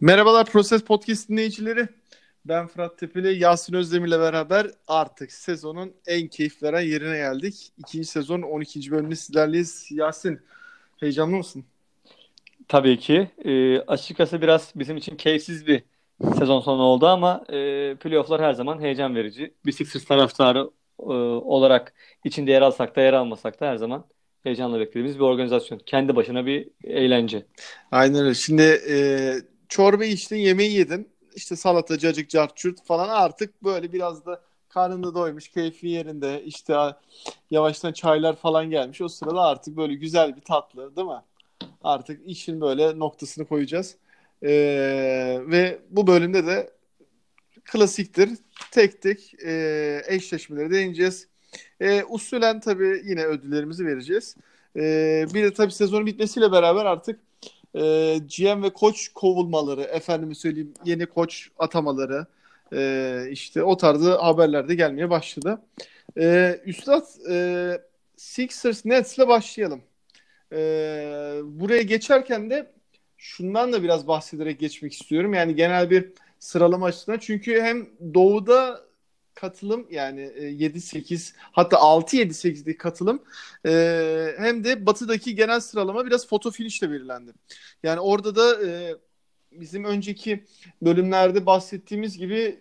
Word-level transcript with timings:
Merhabalar 0.00 0.46
Proses 0.46 0.84
Podcast 0.84 1.28
dinleyicileri. 1.28 1.88
Ben 2.44 2.66
Fırat 2.66 2.98
Tepeli, 2.98 3.38
Yasin 3.38 3.74
Özdemir'le 3.74 4.20
beraber 4.20 4.66
artık 4.88 5.32
sezonun 5.32 5.92
en 6.06 6.28
keyif 6.28 6.62
veren 6.62 6.80
yerine 6.80 7.16
geldik. 7.16 7.72
İkinci 7.78 8.08
sezon 8.08 8.42
12. 8.42 8.90
bölümünde 8.90 9.16
sizlerleyiz. 9.16 9.88
Yasin, 9.90 10.40
heyecanlı 11.00 11.36
mısın? 11.36 11.64
Tabii 12.68 12.98
ki. 12.98 13.30
E, 13.44 13.80
açıkçası 13.80 14.42
biraz 14.42 14.72
bizim 14.74 14.96
için 14.96 15.16
keyifsiz 15.16 15.66
bir 15.66 15.82
sezon 16.38 16.60
sonu 16.60 16.82
oldu 16.82 17.06
ama 17.06 17.44
e, 17.48 17.94
playofflar 17.94 18.42
her 18.42 18.52
zaman 18.52 18.80
heyecan 18.80 19.14
verici. 19.14 19.54
Bir 19.66 19.72
Sixers 19.72 20.04
taraftarı 20.04 20.70
e, 21.00 21.12
olarak 21.44 21.94
içinde 22.24 22.50
yer 22.50 22.62
alsak 22.62 22.96
da 22.96 23.00
yer 23.00 23.12
almasak 23.12 23.60
da 23.60 23.66
her 23.66 23.76
zaman 23.76 24.04
heyecanla 24.42 24.80
beklediğimiz 24.80 25.18
bir 25.18 25.24
organizasyon. 25.24 25.78
Kendi 25.86 26.16
başına 26.16 26.46
bir 26.46 26.68
eğlence. 26.84 27.46
Aynen 27.90 28.24
öyle. 28.24 28.34
Şimdi 28.34 28.62
e, 28.62 28.96
çorba 29.70 30.04
içtin, 30.04 30.36
yemeği 30.36 30.72
yedin. 30.72 31.08
İşte 31.34 31.56
salata, 31.56 31.98
cacık, 31.98 32.30
carçurt 32.30 32.84
falan 32.84 33.08
artık 33.08 33.64
böyle 33.64 33.92
biraz 33.92 34.26
da 34.26 34.42
karnında 34.68 35.14
doymuş, 35.14 35.48
keyfi 35.48 35.88
yerinde. 35.88 36.42
İşte 36.44 36.76
yavaştan 37.50 37.92
çaylar 37.92 38.36
falan 38.36 38.70
gelmiş. 38.70 39.00
O 39.00 39.08
sırada 39.08 39.42
artık 39.42 39.76
böyle 39.76 39.94
güzel 39.94 40.36
bir 40.36 40.40
tatlı 40.40 40.96
değil 40.96 41.08
mi? 41.08 41.22
Artık 41.82 42.20
işin 42.26 42.60
böyle 42.60 42.98
noktasını 42.98 43.46
koyacağız. 43.46 43.96
Ee, 44.42 44.48
ve 45.46 45.78
bu 45.90 46.06
bölümde 46.06 46.46
de 46.46 46.70
klasiktir. 47.64 48.30
Tek 48.70 49.02
tek 49.02 49.34
e, 49.44 50.02
eşleşmeleri 50.06 50.70
değineceğiz. 50.70 51.28
E, 51.80 52.04
usulen 52.04 52.60
tabii 52.60 53.02
yine 53.04 53.24
ödüllerimizi 53.24 53.86
vereceğiz. 53.86 54.36
E, 54.76 54.82
bir 55.34 55.42
de 55.42 55.52
tabii 55.52 55.72
sezonun 55.72 56.06
bitmesiyle 56.06 56.52
beraber 56.52 56.84
artık 56.84 57.20
e, 57.74 58.18
GM 58.38 58.62
ve 58.62 58.70
koç 58.70 59.08
kovulmaları, 59.14 59.82
efendime 59.82 60.34
söyleyeyim 60.34 60.74
yeni 60.84 61.06
koç 61.06 61.50
atamaları, 61.58 62.26
e, 62.72 63.24
işte 63.30 63.62
o 63.62 63.76
tarzı 63.76 64.18
haberler 64.18 64.68
de 64.68 64.74
gelmeye 64.74 65.10
başladı. 65.10 65.62
E, 66.18 66.60
Üstad 66.64 67.06
e, 67.30 67.80
Sixers 68.16 68.84
Nets'le 68.84 69.28
başlayalım. 69.28 69.82
E, 70.52 70.56
buraya 71.44 71.82
geçerken 71.82 72.50
de 72.50 72.70
şundan 73.18 73.72
da 73.72 73.82
biraz 73.82 74.08
bahsederek 74.08 74.60
geçmek 74.60 74.92
istiyorum. 74.92 75.34
Yani 75.34 75.54
genel 75.54 75.90
bir 75.90 76.12
sıralama 76.38 76.86
açısından. 76.86 77.18
Çünkü 77.18 77.60
hem 77.60 77.88
doğuda 78.14 78.80
katılım 79.34 79.86
yani 79.90 80.20
7-8 80.20 81.32
e, 81.32 81.36
hatta 81.52 81.76
6-7-8'lik 81.76 82.80
katılım 82.80 83.22
e, 83.66 84.34
hem 84.38 84.64
de 84.64 84.86
batıdaki 84.86 85.34
genel 85.34 85.60
sıralama 85.60 86.06
biraz 86.06 86.28
foto 86.28 86.50
finişle 86.50 86.90
belirlendi. 86.90 87.32
Yani 87.82 88.00
orada 88.00 88.36
da 88.36 88.66
e, 88.66 88.96
bizim 89.52 89.84
önceki 89.84 90.44
bölümlerde 90.82 91.46
bahsettiğimiz 91.46 92.18
gibi 92.18 92.58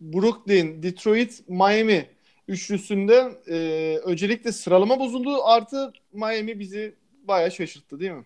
Brooklyn, 0.00 0.82
Detroit, 0.82 1.48
Miami 1.48 2.06
üçlüsünde 2.48 3.32
e, 3.48 3.56
öncelikle 3.98 4.52
sıralama 4.52 5.00
bozuldu 5.00 5.44
artı 5.44 5.92
Miami 6.12 6.60
bizi 6.60 6.94
bayağı 7.28 7.50
şaşırttı 7.50 8.00
değil 8.00 8.12
mi? 8.12 8.24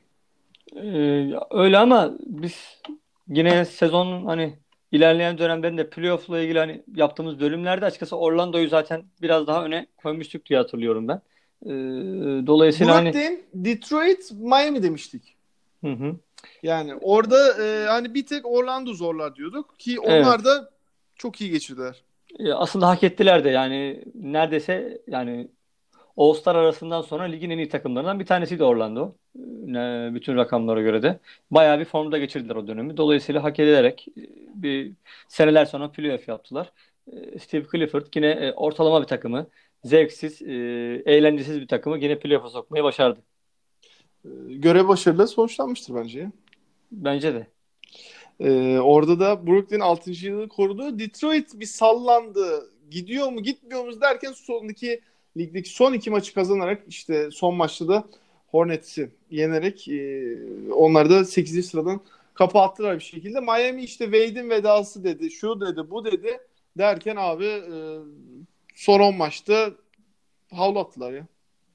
Ee, 0.77 1.33
öyle 1.51 1.79
ama 1.79 2.15
biz 2.21 2.83
yine 3.29 3.65
sezonun 3.65 4.27
hani 4.27 4.59
ilerleyen 4.97 5.39
dönemlerinde 5.39 5.91
playoff'la 5.91 6.41
ilgili 6.41 6.59
hani 6.59 6.83
yaptığımız 6.95 7.41
bölümlerde 7.41 7.87
açıkçası 7.87 8.17
Orlando'yu 8.17 8.69
zaten 8.69 9.05
biraz 9.23 9.47
daha 9.47 9.65
öne 9.65 9.87
koymuştuk 9.97 10.47
diye 10.47 10.59
hatırlıyorum 10.59 11.09
ben. 11.09 11.21
Ee, 11.65 11.71
dolayısıyla 12.47 12.95
Brooklyn, 12.95 13.13
hani 13.13 13.45
Detroit, 13.55 14.33
Miami 14.33 14.83
demiştik. 14.83 15.37
Hı 15.85 15.93
hı. 15.93 16.17
Yani 16.63 16.95
orada 16.95 17.65
e, 17.65 17.87
hani 17.87 18.15
bir 18.15 18.27
tek 18.27 18.47
Orlando 18.47 18.95
zorlar 18.95 19.37
diyorduk 19.37 19.79
ki 19.79 20.01
onlar 20.01 20.35
evet. 20.35 20.45
da 20.45 20.71
çok 21.17 21.41
iyi 21.41 21.51
geçirdiler. 21.51 22.03
E, 22.39 22.53
aslında 22.53 22.89
hak 22.89 23.03
ettiler 23.03 23.45
de 23.45 23.51
yani 23.51 24.05
neredeyse 24.15 24.99
yani 25.07 25.49
All-Star 26.17 26.55
arasından 26.55 27.03
sonra 27.03 27.25
ligin 27.25 27.51
en 27.51 27.59
iyi 27.59 27.69
takımlarından 27.69 28.21
bir 28.21 28.27
tanesiydi 28.27 28.65
Orlando. 28.65 29.15
Ne, 29.67 30.11
bütün 30.15 30.37
rakamlara 30.37 30.83
göre 30.83 31.03
de. 31.03 31.21
Bayağı 31.51 31.79
bir 31.81 31.85
formda 31.85 32.19
geçirdiler 32.19 32.57
o 32.57 32.67
dönemi. 32.67 32.97
Dolayısıyla 32.97 33.45
hak 33.45 33.59
ederek 33.59 34.09
e, 34.09 34.23
bir 34.55 34.93
seneler 35.29 35.65
sonra 35.65 35.91
playoff 35.91 36.29
yaptılar. 36.29 36.73
E, 37.13 37.39
Steve 37.39 37.65
Clifford 37.73 38.07
yine 38.17 38.27
e, 38.31 38.53
ortalama 38.53 39.03
bir 39.03 39.07
takımı, 39.07 39.47
zevksiz, 39.85 40.43
eğlencesiz 40.43 41.61
bir 41.61 41.69
takımı 41.69 41.99
yine 41.99 42.19
playoff'a 42.19 42.51
sokmayı 42.51 42.85
başardı. 42.85 43.21
Görev 44.49 44.89
başarılı 44.89 45.29
sonuçlanmıştır 45.29 45.95
bence. 45.95 46.31
Bence 46.93 47.35
de. 47.35 47.47
Ee, 48.41 48.79
orada 48.79 49.21
da 49.21 49.47
Brooklyn 49.47 49.81
6. 49.81 50.11
yılı 50.27 50.49
korudu. 50.49 50.99
Detroit 50.99 51.61
bir 51.61 51.67
sallandı. 51.67 52.71
Gidiyor 52.91 53.33
mu 53.33 53.43
gitmiyor 53.43 53.85
mu 53.85 54.01
derken 54.01 54.33
sonundaki 54.33 55.01
ligdeki 55.37 55.69
son 55.69 55.93
iki 55.93 56.11
maçı 56.11 56.35
kazanarak 56.35 56.83
işte 56.89 57.31
son 57.31 57.55
maçta 57.55 57.89
da 57.89 58.05
Hornets'i 58.47 59.11
yenerek 59.31 59.89
e, 59.89 60.37
onları 60.73 61.11
da 61.11 61.25
8. 61.25 61.67
sıradan 61.67 62.01
kapattılar 62.35 62.95
bir 62.95 63.05
şekilde. 63.05 63.41
Miami 63.41 63.83
işte 63.83 64.05
Wade'in 64.05 64.51
vedası 64.51 65.05
dedi, 65.05 65.31
şu 65.31 65.61
dedi, 65.61 65.91
bu 65.91 66.05
dedi 66.05 66.39
derken 66.79 67.17
abi 67.17 67.45
e, 67.45 67.77
son 68.75 69.01
10 69.01 69.17
maçta 69.17 69.71
havlu 70.53 70.79
attılar 70.79 71.13
ya. 71.13 71.27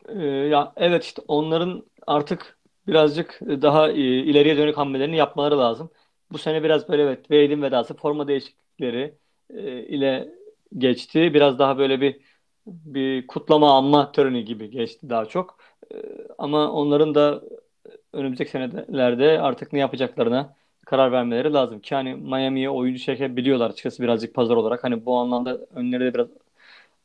Ee, 0.10 0.24
ya 0.26 0.74
evet 0.76 1.04
işte 1.04 1.22
onların 1.28 1.84
artık 2.08 2.58
birazcık 2.88 3.40
daha 3.42 3.92
e, 3.92 4.00
ileriye 4.02 4.58
dönük 4.58 4.78
hamlelerini 4.78 5.18
yapmaları 5.18 5.60
lazım. 5.60 5.90
Bu 6.32 6.38
sene 6.38 6.64
biraz 6.64 6.90
böyle 6.90 7.04
evet 7.04 7.20
Wade'in 7.20 7.62
vedası 7.62 7.94
forma 7.94 8.28
değişiklikleri 8.28 9.16
e, 9.50 9.84
ile 9.84 10.30
geçti. 10.78 11.34
Biraz 11.34 11.60
daha 11.60 11.78
böyle 11.78 12.02
bir 12.02 12.20
bir 12.68 13.28
kutlama 13.28 13.78
anma 13.78 14.12
töreni 14.12 14.46
gibi 14.46 14.70
geçti 14.70 15.10
daha 15.10 15.26
çok. 15.26 15.58
Ee, 15.94 15.98
ama 16.38 16.72
onların 16.72 17.16
da 17.16 17.42
önümüzdeki 18.14 18.52
senelerde 18.52 19.42
artık 19.42 19.74
ne 19.74 19.80
yapacaklarına 19.80 20.56
karar 20.86 21.12
vermeleri 21.12 21.54
lazım. 21.54 21.80
Ki 21.82 21.96
hani 21.96 22.16
Miami'ye 22.16 22.70
oyuncu 22.70 23.02
çekebiliyorlar 23.04 23.70
açıkçası 23.70 24.04
birazcık 24.04 24.36
pazar 24.36 24.56
olarak. 24.56 24.84
Hani 24.84 25.06
bu 25.06 25.18
anlamda 25.18 25.60
önleri 25.76 26.02
de 26.06 26.14
biraz 26.14 26.28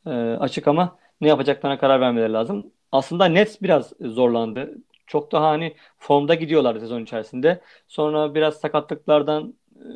e, 0.07 0.09
açık 0.39 0.67
ama 0.67 0.97
ne 1.21 1.27
yapacaklarına 1.27 1.79
karar 1.79 2.01
vermeleri 2.01 2.33
lazım. 2.33 2.71
Aslında 2.91 3.25
Nets 3.25 3.61
biraz 3.61 3.93
zorlandı. 4.01 4.75
Çok 5.07 5.31
daha 5.31 5.47
hani 5.49 5.75
formda 5.99 6.35
gidiyorlar 6.35 6.75
sezon 6.79 7.03
içerisinde. 7.03 7.61
Sonra 7.87 8.35
biraz 8.35 8.55
sakatlıklardan 8.59 9.53
e, 9.83 9.87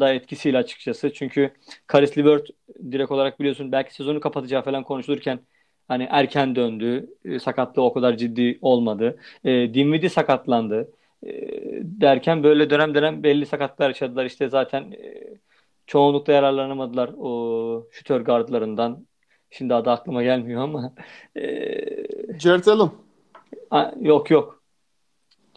da 0.00 0.12
etkisiyle 0.14 0.58
açıkçası. 0.58 1.12
Çünkü 1.12 1.50
Karis 1.86 2.18
LeVert 2.18 2.48
direkt 2.92 3.10
olarak 3.10 3.40
biliyorsun 3.40 3.72
belki 3.72 3.94
sezonu 3.94 4.20
kapatacağı 4.20 4.62
falan 4.62 4.84
konuşulurken 4.84 5.40
hani 5.88 6.06
erken 6.10 6.56
döndü. 6.56 7.10
E, 7.24 7.38
sakatlığı 7.38 7.82
o 7.82 7.92
kadar 7.92 8.16
ciddi 8.16 8.58
olmadı. 8.62 9.18
E, 9.44 9.74
Dinwiddie 9.74 10.08
sakatlandı. 10.08 10.92
E, 11.26 11.30
derken 11.82 12.42
böyle 12.42 12.70
dönem 12.70 12.94
dönem 12.94 13.22
belli 13.22 13.46
sakatlar 13.46 13.88
yaşadılar. 13.88 14.24
İşte 14.24 14.48
zaten 14.48 14.92
e, 14.92 15.24
çoğunlukla 15.86 16.32
yararlanamadılar 16.32 17.10
o 17.18 17.88
şütör 17.90 18.20
gardlarından. 18.20 19.06
Şimdi 19.50 19.74
adı 19.74 19.90
aklıma 19.90 20.22
gelmiyor 20.22 20.62
ama. 20.62 20.94
E, 21.36 21.42
Jared 22.38 22.66
Allen. 22.66 22.90
A, 23.70 23.92
yok 24.00 24.30
yok. 24.30 24.62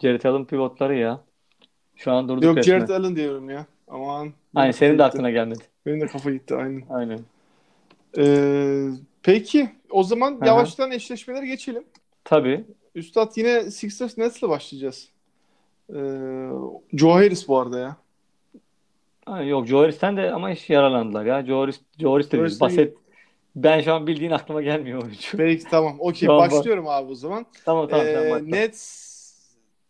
Jared 0.02 0.24
Allen 0.24 0.44
pivotları 0.44 0.96
ya. 0.96 1.27
Şu 1.98 2.12
an 2.12 2.28
durduk 2.28 2.44
Yok 2.44 2.56
resmen. 2.56 2.78
Jared 2.78 2.88
Allen 2.88 3.16
diyorum 3.16 3.50
ya. 3.50 3.66
Aman. 3.88 4.32
Aynen 4.54 4.70
senin 4.70 4.98
de 4.98 5.04
aklına 5.04 5.30
gelmedi. 5.30 5.64
Benim 5.86 6.00
de 6.00 6.06
kafa 6.06 6.30
gitti 6.30 6.54
aynen. 6.54 6.82
Aynen. 6.90 7.20
Ee, 8.18 8.88
peki 9.22 9.70
o 9.90 10.02
zaman 10.02 10.32
Hı-hı. 10.32 10.46
yavaştan 10.46 10.90
eşleşmelere 10.90 11.46
geçelim. 11.46 11.84
Tabii. 12.24 12.64
Üstad 12.94 13.32
yine 13.36 13.70
Sixers 13.70 14.18
Nets'le 14.18 14.42
başlayacağız. 14.42 15.08
Ee, 15.90 15.94
Joe 16.92 17.12
Harris 17.12 17.48
bu 17.48 17.58
arada 17.58 17.78
ya. 17.78 17.96
Ha, 19.26 19.42
yok 19.42 19.66
Joe 19.66 19.80
Harris'ten 19.82 20.16
de 20.16 20.30
ama 20.30 20.50
hiç 20.50 20.70
yaralandılar 20.70 21.26
ya. 21.26 21.46
Joe 21.46 21.60
Harris, 21.62 21.80
Joe 21.98 22.12
Harris 22.14 22.32
de 22.32 22.38
değil. 22.38 22.60
Baset, 22.60 22.94
ben 23.56 23.80
şu 23.80 23.94
an 23.94 24.06
bildiğin 24.06 24.30
aklıma 24.30 24.62
gelmiyor 24.62 25.02
oyuncu. 25.02 25.36
Peki 25.36 25.64
tamam. 25.64 25.96
Okey 25.98 26.28
başlıyorum 26.28 26.88
abi 26.88 27.12
o 27.12 27.14
zaman. 27.14 27.46
Tamam 27.64 27.88
tamam. 27.88 28.06
Ee, 28.06 28.14
tamam 28.14 28.52
Nets 28.52 29.07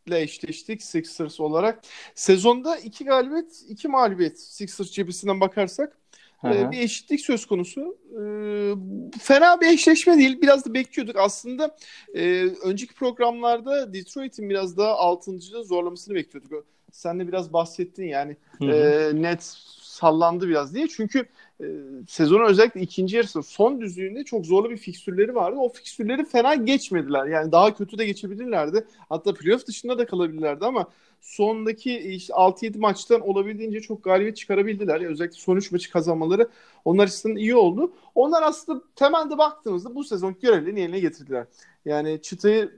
ile 0.08 0.20
eşleştik 0.20 0.82
Sixers 0.82 1.40
olarak. 1.40 1.80
Sezonda 2.14 2.76
iki 2.76 3.04
galibiyet, 3.04 3.64
iki 3.68 3.88
mağlubiyet 3.88 4.40
Sixers 4.40 4.90
cephesinden 4.90 5.40
bakarsak. 5.40 5.98
Ee, 6.44 6.70
bir 6.70 6.78
eşitlik 6.78 7.20
söz 7.20 7.46
konusu. 7.46 7.96
Ee, 8.12 8.74
fena 9.20 9.60
bir 9.60 9.66
eşleşme 9.66 10.18
değil. 10.18 10.42
Biraz 10.42 10.64
da 10.66 10.74
bekliyorduk. 10.74 11.16
Aslında 11.16 11.76
e, 12.14 12.44
önceki 12.64 12.94
programlarda 12.94 13.92
Detroit'in 13.92 14.50
biraz 14.50 14.76
daha 14.76 14.94
altıncıda 14.94 15.62
zorlamasını 15.62 16.14
bekliyorduk. 16.14 16.66
Sen 16.92 17.20
de 17.20 17.28
biraz 17.28 17.52
bahsettin 17.52 18.04
yani. 18.04 18.36
E, 18.62 19.10
net 19.14 19.42
sallandı 19.82 20.48
biraz 20.48 20.74
diye. 20.74 20.88
Çünkü 20.88 21.26
e, 21.60 21.66
sezonun 22.08 22.44
özellikle 22.44 22.80
ikinci 22.80 23.16
yarısı 23.16 23.42
son 23.42 23.80
düzlüğünde 23.80 24.24
çok 24.24 24.46
zorlu 24.46 24.70
bir 24.70 24.76
fikstürleri 24.76 25.34
vardı. 25.34 25.56
O 25.58 25.68
fikstürleri 25.68 26.24
fena 26.24 26.54
geçmediler. 26.54 27.26
Yani 27.26 27.52
daha 27.52 27.74
kötü 27.74 27.98
de 27.98 28.06
geçebilirlerdi. 28.06 28.84
Hatta 29.08 29.34
playoff 29.34 29.66
dışında 29.66 29.98
da 29.98 30.06
kalabilirlerdi 30.06 30.64
ama 30.64 30.88
sondaki 31.20 31.98
işte 31.98 32.32
6-7 32.32 32.78
maçtan 32.78 33.20
olabildiğince 33.20 33.80
çok 33.80 34.04
galibiyet 34.04 34.36
çıkarabildiler. 34.36 35.00
Yani 35.00 35.12
özellikle 35.12 35.38
son 35.38 35.56
3 35.56 35.72
maçı 35.72 35.90
kazanmaları 35.90 36.48
onlar 36.84 37.04
açısından 37.04 37.36
iyi 37.36 37.56
oldu. 37.56 37.92
Onlar 38.14 38.42
aslında 38.42 38.82
temelde 38.96 39.38
baktığımızda 39.38 39.94
bu 39.94 40.04
sezon 40.04 40.36
görevlerini 40.42 40.80
yerine 40.80 41.00
getirdiler. 41.00 41.46
Yani 41.84 42.22
çıtayı 42.22 42.72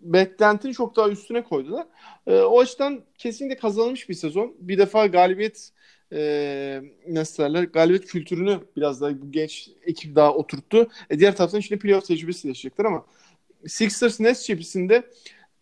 beklentinin 0.00 0.72
çok 0.72 0.96
daha 0.96 1.08
üstüne 1.08 1.44
koydular. 1.44 1.86
E, 2.26 2.40
o 2.40 2.60
açıdan 2.60 3.00
kesinlikle 3.18 3.56
kazanılmış 3.56 4.08
bir 4.08 4.14
sezon. 4.14 4.54
Bir 4.58 4.78
defa 4.78 5.06
galibiyet 5.06 5.72
e, 6.16 6.82
nasıl 7.08 7.42
derler 7.42 7.62
galibiyet 7.62 8.06
kültürünü 8.06 8.60
biraz 8.76 9.00
daha 9.00 9.22
bu 9.22 9.32
genç 9.32 9.70
ekip 9.82 10.16
daha 10.16 10.34
oturttu. 10.34 10.88
E, 11.10 11.18
diğer 11.18 11.36
taraftan 11.36 11.60
şimdi 11.60 11.80
playoff 11.80 12.06
tecrübesi 12.06 12.48
yaşayacaklar 12.48 12.84
ama 12.84 13.04
Sixers 13.66 14.20
Nets 14.20 14.46
cephesinde 14.46 15.10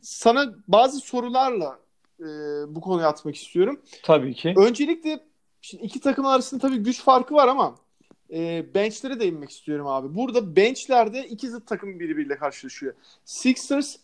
sana 0.00 0.54
bazı 0.68 1.00
sorularla 1.00 1.78
e, 2.20 2.24
bu 2.68 2.80
konuya 2.80 3.08
atmak 3.08 3.36
istiyorum. 3.36 3.80
Tabii 4.02 4.34
ki. 4.34 4.54
Öncelikle 4.56 5.20
şimdi 5.60 5.84
iki 5.84 6.00
takım 6.00 6.26
arasında 6.26 6.60
tabii 6.60 6.76
güç 6.76 7.02
farkı 7.02 7.34
var 7.34 7.48
ama 7.48 7.74
e, 8.32 8.66
benchlere 8.74 9.20
değinmek 9.20 9.50
istiyorum 9.50 9.86
abi. 9.86 10.14
Burada 10.14 10.56
benchlerde 10.56 11.28
iki 11.28 11.48
zıt 11.48 11.66
takım 11.66 12.00
birbiriyle 12.00 12.36
karşılaşıyor. 12.36 12.94
Sixers 13.24 13.96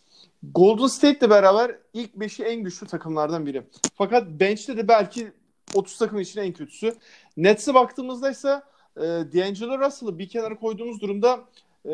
Golden 0.43 0.87
State'le 0.87 1.31
beraber 1.31 1.77
ilk 1.95 2.15
beşi 2.15 2.45
en 2.45 2.63
güçlü 2.63 2.87
takımlardan 2.87 3.47
biri. 3.47 3.63
Fakat 3.95 4.29
bench'te 4.29 4.77
de 4.77 4.89
belki 4.89 5.33
30 5.75 5.99
takım 5.99 6.21
için 6.21 6.41
en 6.41 6.53
kötüsü. 6.53 6.95
Nets'e 7.37 7.75
baktığımızda 7.75 8.31
ise 8.31 8.63
e, 8.97 9.01
D'Angelo 9.03 9.79
Russell'ı 9.79 10.19
bir 10.19 10.29
kenara 10.29 10.59
koyduğumuz 10.59 11.01
durumda 11.01 11.41
e, 11.85 11.91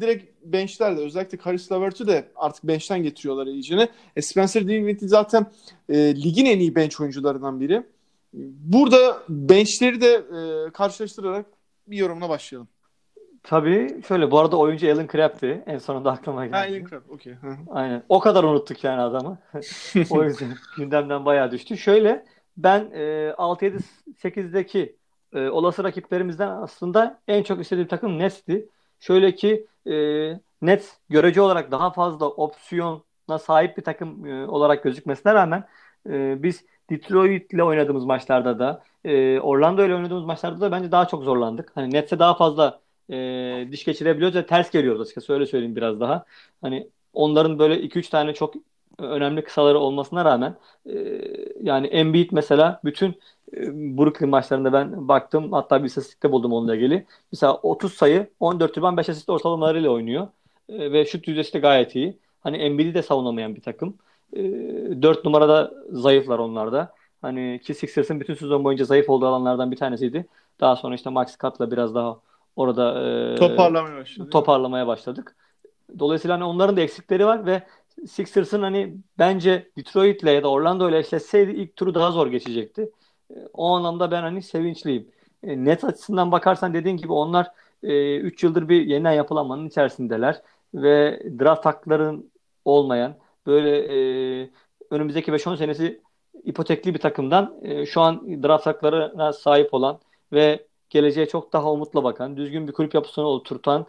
direkt 0.00 0.24
bench'lerde 0.44 1.00
özellikle 1.00 1.38
Caris 1.44 1.72
LeVert'ü 1.72 2.06
de 2.06 2.28
artık 2.36 2.64
bench'ten 2.64 3.02
getiriyorlar 3.02 3.46
iyicene. 3.46 3.88
E, 4.16 4.22
Spencer 4.22 4.68
Dinwiddie 4.68 5.08
zaten 5.08 5.46
e, 5.88 6.14
ligin 6.16 6.46
en 6.46 6.58
iyi 6.58 6.74
bench 6.74 7.00
oyuncularından 7.00 7.60
biri. 7.60 7.82
Burada 8.32 9.22
bench'leri 9.28 10.00
de 10.00 10.12
e, 10.14 10.70
karşılaştırarak 10.70 11.46
bir 11.86 11.96
yorumuna 11.96 12.28
başlayalım. 12.28 12.68
Tabii 13.42 14.02
şöyle 14.08 14.30
bu 14.30 14.38
arada 14.38 14.56
oyuncu 14.56 14.92
Alan 14.92 15.08
Crabb'ti. 15.12 15.62
En 15.66 15.78
sonunda 15.78 16.12
aklıma 16.12 16.46
geldi. 16.46 16.56
Ha 16.56 16.62
Alan 16.62 16.86
Crabb 16.90 17.10
okey. 17.10 17.34
Aynen. 17.70 18.02
O 18.08 18.20
kadar 18.20 18.44
unuttuk 18.44 18.84
yani 18.84 19.00
adamı. 19.00 19.38
o 20.10 20.24
yüzden 20.24 20.54
gündemden 20.76 21.24
bayağı 21.24 21.50
düştü. 21.50 21.76
Şöyle 21.78 22.24
ben 22.56 22.90
e, 22.94 23.34
6-7-8'deki 23.38 24.96
e, 25.32 25.48
olası 25.48 25.84
rakiplerimizden 25.84 26.48
aslında 26.48 27.20
en 27.28 27.42
çok 27.42 27.60
istediğim 27.60 27.88
takım 27.88 28.18
Nets'ti. 28.18 28.68
Şöyle 29.00 29.34
ki 29.34 29.66
e, 29.86 29.94
Nets 30.62 30.92
görece 31.08 31.40
olarak 31.40 31.70
daha 31.70 31.90
fazla 31.92 32.26
opsiyona 32.28 33.38
sahip 33.40 33.76
bir 33.76 33.82
takım 33.84 34.26
e, 34.26 34.46
olarak 34.46 34.84
gözükmesine 34.84 35.34
rağmen 35.34 35.64
e, 36.08 36.42
biz 36.42 36.64
Detroit 36.90 37.52
ile 37.52 37.62
oynadığımız 37.64 38.04
maçlarda 38.04 38.58
da 38.58 38.82
e, 39.04 39.40
Orlando 39.40 39.86
ile 39.86 39.94
oynadığımız 39.94 40.24
maçlarda 40.24 40.60
da 40.60 40.72
bence 40.72 40.92
daha 40.92 41.08
çok 41.08 41.24
zorlandık. 41.24 41.72
Hani 41.74 41.94
Nets'e 41.94 42.18
daha 42.18 42.34
fazla 42.36 42.80
e, 43.10 43.68
diş 43.72 43.84
geçirebiliyoruz 43.84 44.36
ve 44.36 44.46
ters 44.46 44.70
geliyoruz 44.70 45.00
açıkçası 45.00 45.32
öyle 45.32 45.46
söyleyeyim 45.46 45.76
biraz 45.76 46.00
daha. 46.00 46.24
Hani 46.62 46.90
onların 47.12 47.58
böyle 47.58 47.80
2-3 47.80 48.10
tane 48.10 48.34
çok 48.34 48.54
önemli 48.98 49.44
kısaları 49.44 49.78
olmasına 49.78 50.24
rağmen 50.24 50.56
e, 50.86 51.20
yani 51.62 51.86
Embiid 51.86 52.30
mesela 52.32 52.80
bütün 52.84 53.08
e, 53.56 53.96
Brooklyn 53.98 54.28
maçlarında 54.28 54.72
ben 54.72 55.08
baktım 55.08 55.52
hatta 55.52 55.82
bir 55.82 55.88
istatistikte 55.88 56.32
buldum 56.32 56.52
onunla 56.52 56.76
ilgili. 56.76 57.06
Mesela 57.32 57.54
30 57.54 57.94
sayı 57.94 58.30
14 58.40 58.78
riban 58.78 58.96
5 58.96 59.08
asist 59.08 59.30
ortalamalarıyla 59.30 59.90
oynuyor. 59.90 60.28
E, 60.68 60.92
ve 60.92 61.04
şut 61.06 61.28
yüzdesi 61.28 61.52
de 61.52 61.58
gayet 61.58 61.96
iyi. 61.96 62.18
Hani 62.40 62.56
Embiid'i 62.56 62.94
de 62.94 63.02
savunamayan 63.02 63.56
bir 63.56 63.60
takım. 63.60 63.94
E, 64.32 64.42
4 65.02 65.24
numarada 65.24 65.74
zayıflar 65.90 66.38
onlarda. 66.38 66.94
Hani 67.22 67.60
ki 67.64 67.74
Sixers'ın 67.74 68.20
bütün 68.20 68.34
sezon 68.34 68.64
boyunca 68.64 68.84
zayıf 68.84 69.10
olduğu 69.10 69.26
alanlardan 69.26 69.70
bir 69.70 69.76
tanesiydi. 69.76 70.26
Daha 70.60 70.76
sonra 70.76 70.94
işte 70.94 71.10
Max 71.10 71.38
Cut'la 71.38 71.70
biraz 71.70 71.94
daha 71.94 72.18
orada 72.56 73.02
e, 73.32 73.36
toparlamaya 73.36 73.96
başladık. 73.96 74.32
Toparlamaya 74.32 74.86
başladık. 74.86 75.36
Dolayısıyla 75.98 76.34
hani 76.36 76.44
onların 76.44 76.76
da 76.76 76.80
eksikleri 76.80 77.26
var 77.26 77.46
ve 77.46 77.62
Sixers'ın 78.06 78.62
hani 78.62 78.96
bence 79.18 79.70
Detroit'le 79.76 80.24
ya 80.24 80.42
da 80.42 80.50
Orlando 80.50 80.88
ile 80.90 80.98
eşleşseydi 80.98 81.50
ilk 81.50 81.76
turu 81.76 81.94
daha 81.94 82.10
zor 82.10 82.26
geçecekti. 82.26 82.90
E, 83.30 83.34
o 83.52 83.66
anlamda 83.74 84.10
ben 84.10 84.22
hani 84.22 84.42
sevinçliyim. 84.42 85.08
E, 85.42 85.64
net 85.64 85.84
açısından 85.84 86.32
bakarsan 86.32 86.74
dediğin 86.74 86.96
gibi 86.96 87.12
onlar 87.12 87.50
3 87.82 88.44
e, 88.44 88.46
yıldır 88.46 88.68
bir 88.68 88.86
yeniden 88.86 89.12
yapılanmanın 89.12 89.68
içerisindeler 89.68 90.42
ve 90.74 91.22
draft 91.38 91.66
hakların 91.66 92.30
olmayan 92.64 93.16
böyle 93.46 94.50
önümüzdeki 94.90 95.32
5-10 95.32 95.56
senesi 95.56 96.00
ipotekli 96.44 96.94
bir 96.94 96.98
takımdan 97.00 97.60
şu 97.86 98.00
an 98.00 98.42
draft 98.42 98.66
haklarına 98.66 99.32
sahip 99.32 99.74
olan 99.74 100.00
ve 100.32 100.66
geleceğe 100.90 101.26
çok 101.26 101.52
daha 101.52 101.72
umutla 101.72 102.04
bakan, 102.04 102.36
düzgün 102.36 102.68
bir 102.68 102.72
kulüp 102.72 102.94
yapısını 102.94 103.26
oturtan, 103.26 103.86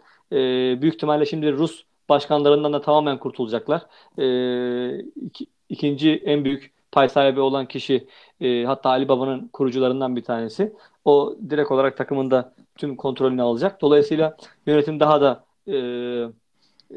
büyük 0.80 0.94
ihtimalle 0.94 1.26
şimdi 1.26 1.52
Rus 1.52 1.84
başkanlarından 2.08 2.72
da 2.72 2.80
tamamen 2.80 3.18
kurtulacaklar. 3.18 3.86
E, 4.18 4.98
iki, 4.98 5.46
ikinci 5.68 6.16
en 6.24 6.44
büyük 6.44 6.72
pay 6.92 7.08
sahibi 7.08 7.40
olan 7.40 7.66
kişi 7.66 8.06
e, 8.40 8.64
hatta 8.64 8.90
Ali 8.90 9.08
Baba'nın 9.08 9.48
kurucularından 9.48 10.16
bir 10.16 10.24
tanesi. 10.24 10.72
O 11.04 11.36
direkt 11.50 11.70
olarak 11.70 11.96
takımında 11.96 12.54
tüm 12.76 12.96
kontrolünü 12.96 13.42
alacak. 13.42 13.80
Dolayısıyla 13.80 14.36
yönetim 14.66 15.00
daha 15.00 15.20
da 15.20 15.44
e, 15.68 15.78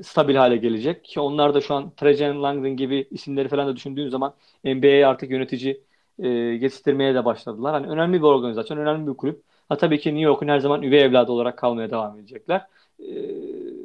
stabil 0.04 0.36
hale 0.36 0.58
gelecek. 0.58 1.06
Ki 1.06 1.20
onlar 1.20 1.54
da 1.54 1.62
şu 1.62 1.74
an 1.76 1.92
Trajan 1.98 2.44
Langdon 2.44 2.76
gibi 2.76 3.08
isimleri 3.12 3.48
falan 3.48 3.68
da 3.68 3.76
düşündüğün 3.76 4.10
zaman 4.10 4.34
NBA'ye 4.64 5.08
artık 5.08 5.32
yönetici 5.32 5.82
e, 6.20 6.28
yetiştirmeye 6.28 7.16
de 7.16 7.26
başladılar. 7.26 7.74
Hani 7.74 7.88
önemli 7.88 8.18
bir 8.18 8.26
organizasyon, 8.28 8.78
önemli 8.78 9.08
bir 9.12 9.18
kulüp. 9.18 9.44
Ha 9.70 9.78
tabii 9.78 10.00
ki 10.00 10.10
New 10.10 10.22
York'un 10.22 10.48
her 10.48 10.60
zaman 10.60 10.82
üvey 10.84 11.02
evladı 11.04 11.32
olarak 11.32 11.58
kalmaya 11.58 11.90
devam 11.92 12.20
edecekler. 12.20 12.68
Ee, 13.00 13.06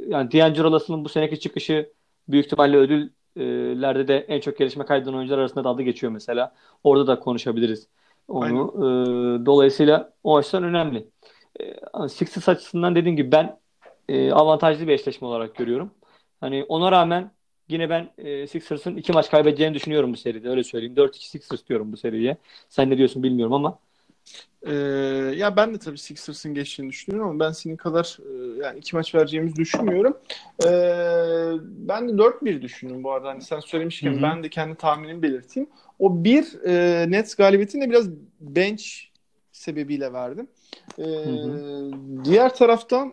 yani 0.08 0.32
D'Angelo 0.32 0.72
Russell'ın 0.72 1.04
bu 1.04 1.08
seneki 1.08 1.40
çıkışı 1.40 1.92
büyük 2.28 2.46
ihtimalle 2.46 2.76
ödüllerde 2.76 4.08
de 4.08 4.18
en 4.18 4.40
çok 4.40 4.58
gelişme 4.58 4.84
kaydeden 4.86 5.12
oyuncular 5.12 5.38
arasında 5.38 5.64
da 5.64 5.68
adı 5.68 5.82
geçiyor 5.82 6.12
mesela. 6.12 6.54
Orada 6.84 7.06
da 7.06 7.20
konuşabiliriz 7.20 7.88
onu. 8.28 8.72
Ee, 8.76 9.46
dolayısıyla 9.46 10.12
o 10.24 10.36
açıdan 10.36 10.64
önemli. 10.64 11.08
Ee, 11.60 12.08
Sixers 12.08 12.48
açısından 12.48 12.94
dediğim 12.94 13.16
gibi 13.16 13.32
ben 13.32 13.60
e, 14.08 14.32
avantajlı 14.32 14.86
bir 14.88 14.92
eşleşme 14.92 15.26
olarak 15.28 15.54
görüyorum. 15.56 15.90
Hani 16.40 16.64
ona 16.64 16.92
rağmen 16.92 17.30
yine 17.68 17.90
ben 17.90 18.10
e, 18.18 18.46
Sixers'ın 18.46 18.96
iki 18.96 19.12
maç 19.12 19.30
kaybedeceğini 19.30 19.74
düşünüyorum 19.74 20.12
bu 20.12 20.16
seride. 20.16 20.48
Öyle 20.48 20.64
söyleyeyim. 20.64 20.96
4-2 20.96 21.28
Sixers 21.28 21.66
diyorum 21.66 21.92
bu 21.92 21.96
seriye. 21.96 22.36
Sen 22.68 22.90
ne 22.90 22.98
diyorsun 22.98 23.22
bilmiyorum 23.22 23.52
ama. 23.52 23.78
Ee, 24.66 24.72
ya 25.36 25.56
ben 25.56 25.74
de 25.74 25.78
tabii 25.78 25.98
Sixers'ın 25.98 26.54
geçtiğini 26.54 26.88
düşünüyorum 26.88 27.30
ama 27.30 27.40
ben 27.40 27.52
senin 27.52 27.76
kadar 27.76 28.18
e, 28.20 28.62
yani 28.64 28.78
iki 28.78 28.96
maç 28.96 29.14
vereceğimizi 29.14 29.56
düşünmüyorum. 29.56 30.16
Ee, 30.64 30.68
ben 31.62 32.08
de 32.08 32.12
4-1 32.12 32.62
düşündüm 32.62 33.04
bu 33.04 33.12
arada. 33.12 33.28
Hani 33.28 33.42
sen 33.42 33.60
söylemişken 33.60 34.12
Hı-hı. 34.12 34.22
ben 34.22 34.42
de 34.42 34.48
kendi 34.50 34.74
tahminimi 34.74 35.22
belirteyim. 35.22 35.68
O 35.98 36.24
bir 36.24 36.64
e, 36.64 37.10
Nets 37.10 37.34
galibiyetini 37.34 37.84
de 37.84 37.90
biraz 37.90 38.08
bench 38.40 38.84
sebebiyle 39.52 40.12
verdim. 40.12 40.48
Ee, 40.98 41.04
diğer 42.24 42.54
taraftan 42.54 43.12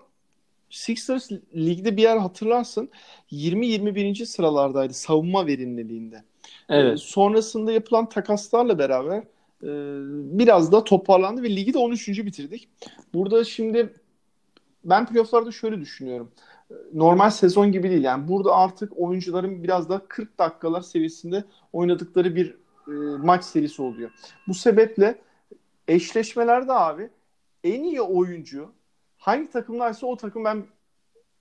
Sixers 0.69 1.31
ligde 1.55 1.97
bir 1.97 2.01
yer 2.01 2.17
hatırlarsın 2.17 2.89
20-21. 3.31 4.25
sıralardaydı 4.25 4.93
savunma 4.93 5.47
verimliliğinde. 5.47 6.23
Evet. 6.69 6.93
Ee, 6.93 6.97
sonrasında 6.97 7.71
yapılan 7.71 8.09
takaslarla 8.09 8.79
beraber 8.79 9.23
biraz 10.37 10.71
da 10.71 10.83
toparlandı 10.83 11.43
ve 11.43 11.55
ligi 11.55 11.73
de 11.73 11.77
13. 11.77 12.07
bitirdik. 12.07 12.69
Burada 13.13 13.43
şimdi 13.43 13.93
ben 14.83 15.05
playofflarda 15.05 15.51
şöyle 15.51 15.79
düşünüyorum. 15.79 16.31
Normal 16.93 17.29
sezon 17.29 17.71
gibi 17.71 17.89
değil. 17.89 18.03
Yani 18.03 18.27
burada 18.27 18.55
artık 18.55 18.93
oyuncuların 18.97 19.63
biraz 19.63 19.89
da 19.89 20.01
40 20.07 20.39
dakikalar 20.39 20.81
seviyesinde 20.81 21.43
oynadıkları 21.73 22.35
bir 22.35 22.55
e, 22.87 22.91
maç 23.17 23.43
serisi 23.43 23.81
oluyor. 23.81 24.11
Bu 24.47 24.53
sebeple 24.53 25.21
eşleşmelerde 25.87 26.73
abi 26.73 27.09
en 27.63 27.83
iyi 27.83 28.01
oyuncu 28.01 28.71
hangi 29.17 29.49
takımlarsa 29.49 30.07
o 30.07 30.17
takım 30.17 30.45
ben 30.45 30.65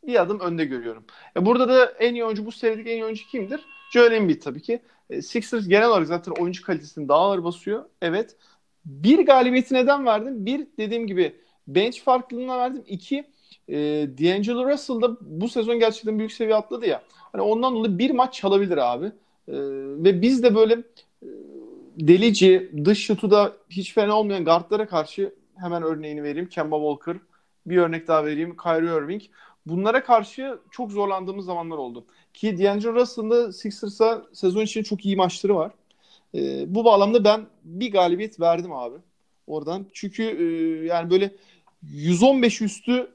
bir 0.06 0.22
adım 0.22 0.40
önde 0.40 0.64
görüyorum. 0.64 1.04
E 1.36 1.46
burada 1.46 1.68
da 1.68 1.84
en 1.86 2.14
iyi 2.14 2.24
oyuncu 2.24 2.46
bu 2.46 2.52
serideki 2.52 2.90
en 2.90 2.94
iyi 2.94 3.04
oyuncu 3.04 3.26
kimdir? 3.26 3.64
Joel 3.92 4.12
Embiid 4.12 4.42
tabii 4.42 4.62
ki. 4.62 4.82
E, 5.10 5.22
Sixers 5.22 5.68
genel 5.68 5.88
olarak 5.88 6.06
zaten 6.06 6.32
oyuncu 6.32 6.62
kalitesini 6.62 7.08
daha 7.08 7.18
ağır 7.18 7.44
basıyor. 7.44 7.84
Evet. 8.02 8.36
Bir 8.84 9.26
galibiyeti 9.26 9.74
neden 9.74 10.06
verdim? 10.06 10.46
Bir 10.46 10.66
dediğim 10.78 11.06
gibi 11.06 11.36
bench 11.68 12.00
farklılığına 12.00 12.58
verdim. 12.58 12.82
İki 12.86 13.24
e, 13.68 13.76
D'Angelo 14.18 14.70
Russell 14.70 15.00
da 15.00 15.16
bu 15.20 15.48
sezon 15.48 15.78
gerçekten 15.78 16.18
büyük 16.18 16.32
seviye 16.32 16.56
atladı 16.56 16.86
ya. 16.86 17.02
Hani 17.08 17.42
ondan 17.42 17.74
dolayı 17.74 17.98
bir 17.98 18.10
maç 18.10 18.34
çalabilir 18.34 18.92
abi. 18.92 19.06
E, 19.06 19.12
ve 20.04 20.22
biz 20.22 20.42
de 20.42 20.54
böyle 20.54 20.74
e, 21.22 21.28
delici, 21.96 22.70
dış 22.84 23.06
şutu 23.06 23.30
da 23.30 23.52
hiç 23.70 23.94
fena 23.94 24.18
olmayan 24.18 24.44
guardlara 24.44 24.86
karşı 24.86 25.32
Hemen 25.60 25.82
örneğini 25.82 26.22
vereyim. 26.22 26.48
Kemba 26.48 26.76
Walker. 26.76 27.16
Bir 27.66 27.76
örnek 27.76 28.08
daha 28.08 28.24
vereyim. 28.24 28.56
Kyrie 28.56 28.96
Irving. 28.98 29.22
Bunlara 29.66 30.04
karşı 30.04 30.58
çok 30.70 30.90
zorlandığımız 30.90 31.44
zamanlar 31.44 31.76
oldu. 31.76 32.04
Ki 32.34 32.58
D'Angelo 32.58 32.94
Russell'ın 32.94 33.50
Sixers'a 33.50 34.22
sezon 34.32 34.60
için 34.60 34.82
çok 34.82 35.06
iyi 35.06 35.16
maçları 35.16 35.56
var. 35.56 35.72
E, 36.34 36.74
bu 36.74 36.84
bağlamda 36.84 37.24
ben 37.24 37.46
bir 37.64 37.92
galibiyet 37.92 38.40
verdim 38.40 38.72
abi 38.72 38.96
oradan. 39.46 39.86
Çünkü 39.92 40.22
e, 40.22 40.44
yani 40.86 41.10
böyle 41.10 41.34
115 41.82 42.62
üstü 42.62 43.10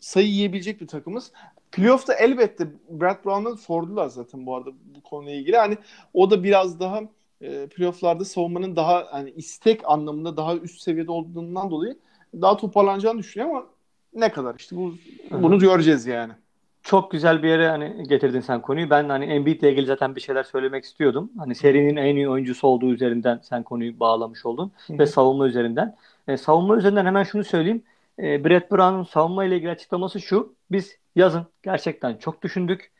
sayı 0.00 0.28
yiyebilecek 0.28 0.80
bir 0.80 0.86
takımız. 0.86 1.32
Playoff'ta 1.72 2.14
elbette 2.14 2.66
Brad 2.90 3.24
Brown'a 3.24 3.56
sordular 3.56 4.08
zaten 4.08 4.46
bu 4.46 4.56
arada 4.56 4.70
bu 4.96 5.00
konuyla 5.00 5.34
ilgili. 5.34 5.56
Hani 5.56 5.76
o 6.14 6.30
da 6.30 6.44
biraz 6.44 6.80
daha 6.80 7.02
e, 7.40 7.66
playoff'larda 7.66 8.24
savunmanın 8.24 8.76
daha 8.76 9.06
hani 9.10 9.30
istek 9.30 9.80
anlamında 9.84 10.36
daha 10.36 10.56
üst 10.56 10.80
seviyede 10.80 11.10
olduğundan 11.10 11.70
dolayı 11.70 11.98
daha 12.34 12.56
toparlanacağını 12.56 13.18
düşünüyor 13.18 13.50
ama 13.50 13.66
ne 14.14 14.32
kadar 14.32 14.54
işte 14.58 14.76
bu 14.76 14.94
bunu 15.30 15.58
göreceğiz 15.58 16.06
yani. 16.06 16.32
Çok 16.86 17.10
güzel 17.10 17.42
bir 17.42 17.48
yere 17.48 17.68
hani 17.68 18.02
getirdin 18.08 18.40
sen 18.40 18.62
konuyu. 18.62 18.90
Ben 18.90 19.08
hani 19.08 19.24
Embiid 19.24 19.60
ile 19.60 19.70
ilgili 19.72 19.86
zaten 19.86 20.16
bir 20.16 20.20
şeyler 20.20 20.42
söylemek 20.42 20.84
istiyordum. 20.84 21.30
Hani 21.38 21.54
serinin 21.54 21.96
en 21.96 22.16
iyi 22.16 22.28
oyuncusu 22.28 22.66
olduğu 22.68 22.92
üzerinden 22.92 23.40
sen 23.42 23.62
konuyu 23.62 24.00
bağlamış 24.00 24.46
oldun 24.46 24.72
Hı-hı. 24.86 24.98
ve 24.98 25.06
savunma 25.06 25.46
üzerinden. 25.46 25.96
E, 26.28 26.36
savunma 26.36 26.76
üzerinden 26.76 27.06
hemen 27.06 27.22
şunu 27.22 27.44
söyleyeyim. 27.44 27.82
E, 28.18 28.44
Brett 28.44 28.70
Brown'un 28.70 29.02
savunma 29.02 29.44
ile 29.44 29.56
ilgili 29.56 29.70
açıklaması 29.70 30.20
şu. 30.20 30.54
Biz 30.70 30.98
yazın 31.16 31.46
gerçekten 31.62 32.16
çok 32.16 32.42
düşündük 32.42 32.92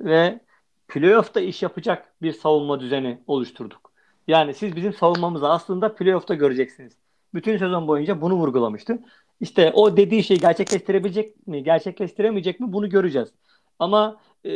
ve 0.00 0.40
playoff'ta 0.88 1.40
iş 1.40 1.62
yapacak 1.62 2.12
bir 2.22 2.32
savunma 2.32 2.80
düzeni 2.80 3.18
oluşturduk. 3.26 3.92
Yani 4.28 4.54
siz 4.54 4.76
bizim 4.76 4.92
savunmamızı 4.92 5.48
aslında 5.48 5.94
playoff'ta 5.94 6.34
göreceksiniz. 6.34 6.92
Bütün 7.34 7.58
sezon 7.58 7.88
boyunca 7.88 8.20
bunu 8.20 8.34
vurgulamıştı. 8.34 8.98
İşte 9.40 9.72
o 9.74 9.96
dediği 9.96 10.24
şeyi 10.24 10.40
gerçekleştirebilecek 10.40 11.46
mi, 11.46 11.64
gerçekleştiremeyecek 11.64 12.60
mi 12.60 12.72
bunu 12.72 12.88
göreceğiz. 12.90 13.28
Ama 13.78 14.20
e, 14.44 14.50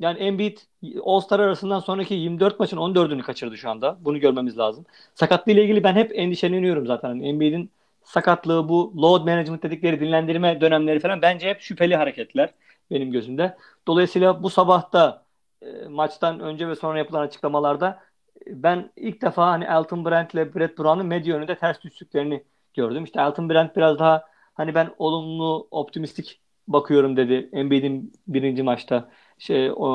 yani 0.00 0.18
Embiid 0.18 0.58
All-Star 1.04 1.40
arasından 1.40 1.80
sonraki 1.80 2.14
24 2.14 2.60
maçın 2.60 2.76
14'ünü 2.76 3.22
kaçırdı 3.22 3.56
şu 3.56 3.70
anda. 3.70 3.98
Bunu 4.00 4.20
görmemiz 4.20 4.58
lazım. 4.58 4.86
Sakatlığı 5.14 5.52
ile 5.52 5.64
ilgili 5.64 5.84
ben 5.84 5.94
hep 5.94 6.10
endişeleniyorum 6.14 6.86
zaten. 6.86 7.08
Yani 7.08 7.28
Embiid'in 7.28 7.70
sakatlığı 8.04 8.68
bu 8.68 8.94
load 9.02 9.24
management 9.24 9.62
dedikleri 9.62 10.00
dinlendirme 10.00 10.60
dönemleri 10.60 11.00
falan 11.00 11.22
bence 11.22 11.48
hep 11.48 11.60
şüpheli 11.60 11.96
hareketler 11.96 12.54
benim 12.90 13.12
gözümde. 13.12 13.56
Dolayısıyla 13.86 14.42
bu 14.42 14.50
sabahta 14.50 15.24
e, 15.62 15.88
maçtan 15.88 16.40
önce 16.40 16.68
ve 16.68 16.74
sonra 16.74 16.98
yapılan 16.98 17.22
açıklamalarda 17.22 18.02
e, 18.46 18.62
ben 18.62 18.90
ilk 18.96 19.22
defa 19.22 19.46
hani 19.46 19.64
Elton 19.64 20.04
Brand 20.04 20.30
ile 20.30 20.54
Brett 20.54 20.78
Brown'un 20.78 21.06
medya 21.06 21.36
önünde 21.36 21.58
ters 21.58 21.82
düştüklerini 21.82 22.44
gördüm. 22.74 23.04
İşte 23.04 23.20
Elton 23.20 23.50
Brand 23.50 23.70
biraz 23.76 23.98
daha 23.98 24.24
hani 24.54 24.74
ben 24.74 24.90
olumlu, 24.98 25.68
optimistik 25.70 26.40
bakıyorum 26.68 27.16
dedi 27.16 27.48
Embiid'in 27.52 28.12
birinci 28.28 28.62
maçta. 28.62 29.08
Şey, 29.38 29.70
o, 29.70 29.86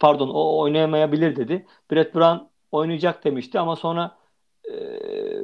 pardon 0.00 0.28
o 0.28 0.58
oynayamayabilir 0.58 1.36
dedi. 1.36 1.66
Brett 1.90 2.14
Brown 2.14 2.44
oynayacak 2.72 3.24
demişti 3.24 3.58
ama 3.58 3.76
sonra 3.76 4.16
e, 4.70 4.74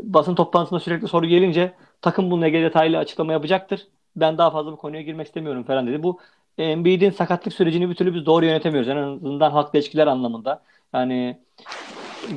basın 0.03 0.35
toplantısında 0.35 0.81
sürekli 0.81 1.09
soru 1.09 1.27
gelince 1.27 1.75
takım 2.03 2.31
bununla 2.31 2.47
ilgili 2.47 2.63
detaylı 2.63 2.99
açıklama 2.99 3.33
yapacaktır. 3.33 3.87
Ben 4.17 4.39
daha 4.39 4.51
fazla 4.51 4.73
bu 4.73 4.77
konuya 4.77 5.03
girmek 5.03 5.27
istemiyorum 5.27 5.65
falan 5.65 5.87
dedi. 5.87 6.03
Bu 6.03 6.21
Embiid'in 6.59 7.11
sakatlık 7.11 7.55
sürecini 7.55 7.91
bir 7.91 7.95
türlü 7.95 8.15
biz 8.15 8.27
doğru 8.27 8.45
yönetemiyoruz. 8.45 8.89
En 8.89 8.97
azından 8.97 9.51
halkla 9.51 9.79
ilişkiler 9.79 10.07
anlamında. 10.07 10.63
Yani 10.95 11.41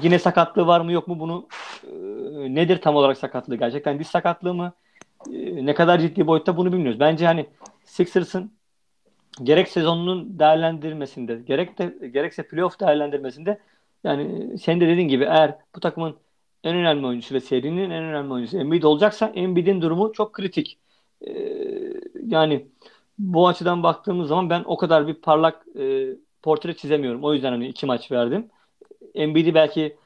yine 0.01 0.19
sakatlığı 0.19 0.67
var 0.67 0.81
mı 0.81 0.91
yok 0.91 1.07
mu 1.07 1.19
bunu 1.19 1.47
nedir 2.49 2.81
tam 2.81 2.95
olarak 2.95 3.17
sakatlığı? 3.17 3.55
Gerçekten 3.55 3.99
diz 3.99 4.07
sakatlığı 4.07 4.53
mı? 4.53 4.73
E, 5.33 5.65
ne 5.65 5.73
kadar 5.73 5.99
ciddi 5.99 6.27
boyutta 6.27 6.57
bunu 6.57 6.73
bilmiyoruz. 6.73 6.99
Bence 6.99 7.25
hani 7.25 7.45
Sixers'ın 7.85 8.51
gerek 9.43 9.67
sezonunun 9.67 10.39
değerlendirmesinde 10.39 11.35
gerek 11.35 11.79
de 11.79 12.07
gerekse 12.07 12.47
playoff 12.47 12.79
değerlendirmesinde 12.79 13.59
yani 14.03 14.57
sen 14.57 14.81
de 14.81 14.87
dediğin 14.87 15.07
gibi 15.07 15.23
eğer 15.23 15.55
bu 15.75 15.79
takımın 15.79 16.15
en 16.63 16.75
önemli 16.75 17.07
oyuncusu 17.07 17.35
ve 17.35 17.39
serinin 17.39 17.89
en 17.89 18.03
önemli 18.03 18.33
oyuncusu 18.33 18.57
Embiid 18.57 18.83
olacaksa 18.83 19.25
Embiid'in 19.35 19.81
durumu 19.81 20.13
çok 20.13 20.33
kritik. 20.33 20.77
Ee, 21.27 21.33
yani 22.25 22.67
bu 23.19 23.47
açıdan 23.47 23.83
baktığımız 23.83 24.27
zaman 24.27 24.49
ben 24.49 24.63
o 24.65 24.77
kadar 24.77 25.07
bir 25.07 25.13
parlak 25.13 25.65
e, 25.79 26.07
portre 26.41 26.75
çizemiyorum. 26.75 27.23
O 27.23 27.33
yüzden 27.33 27.51
hani 27.51 27.67
iki 27.67 27.85
maç 27.85 28.11
verdim. 28.11 28.49
Embiid'i 29.15 29.53
belki 29.53 29.97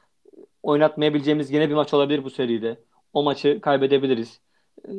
oynatmayabileceğimiz 0.68 1.50
yine 1.52 1.70
bir 1.70 1.74
maç 1.74 1.94
olabilir 1.94 2.24
bu 2.24 2.30
seride. 2.30 2.80
O 3.12 3.22
maçı 3.22 3.60
kaybedebiliriz. 3.60 4.40
E, 4.88 4.92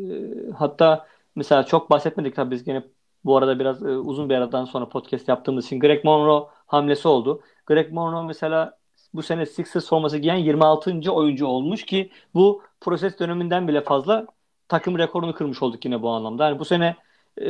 hatta 0.57 1.07
mesela 1.35 1.63
çok 1.65 1.89
bahsetmedik 1.89 2.35
tabii 2.35 2.51
biz 2.51 2.67
yine 2.67 2.83
bu 3.25 3.37
arada 3.37 3.59
biraz 3.59 3.83
e, 3.83 3.87
uzun 3.87 4.29
bir 4.29 4.35
aradan 4.35 4.65
sonra 4.65 4.89
podcast 4.89 5.27
yaptığımız 5.27 5.65
için 5.65 5.79
Greg 5.79 6.05
Monroe 6.05 6.47
hamlesi 6.65 7.07
oldu. 7.07 7.41
Greg 7.65 7.91
Monroe 7.93 8.27
mesela 8.27 8.77
bu 9.13 9.23
sene 9.23 9.45
Sixers 9.45 9.89
forması 9.89 10.17
giyen 10.17 10.35
26. 10.35 11.11
oyuncu 11.11 11.45
olmuş 11.45 11.85
ki 11.85 12.11
bu 12.33 12.63
proses 12.81 13.19
döneminden 13.19 13.67
bile 13.67 13.81
fazla 13.81 14.27
takım 14.67 14.97
rekorunu 14.97 15.33
kırmış 15.33 15.63
olduk 15.63 15.85
yine 15.85 16.01
bu 16.01 16.09
anlamda. 16.09 16.45
Yani 16.47 16.59
bu 16.59 16.65
sene 16.65 16.95
e, 17.41 17.47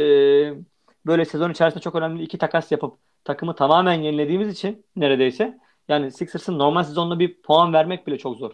böyle 1.06 1.26
sezon 1.26 1.52
içerisinde 1.52 1.82
çok 1.84 1.96
önemli 1.96 2.24
iki 2.24 2.38
takas 2.38 2.72
yapıp 2.72 2.98
takımı 3.24 3.56
tamamen 3.56 4.02
yenilediğimiz 4.02 4.50
için 4.50 4.86
neredeyse 4.96 5.60
yani 5.90 6.12
Sixers'ın 6.12 6.60
normal 6.60 6.84
sezonunda 6.84 7.20
bir 7.20 7.42
puan 7.42 7.74
vermek 7.74 8.08
bile 8.08 8.18
çok 8.18 8.38
zor. 8.38 8.52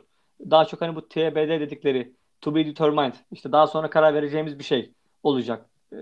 Daha 0.50 0.66
çok 0.66 0.82
hani 0.82 0.96
bu 0.96 1.10
TBD 1.10 1.50
dedikleri 1.60 2.14
to 2.42 2.56
be 2.56 2.66
determined 2.66 3.14
işte 3.32 3.52
daha 3.52 3.68
sonra 3.68 3.90
karar 3.90 4.14
vereceğimiz 4.14 4.60
bir 4.60 4.64
şey 4.64 4.92
olacak. 5.24 5.66
E, 5.94 5.98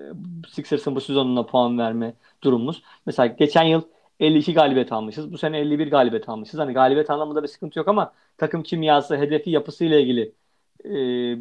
Sixers'ın 0.50 0.96
bu 0.96 1.02
sezonuna 1.02 1.46
puan 1.46 1.78
verme 1.78 2.14
durumumuz. 2.44 2.84
Mesela 3.06 3.28
geçen 3.28 3.64
yıl 3.64 3.82
52 4.20 4.54
galibiyet 4.54 4.92
almışız. 4.92 5.32
Bu 5.32 5.38
sene 5.38 5.60
51 5.60 5.92
galibiyet 5.92 6.30
almışız. 6.30 6.60
Hani 6.60 6.74
galibiyet 6.74 7.10
anlamında 7.10 7.44
bir 7.44 7.48
sıkıntı 7.48 7.80
yok 7.80 7.88
ama 7.88 8.14
takım 8.38 8.64
kimyası, 8.64 9.18
hedefi, 9.18 9.50
yapısıyla 9.50 10.00
ilgili 10.00 10.34
e, 10.86 10.92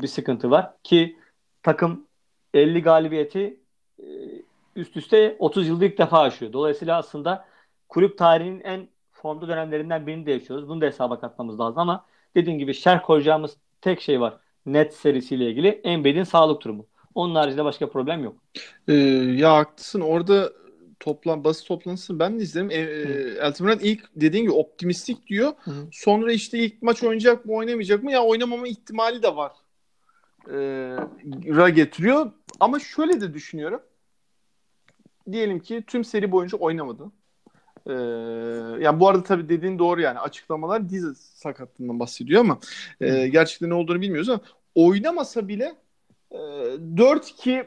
bir 0.01 0.07
sıkıntı 0.07 0.51
var. 0.51 0.75
Ki 0.83 1.17
takım 1.63 2.07
50 2.55 2.83
galibiyeti 2.83 3.61
e, 3.99 4.05
üst 4.77 4.97
üste 4.97 5.37
30 5.39 5.69
yılda 5.69 5.85
ilk 5.85 5.99
defa 5.99 6.21
aşıyor. 6.21 6.53
Dolayısıyla 6.53 6.99
aslında 6.99 7.45
kulüp 7.89 8.19
tarihinin 8.19 8.61
en 8.61 8.89
formda 9.23 9.49
dönemlerinden 9.49 10.07
birini 10.07 10.27
de 10.27 10.33
yaşıyoruz. 10.33 10.69
Bunu 10.69 10.81
da 10.81 10.87
hesaba 10.87 11.21
katmamız 11.21 11.61
lazım 11.61 11.79
ama 11.79 12.05
dediğim 12.35 12.59
gibi 12.59 12.75
şerh 12.75 13.03
koyacağımız 13.03 13.57
tek 13.81 14.01
şey 14.01 14.21
var. 14.21 14.37
Net 14.67 14.95
serisiyle 14.95 15.51
ilgili 15.51 15.69
Embiid'in 15.69 16.25
sağlık 16.25 16.63
durumu. 16.63 16.87
Onun 17.15 17.35
haricinde 17.35 17.65
başka 17.65 17.91
problem 17.91 18.25
yok. 18.25 18.37
Ee, 18.89 18.93
ya 19.37 19.57
haklısın. 19.57 20.01
Orada 20.01 20.53
toplan 21.01 21.45
basın 21.45 21.67
toplantısını 21.67 22.19
ben 22.19 22.39
de 22.39 22.43
izledim. 22.43 22.71
E, 22.71 22.75
e, 22.75 22.81
Elton 23.41 23.67
Brand 23.67 23.81
ilk 23.81 24.05
dediğin 24.17 24.45
gibi 24.45 24.55
optimistik 24.55 25.27
diyor. 25.27 25.53
Hı. 25.65 25.73
Sonra 25.93 26.33
işte 26.33 26.59
ilk 26.59 26.83
maç 26.83 27.03
oynayacak 27.03 27.47
mı 27.47 27.53
oynamayacak 27.53 28.03
mı 28.03 28.13
ya 28.13 28.23
oynamama 28.23 28.69
ihtimali 28.69 29.23
de 29.23 29.37
var. 29.37 29.53
E, 30.49 30.57
ra 31.57 31.69
getiriyor. 31.69 32.33
Ama 32.61 32.79
şöyle 32.79 33.21
de 33.21 33.35
düşünüyorum. 33.35 33.83
Diyelim 35.33 35.61
ki 35.61 35.85
tüm 35.87 36.05
seri 36.05 36.33
boyunca 36.33 36.59
oynamadı. 36.59 37.13
Ee, 37.87 37.93
yani 38.81 39.01
bu 39.01 39.09
arada 39.09 39.23
tabii 39.23 39.49
dediğin 39.49 39.79
doğru 39.79 40.01
yani 40.01 40.19
açıklamalar 40.19 40.89
diz 40.89 41.17
sakatlığından 41.19 42.01
bahsediyor 42.01 42.41
ama 42.41 42.59
e, 43.01 43.29
gerçekten 43.29 43.71
ne 43.71 43.75
olduğunu 43.75 44.01
bilmiyoruz 44.01 44.29
ama 44.29 44.41
oynamasa 44.75 45.49
bile 45.49 45.75
e, 46.31 46.37
4-2 46.37 47.67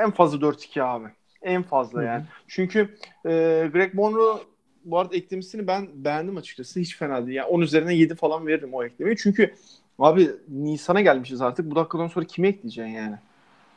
en 0.00 0.10
fazla 0.10 0.38
4-2 0.38 0.82
abi. 0.82 1.08
En 1.42 1.62
fazla 1.62 2.02
yani. 2.04 2.20
Hı-hı. 2.20 2.28
Çünkü 2.48 2.80
e, 3.26 3.30
Greg 3.72 3.94
Monroe 3.94 4.38
bu 4.84 4.98
arada 4.98 5.16
eklemesini 5.16 5.66
ben 5.66 5.88
beğendim 5.94 6.36
açıkçası. 6.36 6.80
Hiç 6.80 6.96
fena 6.96 7.26
değil. 7.26 7.36
Yani 7.36 7.48
10 7.48 7.60
üzerinden 7.60 7.92
7 7.92 8.14
falan 8.14 8.46
veririm 8.46 8.74
o 8.74 8.84
eklemeyi. 8.84 9.16
Çünkü 9.16 9.54
abi 9.98 10.30
Nisan'a 10.48 11.00
gelmişiz 11.00 11.40
artık. 11.40 11.70
Bu 11.70 11.76
dakikadan 11.76 12.08
sonra 12.08 12.26
kimi 12.26 12.48
ekleyeceksin 12.48 12.92
yani? 12.92 13.16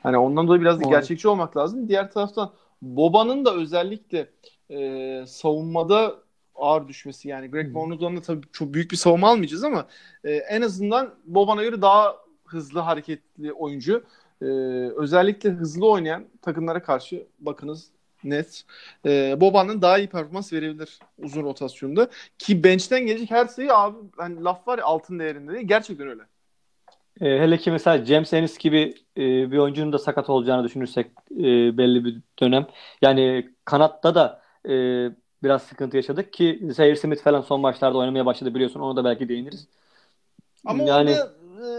Hani 0.03 0.17
ondan 0.17 0.47
dolayı 0.47 0.61
biraz 0.61 0.81
da 0.81 0.89
gerçekçi 0.89 1.27
olmak 1.27 1.57
lazım. 1.57 1.87
Diğer 1.87 2.11
taraftan 2.11 2.51
Boba'nın 2.81 3.45
da 3.45 3.55
özellikle 3.55 4.29
e, 4.69 5.23
savunmada 5.27 6.15
ağır 6.55 6.87
düşmesi 6.87 7.27
yani 7.27 7.51
Greg 7.51 7.71
Monroe'dan 7.71 8.17
da 8.17 8.21
tabii 8.21 8.47
çok 8.51 8.73
büyük 8.73 8.91
bir 8.91 8.97
savunma 8.97 9.29
almayacağız 9.29 9.63
ama 9.63 9.87
e, 10.23 10.31
en 10.31 10.61
azından 10.61 11.15
Boban'a 11.25 11.63
göre 11.63 11.81
daha 11.81 12.15
hızlı 12.45 12.79
hareketli 12.79 13.53
oyuncu. 13.53 14.03
E, 14.41 14.45
özellikle 14.95 15.49
hızlı 15.49 15.89
oynayan 15.89 16.25
takımlara 16.41 16.83
karşı 16.83 17.27
bakınız 17.39 17.87
net. 18.23 18.63
E, 19.05 19.41
Boban'ın 19.41 19.81
daha 19.81 19.97
iyi 19.97 20.07
performans 20.07 20.53
verebilir 20.53 20.99
uzun 21.17 21.43
rotasyonda. 21.43 22.09
Ki 22.37 22.63
bench'ten 22.63 23.05
gelecek 23.05 23.31
her 23.31 23.45
sayı 23.45 23.73
abi 23.75 23.97
hani 24.17 24.43
laf 24.43 24.67
var 24.67 24.77
ya 24.77 24.85
altın 24.85 25.19
değerinde 25.19 25.53
değil. 25.53 25.67
Gerçekten 25.67 26.07
öyle. 26.07 26.23
E, 27.21 27.25
hele 27.25 27.57
ki 27.57 27.71
mesela 27.71 28.05
James 28.05 28.33
Ennis 28.33 28.57
gibi 28.57 28.93
e, 29.17 29.51
bir 29.51 29.57
oyuncunun 29.57 29.93
da 29.93 29.97
sakat 29.97 30.29
olacağını 30.29 30.63
düşünürsek 30.63 31.07
e, 31.31 31.77
belli 31.77 32.05
bir 32.05 32.21
dönem. 32.39 32.67
Yani 33.01 33.49
kanatta 33.65 34.15
da 34.15 34.38
e, 34.65 34.73
biraz 35.43 35.63
sıkıntı 35.63 35.97
yaşadık 35.97 36.33
ki 36.33 36.67
Zaire 36.69 36.95
Smith 36.95 37.21
falan 37.23 37.41
son 37.41 37.61
maçlarda 37.61 37.97
oynamaya 37.97 38.25
başladı 38.25 38.55
biliyorsun. 38.55 38.79
Onu 38.79 38.95
da 38.95 39.03
belki 39.03 39.29
değiniriz. 39.29 39.67
Ama 40.65 40.83
yani 40.83 41.09
orada 41.09 41.33
e, 41.65 41.69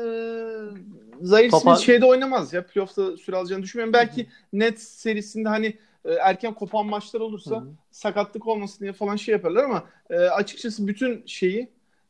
Zaire 1.21 1.49
Topa- 1.49 1.61
Smith 1.61 1.79
şeyde 1.79 2.05
oynamaz 2.05 2.53
ya. 2.53 2.67
Playoff'ta 2.67 3.17
süre 3.17 3.37
alacağını 3.37 3.63
düşünmüyorum. 3.63 3.93
Belki 3.93 4.27
net 4.53 4.81
serisinde 4.81 5.49
hani 5.49 5.77
e, 6.05 6.13
erken 6.13 6.55
kopan 6.55 6.87
maçlar 6.87 7.21
olursa 7.21 7.57
Hı 7.57 7.61
hı. 7.61 7.65
sakatlık 7.91 8.47
olmasın 8.47 8.81
diye 8.81 8.93
falan 8.93 9.17
şey 9.17 9.33
yaparlar 9.33 9.65
ama 9.65 9.85
e, 10.11 10.17
açıkçası 10.17 10.87
bütün 10.87 11.23
şeyi 11.27 11.69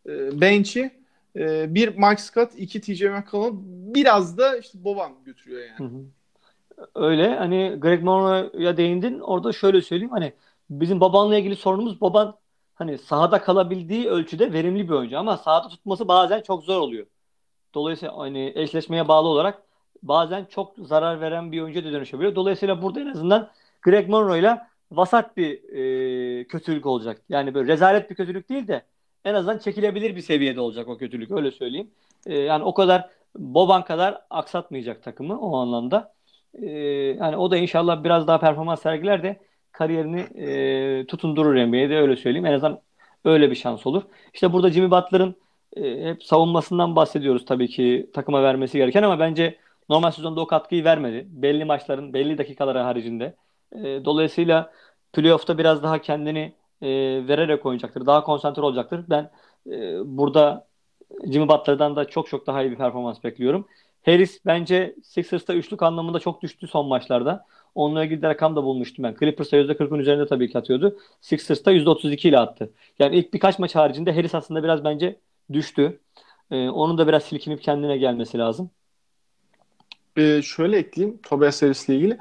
e, 0.08 0.40
bench'i 0.40 0.90
e, 1.36 1.74
bir 1.74 1.88
Mike 1.88 2.22
Scott, 2.22 2.50
iki 2.56 2.80
TJ 2.80 3.02
McCollum 3.02 3.64
biraz 3.66 4.38
da 4.38 4.56
işte 4.56 4.84
Boban 4.84 5.12
götürüyor 5.24 5.60
yani. 5.60 5.78
Hı 5.78 5.96
hı. 5.96 6.04
Öyle 6.94 7.34
hani 7.34 7.76
Greg 7.80 8.02
Monroe'ya 8.02 8.76
değindin. 8.76 9.20
Orada 9.20 9.52
şöyle 9.52 9.82
söyleyeyim 9.82 10.10
hani 10.12 10.32
bizim 10.70 11.00
Boban'la 11.00 11.38
ilgili 11.38 11.56
sorunumuz 11.56 12.00
Boban 12.00 12.38
hani 12.74 12.98
sahada 12.98 13.42
kalabildiği 13.42 14.08
ölçüde 14.08 14.52
verimli 14.52 14.88
bir 14.88 14.94
oyuncu 14.94 15.18
ama 15.18 15.36
sahada 15.36 15.68
tutması 15.68 16.08
bazen 16.08 16.40
çok 16.42 16.64
zor 16.64 16.80
oluyor. 16.80 17.06
Dolayısıyla 17.74 18.18
hani 18.18 18.52
eşleşmeye 18.56 19.08
bağlı 19.08 19.28
olarak 19.28 19.62
bazen 20.02 20.44
çok 20.44 20.74
zarar 20.78 21.20
veren 21.20 21.52
bir 21.52 21.60
oyuncuya 21.62 21.84
da 21.84 21.92
dönüşebiliyor. 21.92 22.34
Dolayısıyla 22.34 22.82
burada 22.82 23.00
en 23.00 23.06
azından 23.06 23.50
Greg 23.82 24.08
Monroe'yla 24.08 24.70
vasat 24.92 25.36
bir 25.36 25.64
e, 25.74 26.44
kötülük 26.44 26.86
olacak. 26.86 27.22
Yani 27.28 27.54
böyle 27.54 27.72
rezalet 27.72 28.10
bir 28.10 28.14
kötülük 28.14 28.48
değil 28.48 28.68
de 28.68 28.82
en 29.24 29.34
azından 29.34 29.58
çekilebilir 29.58 30.16
bir 30.16 30.20
seviyede 30.20 30.60
olacak 30.60 30.88
o 30.88 30.96
kötülük 30.98 31.30
öyle 31.30 31.50
söyleyeyim. 31.50 31.90
E, 32.26 32.38
yani 32.38 32.64
o 32.64 32.74
kadar 32.74 33.10
Boban 33.36 33.84
kadar 33.84 34.22
aksatmayacak 34.30 35.02
takımı 35.02 35.40
o 35.40 35.56
anlamda. 35.56 36.14
E, 36.54 36.66
yani 37.20 37.36
o 37.36 37.50
da 37.50 37.56
inşallah 37.56 38.04
biraz 38.04 38.26
daha 38.26 38.40
performans 38.40 38.82
sergiler 38.82 39.22
de 39.22 39.40
kariyerini 39.80 40.20
e, 40.20 41.06
tutundurur 41.06 41.54
NBA'de 41.54 41.96
öyle 41.99 42.16
söyleyeyim. 42.16 42.46
En 42.46 42.52
azından 42.52 42.80
öyle 43.25 43.50
bir 43.50 43.56
şans 43.56 43.87
olur. 43.87 44.02
İşte 44.34 44.52
burada 44.52 44.70
Jimmy 44.70 44.90
Butler'ın 44.90 45.34
e, 45.76 46.04
hep 46.04 46.25
savunmasından 46.25 46.96
bahsediyoruz 46.96 47.44
tabii 47.44 47.68
ki 47.68 48.10
takıma 48.14 48.42
vermesi 48.42 48.78
gereken 48.78 49.02
ama 49.02 49.18
bence 49.18 49.58
normal 49.88 50.10
sezonda 50.10 50.40
o 50.40 50.46
katkıyı 50.46 50.84
vermedi. 50.84 51.26
Belli 51.30 51.64
maçların 51.64 52.12
belli 52.14 52.38
dakikaları 52.38 52.78
haricinde. 52.78 53.37
E, 53.72 53.78
dolayısıyla 54.04 54.72
playoff'ta 55.12 55.58
biraz 55.58 55.82
daha 55.82 55.99
kendini 56.02 56.52
e, 56.82 56.88
vererek 57.28 57.66
oynayacaktır. 57.66 58.06
Daha 58.06 58.25
konsantre 58.25 58.62
olacaktır. 58.62 59.04
Ben 59.08 59.30
e, 59.70 59.99
burada 60.04 60.66
Jimmy 61.32 61.49
Butler'dan 61.49 61.96
da 61.96 62.04
çok 62.04 62.28
çok 62.28 62.46
daha 62.46 62.62
iyi 62.62 62.70
bir 62.70 62.76
performans 62.76 63.25
bekliyorum. 63.25 63.66
Harris 64.04 64.40
bence 64.46 64.94
Sixers'ta 65.04 65.54
üçlük 65.54 65.82
anlamında 65.82 66.18
çok 66.20 66.42
düştü 66.42 66.66
son 66.66 66.87
maçlarda. 66.88 67.46
Onunla 67.74 68.04
ilgili 68.04 68.22
de 68.22 68.28
rakam 68.28 68.56
da 68.56 68.64
bulmuştum 68.64 69.02
ben. 69.02 69.16
Clippers'ta 69.20 69.56
%40'ın 69.56 69.98
üzerinde 69.98 70.26
tabii 70.26 70.50
ki 70.50 70.58
atıyordu. 70.58 70.98
Sixers'ta 71.20 71.72
%32 71.72 72.28
ile 72.28 72.38
attı. 72.38 72.70
Yani 72.98 73.16
ilk 73.16 73.34
birkaç 73.34 73.58
maç 73.58 73.74
haricinde 73.74 74.12
Harris 74.12 74.34
aslında 74.34 74.62
biraz 74.62 74.84
bence 74.84 75.16
düştü. 75.52 76.00
Ee, 76.50 76.68
onun 76.68 76.98
da 76.98 77.08
biraz 77.08 77.22
silkinip 77.22 77.62
kendine 77.62 77.96
gelmesi 77.96 78.38
lazım. 78.38 78.70
Ee, 80.16 80.42
şöyle 80.42 80.78
ekleyeyim 80.78 81.18
Tobias 81.22 81.62
Harris'le 81.62 81.88
ilgili. 81.88 82.18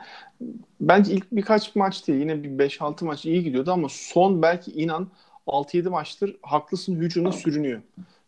Bence 0.81 1.13
ilk 1.13 1.31
birkaç 1.31 1.75
maç 1.75 2.07
değil 2.07 2.19
yine 2.19 2.43
bir 2.43 2.49
5-6 2.49 3.05
maç 3.05 3.25
iyi 3.25 3.43
gidiyordu 3.43 3.71
ama 3.71 3.87
son 3.89 4.41
belki 4.41 4.71
inan 4.71 5.09
6-7 5.47 5.89
maçtır 5.89 6.35
haklısın 6.41 6.95
hücumda 6.95 7.31
sürünüyor. 7.31 7.81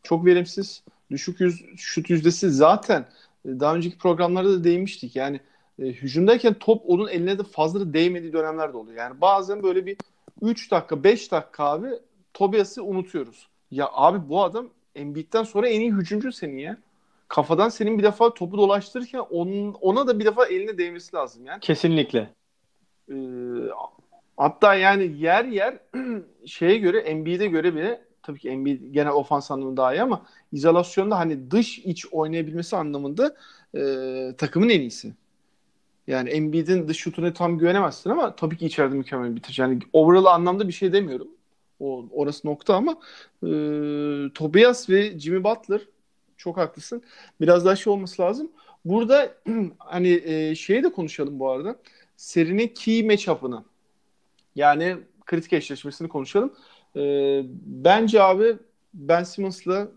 Çok 0.03 0.25
verimsiz, 0.25 0.83
düşük 1.11 1.41
yüz, 1.41 1.65
şut 1.77 2.09
yüzdesi 2.09 2.49
zaten 2.49 3.05
e, 3.45 3.59
daha 3.59 3.75
önceki 3.75 3.97
programlarda 3.97 4.49
da 4.49 4.63
değinmiştik. 4.63 5.15
Yani 5.15 5.39
e, 5.81 5.85
hücumdayken 5.85 6.53
top 6.53 6.83
onun 6.87 7.07
eline 7.07 7.39
de 7.39 7.43
fazla 7.43 7.79
da 7.79 7.93
değmediği 7.93 8.33
dönemler 8.33 8.73
de 8.73 8.77
oluyor. 8.77 8.97
Yani 8.97 9.21
bazen 9.21 9.63
böyle 9.63 9.85
bir 9.85 9.97
3 10.41 10.71
dakika 10.71 11.03
5 11.03 11.31
dakika 11.31 11.63
abi 11.65 11.87
Tobias'ı 12.33 12.83
unutuyoruz. 12.83 13.47
Ya 13.71 13.89
abi 13.91 14.29
bu 14.29 14.43
adam 14.43 14.69
Embiid'den 14.95 15.43
sonra 15.43 15.67
en 15.67 15.81
iyi 15.81 15.93
hücumcu 15.93 16.31
senin 16.31 16.57
ya. 16.57 16.77
Kafadan 17.27 17.69
senin 17.69 17.97
bir 17.97 18.03
defa 18.03 18.33
topu 18.33 18.57
dolaştırırken 18.57 19.19
onun, 19.19 19.73
ona 19.73 20.07
da 20.07 20.19
bir 20.19 20.25
defa 20.25 20.45
eline 20.45 20.77
değmesi 20.77 21.15
lazım 21.15 21.45
yani. 21.45 21.59
Kesinlikle. 21.59 22.29
Ee, 23.11 23.15
hatta 24.37 24.75
yani 24.75 25.15
yer 25.17 25.45
yer 25.45 25.77
şeye 26.45 26.77
göre 26.77 26.99
Embiid'e 26.99 27.47
göre 27.47 27.75
bile 27.75 28.01
tabii 28.23 28.39
ki 28.39 28.49
Embiid 28.49 28.81
genel 28.93 29.11
ofans 29.11 29.51
anlamında 29.51 29.81
daha 29.81 29.93
iyi 29.95 30.01
ama 30.01 30.25
izolasyonda 30.51 31.19
hani 31.19 31.51
dış 31.51 31.79
iç 31.79 32.05
oynayabilmesi 32.11 32.75
anlamında 32.75 33.35
e, 33.75 33.81
takımın 34.37 34.69
en 34.69 34.79
iyisi. 34.79 35.13
Yani 36.07 36.29
Embiid'in 36.29 36.87
dış 36.87 36.97
şutuna 36.97 37.33
tam 37.33 37.57
güvenemezsin 37.57 38.09
ama 38.09 38.35
tabii 38.35 38.57
ki 38.57 38.65
içeride 38.65 38.95
mükemmel 38.95 39.35
bitirici. 39.35 39.61
Yani 39.61 39.79
overall 39.93 40.25
anlamda 40.25 40.67
bir 40.67 40.73
şey 40.73 40.93
demiyorum. 40.93 41.27
O, 41.79 42.05
orası 42.11 42.47
nokta 42.47 42.75
ama 42.75 42.91
e, 43.43 43.47
Tobias 44.33 44.89
ve 44.89 45.19
Jimmy 45.19 45.43
Butler 45.43 45.81
çok 46.37 46.57
haklısın. 46.57 47.03
Biraz 47.41 47.65
daha 47.65 47.75
şey 47.75 47.93
olması 47.93 48.21
lazım. 48.21 48.51
Burada 48.85 49.33
hani 49.77 50.21
e, 50.25 50.55
şeyi 50.55 50.83
de 50.83 50.91
konuşalım 50.91 51.39
bu 51.39 51.49
arada. 51.51 51.75
Serinin 52.17 52.67
key 52.67 53.03
matchup'ını. 53.03 53.63
Yani 54.55 54.97
kritik 55.25 55.53
eşleşmesini 55.53 56.09
konuşalım. 56.09 56.53
E, 56.95 57.01
bence 57.65 58.21
abi 58.23 58.57
Ben 58.93 59.23
Simmons'la 59.23 59.87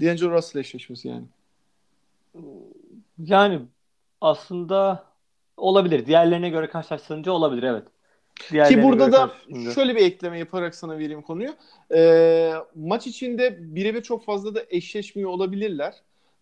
D'Angelo 0.00 0.30
Russell 0.30 0.60
eşleşmesi 0.60 1.08
yani. 1.08 1.24
Yani 3.18 3.60
aslında 4.20 5.04
olabilir. 5.64 6.06
Diğerlerine 6.06 6.48
göre 6.48 6.68
karşılaştırınca 6.68 7.32
olabilir 7.32 7.62
evet. 7.62 7.84
Ki 8.68 8.82
burada 8.82 9.12
da 9.12 9.30
şöyle 9.74 9.96
bir 9.96 10.00
ekleme 10.00 10.38
yaparak 10.38 10.74
sana 10.74 10.98
vereyim 10.98 11.22
konuyu. 11.22 11.50
Ee, 11.94 12.52
maç 12.74 13.06
içinde 13.06 13.74
birebir 13.74 14.02
çok 14.02 14.24
fazla 14.24 14.54
da 14.54 14.62
eşleşmiyor 14.68 15.30
olabilirler. 15.30 15.94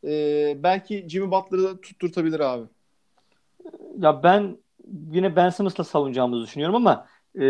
Ee, 0.04 0.56
belki 0.62 1.08
Jimmy 1.08 1.30
Butler'ı 1.30 1.62
da 1.62 1.80
tutturtabilir 1.80 2.40
abi. 2.40 2.66
Ya 3.98 4.22
ben 4.22 4.56
yine 5.12 5.36
Ben 5.36 5.50
Simmons'la 5.50 5.84
savunacağımızı 5.84 6.42
düşünüyorum 6.42 6.76
ama 6.76 7.06
e, 7.36 7.42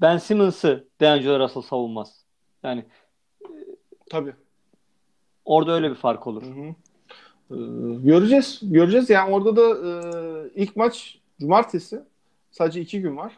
Ben 0.00 0.18
Simmons'ı 0.18 0.88
D'Angelo 1.00 1.38
Russell 1.38 1.62
savunmaz. 1.62 2.24
Yani 2.62 2.84
Tabii. 4.10 4.32
orada 5.44 5.72
öyle 5.72 5.90
bir 5.90 5.96
fark 5.96 6.26
olur. 6.26 6.42
Hı 6.42 6.50
hı. 6.50 6.74
Ee, 7.50 7.54
göreceğiz. 8.04 8.60
Göreceğiz. 8.62 9.10
Yani 9.10 9.30
orada 9.30 9.56
da 9.56 9.88
e, 9.88 10.62
ilk 10.62 10.76
maç 10.76 11.18
cumartesi. 11.40 12.00
Sadece 12.50 12.80
iki 12.80 13.00
gün 13.00 13.16
var. 13.16 13.32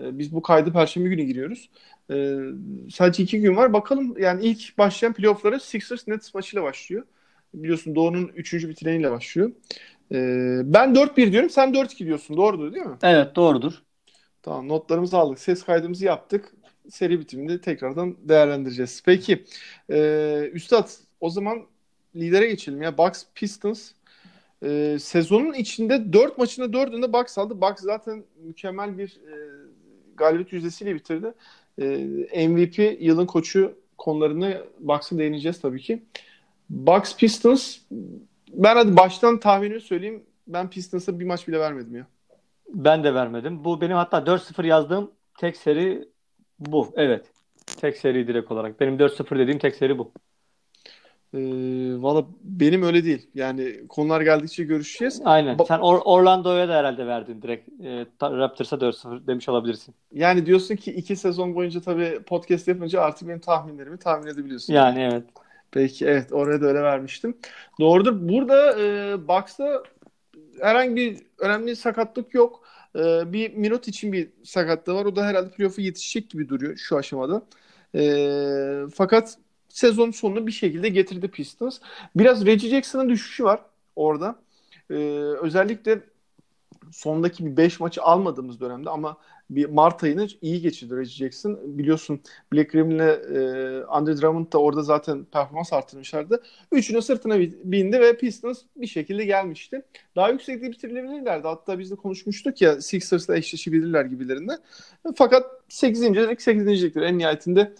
E, 0.00 0.18
biz 0.18 0.34
bu 0.34 0.42
kaydı 0.42 0.72
perşembe 0.72 1.08
günü 1.08 1.22
giriyoruz. 1.22 1.70
E, 2.10 2.38
sadece 2.90 3.22
iki 3.22 3.40
gün 3.40 3.56
var. 3.56 3.72
Bakalım 3.72 4.18
yani 4.18 4.44
ilk 4.44 4.78
başlayan 4.78 5.12
playoff'lara 5.12 5.60
Sixers 5.60 6.08
Nets 6.08 6.34
maçıyla 6.34 6.62
başlıyor. 6.62 7.02
Biliyorsun 7.54 7.94
Doğu'nun 7.94 8.30
üçüncü 8.34 8.68
bitireniyle 8.68 9.10
başlıyor. 9.10 9.50
E, 10.12 10.16
ben 10.64 10.94
4-1 10.94 11.32
diyorum. 11.32 11.50
Sen 11.50 11.74
4-2 11.74 12.06
diyorsun. 12.06 12.36
Doğrudur 12.36 12.72
değil 12.72 12.86
mi? 12.86 12.96
Evet 13.02 13.36
doğrudur. 13.36 13.72
Tamam 14.42 14.68
notlarımızı 14.68 15.16
aldık. 15.18 15.38
Ses 15.38 15.62
kaydımızı 15.62 16.04
yaptık. 16.04 16.52
Seri 16.88 17.20
bitiminde 17.20 17.60
tekrardan 17.60 18.16
değerlendireceğiz. 18.22 19.02
Peki. 19.04 19.44
E, 19.90 20.50
Üstad 20.52 20.88
o 21.20 21.30
zaman 21.30 21.66
lidere 22.16 22.46
geçelim 22.46 22.82
ya. 22.82 22.98
Bucks 22.98 23.24
Pistons 23.34 23.92
e, 24.62 24.96
sezonun 25.00 25.52
içinde 25.52 26.12
4 26.12 26.38
maçında 26.38 26.66
4'ünde 26.66 27.12
Bucks 27.12 27.38
aldı. 27.38 27.60
Bucks 27.60 27.82
zaten 27.82 28.24
mükemmel 28.44 28.98
bir 28.98 29.08
e, 29.08 29.34
galibiyet 30.16 30.52
yüzdesiyle 30.52 30.94
bitirdi. 30.94 31.34
E, 31.78 32.48
MVP 32.48 32.96
yılın 33.00 33.26
koçu 33.26 33.74
konularına 33.98 34.58
Bucks'a 34.80 35.18
değineceğiz 35.18 35.60
tabii 35.60 35.80
ki. 35.80 36.02
Bucks 36.70 37.16
Pistons 37.16 37.78
ben 38.52 38.76
hadi 38.76 38.96
baştan 38.96 39.40
tahminimi 39.40 39.80
söyleyeyim. 39.80 40.22
Ben 40.46 40.70
Pistons'a 40.70 41.20
bir 41.20 41.24
maç 41.24 41.48
bile 41.48 41.60
vermedim 41.60 41.96
ya. 41.96 42.06
Ben 42.68 43.04
de 43.04 43.14
vermedim. 43.14 43.64
Bu 43.64 43.80
benim 43.80 43.96
hatta 43.96 44.18
4-0 44.18 44.66
yazdığım 44.66 45.10
tek 45.38 45.56
seri 45.56 46.08
bu. 46.58 46.92
Evet. 46.96 47.26
Tek 47.80 47.96
seri 47.96 48.28
direkt 48.28 48.52
olarak. 48.52 48.80
Benim 48.80 48.96
4-0 48.96 49.38
dediğim 49.38 49.58
tek 49.58 49.74
seri 49.74 49.98
bu. 49.98 50.12
Ee, 51.34 51.38
Valla 52.02 52.26
benim 52.42 52.82
öyle 52.82 53.04
değil. 53.04 53.30
Yani 53.34 53.86
konular 53.88 54.20
geldikçe 54.20 54.64
görüşeceğiz. 54.64 55.22
Aynen. 55.24 55.56
Ba- 55.56 55.66
Sen 55.66 55.78
Or- 55.78 56.02
Orlando'ya 56.04 56.68
da 56.68 56.74
herhalde 56.74 57.06
verdin 57.06 57.42
direkt. 57.42 57.68
E, 57.84 58.06
Raptors'a 58.22 58.80
4-0 58.80 59.26
demiş 59.26 59.48
olabilirsin. 59.48 59.94
Yani 60.12 60.46
diyorsun 60.46 60.76
ki 60.76 60.92
iki 60.92 61.16
sezon 61.16 61.54
boyunca 61.54 61.80
tabii 61.80 62.22
podcast 62.26 62.68
yapınca 62.68 63.00
artık 63.00 63.28
benim 63.28 63.40
tahminlerimi 63.40 63.98
tahmin 63.98 64.26
edebiliyorsun. 64.26 64.74
Yani 64.74 65.00
evet. 65.12 65.24
Peki 65.70 66.06
evet 66.06 66.32
oraya 66.32 66.60
da 66.60 66.66
öyle 66.66 66.82
vermiştim. 66.82 67.34
Doğrudur. 67.80 68.28
Burada 68.28 68.80
e, 68.80 69.16
Bucks'ta 69.28 69.82
herhangi 70.60 70.96
bir 70.96 71.18
önemli 71.38 71.76
sakatlık 71.76 72.34
yok. 72.34 72.62
E, 72.96 73.32
bir 73.32 73.54
minut 73.54 73.88
için 73.88 74.12
bir 74.12 74.28
sakatlığı 74.44 74.94
var. 74.94 75.04
O 75.04 75.16
da 75.16 75.24
herhalde 75.26 75.50
playoff'a 75.50 75.82
yetişecek 75.82 76.30
gibi 76.30 76.48
duruyor 76.48 76.76
şu 76.76 76.96
aşamada. 76.96 77.42
E, 77.94 78.02
fakat 78.94 79.36
sezon 79.70 80.10
sonunu 80.10 80.46
bir 80.46 80.52
şekilde 80.52 80.88
getirdi 80.88 81.28
Pistons. 81.28 81.78
Biraz 82.16 82.46
Reggie 82.46 82.70
Jackson'ın 82.70 83.08
düşüşü 83.08 83.44
var 83.44 83.60
orada. 83.96 84.36
E, 84.90 84.94
özellikle 85.42 86.00
sondaki 86.92 87.46
bir 87.46 87.56
5 87.56 87.80
maçı 87.80 88.02
almadığımız 88.02 88.60
dönemde 88.60 88.90
ama 88.90 89.16
bir 89.50 89.66
Mart 89.66 90.04
ayını 90.04 90.28
iyi 90.42 90.60
geçirdi 90.60 90.96
Reggie 90.96 91.16
Jackson. 91.16 91.58
Biliyorsun 91.64 92.20
Black 92.52 92.72
Griffin'le 92.72 93.00
e, 93.00 93.84
Andre 93.84 94.16
Drummond 94.16 94.52
da 94.52 94.58
orada 94.58 94.82
zaten 94.82 95.24
performans 95.24 95.72
arttırmışlardı. 95.72 96.42
Üçünü 96.72 97.02
sırtına 97.02 97.38
bindi 97.64 98.00
ve 98.00 98.16
Pistons 98.16 98.62
bir 98.76 98.86
şekilde 98.86 99.24
gelmişti. 99.24 99.82
Daha 100.16 100.30
yüksekte 100.30 100.70
bitirilebilirlerdi. 100.72 101.48
Hatta 101.48 101.78
biz 101.78 101.90
de 101.90 101.96
konuşmuştuk 101.96 102.62
ya 102.62 102.80
Sixers'la 102.80 103.36
eşleşebilirler 103.36 104.04
gibilerinde. 104.04 104.52
Fakat 105.16 105.46
8. 105.68 106.02
lik 106.02 106.42
8. 106.42 106.82
liktir. 106.82 107.02
En 107.02 107.18
nihayetinde 107.18 107.72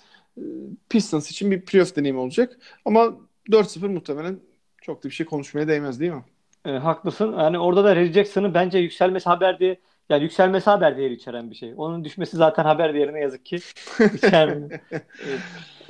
Pistons 0.89 1.31
için 1.31 1.51
bir 1.51 1.61
playoff 1.61 1.97
deneyimi 1.97 2.19
olacak. 2.19 2.59
Ama 2.85 3.17
4-0 3.51 3.89
muhtemelen 3.89 4.41
çok 4.83 5.05
da 5.05 5.09
bir 5.09 5.15
şey 5.15 5.27
konuşmaya 5.27 5.69
değmez 5.69 6.01
değil 6.01 6.13
mi? 6.13 6.25
E, 6.67 6.71
haklısın. 6.71 7.33
Yani 7.39 7.59
orada 7.59 7.85
da 7.85 7.97
Reggie 7.97 8.13
Jackson'ın 8.13 8.55
bence 8.55 8.79
yükselmesi 8.79 9.29
haber 9.29 9.59
diye 9.59 9.81
yani 10.09 10.23
yükselmesi 10.23 10.71
haber 10.71 10.97
değeri 10.97 11.15
içeren 11.15 11.51
bir 11.51 11.57
şey. 11.57 11.75
Onun 11.77 12.05
düşmesi 12.05 12.37
zaten 12.37 12.65
haber 12.65 12.95
değerine 12.95 13.21
yazık 13.21 13.45
ki 13.45 13.57
içermiyor. 14.15 14.81
evet, 14.91 15.41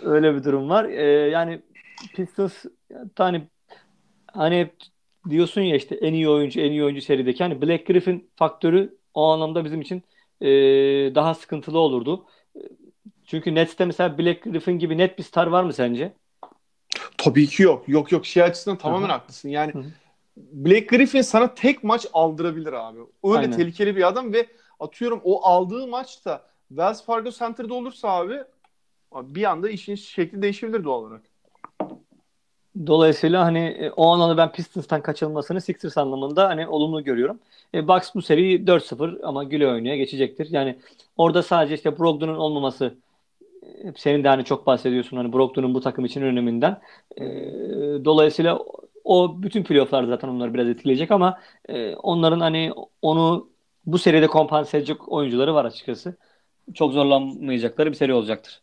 öyle 0.03 0.35
bir 0.35 0.45
durum 0.45 0.71
var. 0.71 0.85
Ee, 0.85 1.31
yani 1.31 1.63
Pistons 2.15 2.65
hani 3.17 3.43
hani 4.33 4.71
diyorsun 5.31 5.61
ya 5.61 5.77
işte 5.77 5.95
en 5.95 6.13
iyi 6.13 6.29
oyuncu 6.29 6.61
en 6.61 6.71
iyi 6.71 6.85
oyuncu 6.85 7.03
serideki 7.03 7.43
hani 7.43 7.63
Black 7.63 7.87
Griffin 7.87 8.31
faktörü 8.37 8.99
o 9.15 9.31
anlamda 9.31 9.65
bizim 9.65 9.81
için 9.81 10.03
e, 10.41 10.49
daha 11.15 11.35
sıkıntılı 11.35 11.79
olurdu. 11.79 12.27
Çünkü 13.31 13.55
Nets'te 13.55 13.85
mesela 13.85 14.19
Black 14.19 14.43
Griffin 14.43 14.79
gibi 14.79 14.99
net 14.99 15.19
bir 15.19 15.23
star 15.23 15.47
var 15.47 15.65
mı 15.65 15.73
sence? 15.73 16.13
Tabii 17.19 17.47
ki 17.47 17.63
yok. 17.63 17.89
Yok 17.89 18.13
yok 18.13 18.27
şey 18.27 18.43
açısından 18.43 18.79
tamamen 18.79 19.03
Hı-hı. 19.03 19.13
haklısın. 19.13 19.49
Yani 19.49 19.75
Hı-hı. 19.75 19.85
Black 20.37 20.89
Griffin 20.89 21.23
sana 21.23 21.55
tek 21.55 21.85
maç 21.85 22.07
aldırabilir 22.13 22.73
abi. 22.73 22.99
Öyle 23.25 23.39
Aynen. 23.39 23.57
tehlikeli 23.57 23.97
bir 23.97 24.09
adam 24.09 24.33
ve 24.33 24.47
atıyorum 24.81 25.21
o 25.25 25.45
aldığı 25.45 25.87
maçta 25.87 26.47
Wells 26.69 27.05
Fargo 27.05 27.31
Center'da 27.31 27.75
olursa 27.75 28.09
abi 28.09 28.39
bir 29.13 29.45
anda 29.45 29.71
işin 29.71 29.95
şekli 29.95 30.43
değişebilir 30.43 30.85
doğal 30.85 31.03
olarak. 31.03 31.23
Dolayısıyla 32.87 33.45
hani 33.45 33.59
e, 33.59 33.91
o 33.91 34.07
anlamda 34.07 34.37
ben 34.37 34.53
Pistons'tan 34.53 35.03
kaçınılmasını 35.03 35.61
Sixers 35.61 35.99
anlamında 35.99 36.49
hani 36.49 36.69
olumlu 36.69 37.05
görüyorum. 37.05 37.39
E, 37.75 37.89
Bucks 37.89 38.15
bu 38.15 38.23
seriyi 38.23 38.67
4-0 38.67 39.23
ama 39.23 39.45
güle 39.45 39.69
oynaya 39.69 39.97
geçecektir. 39.97 40.49
Yani 40.51 40.79
orada 41.17 41.43
sadece 41.43 41.75
işte 41.75 41.99
Brogdon'un 41.99 42.37
olmaması 42.37 42.95
senin 43.97 44.25
de 44.25 44.29
hani 44.29 44.45
çok 44.45 44.67
bahsediyorsun 44.67 45.17
hani 45.17 45.33
Brogdon'un 45.33 45.75
bu 45.75 45.81
takım 45.81 46.05
için 46.05 46.23
öneminden. 46.23 46.81
E, 47.17 47.25
dolayısıyla 48.05 48.59
o 49.05 49.43
bütün 49.43 49.65
playoff'lar 49.65 50.05
zaten 50.05 50.29
onları 50.29 50.55
biraz 50.55 50.69
etkileyecek 50.69 51.11
ama 51.11 51.41
e, 51.69 51.95
onların 51.95 52.41
hani 52.41 52.73
onu 53.03 53.51
bu 53.87 53.99
seride 53.99 54.27
kompanse 54.27 54.79
edecek 54.79 55.13
oyuncuları 55.13 55.55
var 55.55 55.65
açıkçası. 55.65 56.17
Çok 56.75 56.93
zorlanmayacakları 56.93 57.91
bir 57.91 57.97
seri 57.97 58.15
olacaktır. 58.15 58.63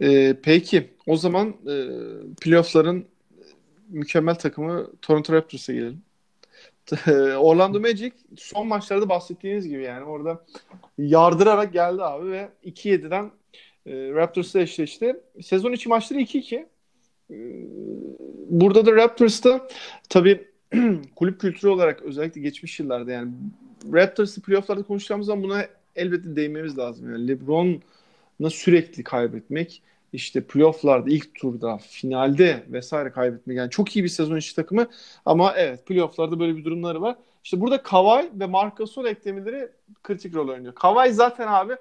Ee, 0.00 0.36
peki 0.42 0.90
o 1.06 1.16
zaman 1.16 1.48
e, 1.48 1.74
playoff'ların 2.40 3.06
mükemmel 3.88 4.34
takımı 4.34 4.86
Toronto 5.02 5.32
Raptors'a 5.32 5.72
gelelim. 5.72 6.02
Orlando 7.38 7.80
Magic 7.80 8.12
son 8.38 8.66
maçlarda 8.66 9.08
bahsettiğiniz 9.08 9.68
gibi 9.68 9.82
yani 9.82 10.04
orada 10.04 10.44
yardırarak 10.98 11.72
geldi 11.72 12.02
abi 12.02 12.30
ve 12.30 12.48
2-7'den 12.64 13.30
e, 13.86 13.92
Raptors'la 13.92 14.60
eşleşti. 14.60 15.16
Sezon 15.42 15.72
içi 15.72 15.88
maçları 15.88 16.20
2-2. 16.20 16.56
E, 16.56 16.66
burada 18.50 18.86
da 18.86 18.92
Raptors'ta 18.92 19.68
tabii 20.08 20.48
kulüp 21.16 21.40
kültürü 21.40 21.70
olarak 21.70 22.02
özellikle 22.02 22.40
geçmiş 22.40 22.80
yıllarda 22.80 23.12
yani 23.12 23.32
Raptors'ı 23.92 24.42
playoff'larda 24.42 24.82
konuşacağımız 24.82 25.26
zaman 25.26 25.44
buna 25.44 25.66
elbette 25.96 26.36
değinmemiz 26.36 26.78
lazım. 26.78 27.12
Yani 27.12 27.28
LeBron'la 27.28 28.50
sürekli 28.50 29.04
kaybetmek 29.04 29.82
işte 30.12 30.40
playoff'larda 30.40 31.10
ilk 31.10 31.34
turda, 31.34 31.78
finalde 31.78 32.64
vesaire 32.68 33.10
kaybetmek. 33.10 33.56
Yani 33.56 33.70
çok 33.70 33.96
iyi 33.96 34.04
bir 34.04 34.08
sezon 34.08 34.36
içi 34.36 34.56
takımı 34.56 34.86
ama 35.26 35.54
evet 35.56 35.86
playoff'larda 35.86 36.40
böyle 36.40 36.56
bir 36.56 36.64
durumları 36.64 37.02
var. 37.02 37.16
İşte 37.44 37.60
burada 37.60 37.82
Kawhi 37.82 38.30
ve 38.34 38.46
Marc 38.46 38.74
Gasol 38.76 39.06
eklemeleri 39.06 39.68
kritik 40.02 40.34
rol 40.34 40.48
oynuyor. 40.48 40.74
Kawhi 40.74 41.12
zaten 41.12 41.46
abi 41.48 41.76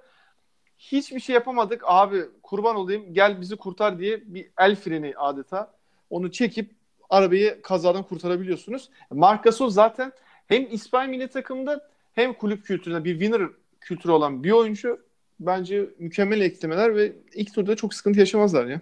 hiçbir 0.80 1.20
şey 1.20 1.34
yapamadık. 1.34 1.82
Abi 1.86 2.22
kurban 2.44 2.76
olayım 2.76 3.14
gel 3.14 3.42
bizi 3.42 3.56
kurtar 3.56 4.00
diye 4.00 4.22
bir 4.26 4.50
el 4.60 4.76
freni 4.76 5.14
adeta. 5.18 5.74
Onu 6.10 6.32
çekip 6.32 6.72
arabayı 7.10 7.62
kazadan 7.62 8.04
kurtarabiliyorsunuz. 8.04 8.90
Marc 9.12 9.42
Gasol 9.42 9.70
zaten 9.70 10.12
hem 10.48 10.68
İspanya 10.72 11.10
milli 11.10 11.28
takımında 11.28 11.90
hem 12.14 12.34
kulüp 12.34 12.66
kültüründe 12.66 13.04
bir 13.04 13.20
winner 13.20 13.50
kültürü 13.82 14.12
olan 14.12 14.44
bir 14.44 14.52
oyuncu 14.52 15.00
bence 15.40 15.90
mükemmel 16.00 16.42
eklemeler 16.42 16.96
ve 16.96 17.14
ilk 17.34 17.54
turda 17.54 17.76
çok 17.76 17.94
sıkıntı 17.94 18.20
yaşamazlar 18.20 18.66
ya. 18.66 18.82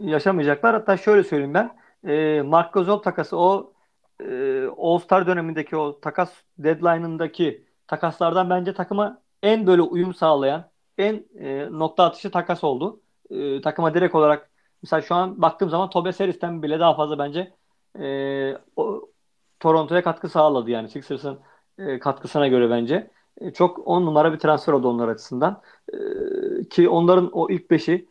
Yaşamayacaklar. 0.00 0.74
Hatta 0.74 0.96
şöyle 0.96 1.24
söyleyeyim 1.24 1.54
ben. 1.54 1.76
E, 2.10 2.42
Mark 2.42 2.72
Gasol 2.72 2.98
takası 2.98 3.36
o 3.36 3.72
e, 4.20 4.64
All-Star 4.78 5.26
dönemindeki 5.26 5.76
o 5.76 6.00
takas 6.00 6.32
deadline'ındaki 6.58 7.64
takaslardan 7.86 8.50
bence 8.50 8.74
takıma 8.74 9.22
en 9.42 9.66
böyle 9.66 9.82
uyum 9.82 10.14
sağlayan 10.14 10.73
en 10.98 11.24
e, 11.38 11.68
nokta 11.70 12.04
atışı 12.04 12.30
takas 12.30 12.64
oldu. 12.64 13.00
E, 13.30 13.60
takıma 13.60 13.94
direkt 13.94 14.14
olarak 14.14 14.50
mesela 14.82 15.02
şu 15.02 15.14
an 15.14 15.42
baktığım 15.42 15.70
zaman 15.70 15.90
Tobias 15.90 16.20
Harris'ten 16.20 16.62
bile 16.62 16.80
daha 16.80 16.94
fazla 16.94 17.18
bence 17.18 17.52
e, 18.00 18.58
o, 18.76 19.10
Toronto'ya 19.60 20.02
katkı 20.02 20.28
sağladı 20.28 20.70
yani 20.70 20.88
Sixers'ın 20.88 21.40
e, 21.78 21.98
katkısına 21.98 22.48
göre 22.48 22.70
bence. 22.70 23.10
E, 23.38 23.52
çok 23.52 23.88
on 23.88 24.06
numara 24.06 24.32
bir 24.32 24.38
transfer 24.38 24.72
oldu 24.72 24.88
onlar 24.88 25.08
açısından. 25.08 25.62
E, 25.92 25.98
ki 26.70 26.88
onların 26.88 27.30
o 27.32 27.50
ilk 27.50 27.70
beşi 27.70 28.08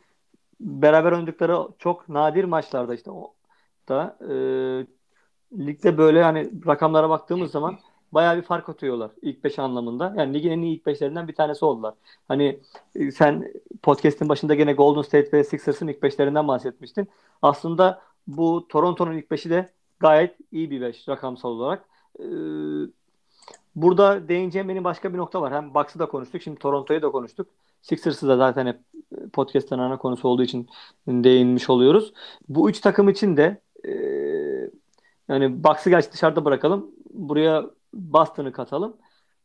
beraber 0.60 1.12
oynadıkları 1.12 1.68
çok 1.80 2.10
nadir 2.10 2.44
maçlarda 2.44 2.96
işte 2.96 3.12
o 3.12 3.36
da 3.90 4.18
e, 4.30 4.34
ligde 5.58 5.98
böyle 5.98 6.24
hani 6.24 6.52
rakamlara 6.68 7.10
baktığımız 7.10 7.52
zaman 7.52 7.80
bayağı 8.14 8.38
bir 8.38 8.42
fark 8.42 8.70
atıyorlar 8.70 9.12
ilk 9.22 9.44
beş 9.44 9.60
anlamında. 9.60 10.14
Yani 10.18 10.34
ligin 10.34 10.52
en 10.52 10.62
iyi 10.62 10.78
ilk 10.78 10.86
beşlerinden 10.86 11.28
bir 11.28 11.36
tanesi 11.36 11.66
oldular. 11.66 11.94
Hani 12.28 12.60
e, 12.96 13.12
sen 13.12 13.54
podcast'in 13.82 14.30
başında 14.30 14.56
gene 14.56 14.74
Golden 14.74 15.02
State 15.02 15.32
ve 15.34 15.44
Sixers'ın 15.44 15.88
ilk 15.88 16.04
beşlerinden 16.04 16.48
bahsetmiştin. 16.48 17.08
Aslında 17.42 18.02
bu 18.28 18.68
Toronto'nun 18.70 19.18
ilk 19.18 19.32
beşi 19.32 19.50
de 19.50 19.70
gayet 20.00 20.36
iyi 20.52 20.72
bir 20.72 20.82
beş 20.82 21.10
rakamsal 21.10 21.50
olarak. 21.50 21.86
Ee, 22.20 22.24
Burada 23.76 24.28
değineceğim 24.28 24.70
benim 24.70 24.84
başka 24.84 25.14
bir 25.14 25.18
nokta 25.18 25.42
var. 25.42 25.54
Hem 25.54 25.74
Bucks'ı 25.74 26.00
da 26.00 26.06
konuştuk. 26.06 26.42
Şimdi 26.42 26.60
Toronto'yu 26.60 27.02
da 27.02 27.12
konuştuk. 27.12 27.48
Sixers'ı 27.82 28.28
da 28.28 28.38
zaten 28.38 28.66
hep 28.68 28.80
podcast'ın 29.34 29.80
ana 29.80 29.98
konusu 29.98 30.28
olduğu 30.28 30.44
için 30.44 30.70
değinmiş 31.08 31.70
oluyoruz. 31.70 32.14
Bu 32.50 32.70
üç 32.70 32.80
takım 32.80 33.10
için 33.10 33.38
de 33.38 33.62
e, 33.88 33.92
yani 35.28 35.64
Bucks'ı 35.64 35.90
gerçi 35.90 36.12
dışarıda 36.12 36.46
bırakalım. 36.46 36.92
Buraya 37.14 37.66
Boston'ı 37.94 38.52
katalım. 38.52 38.98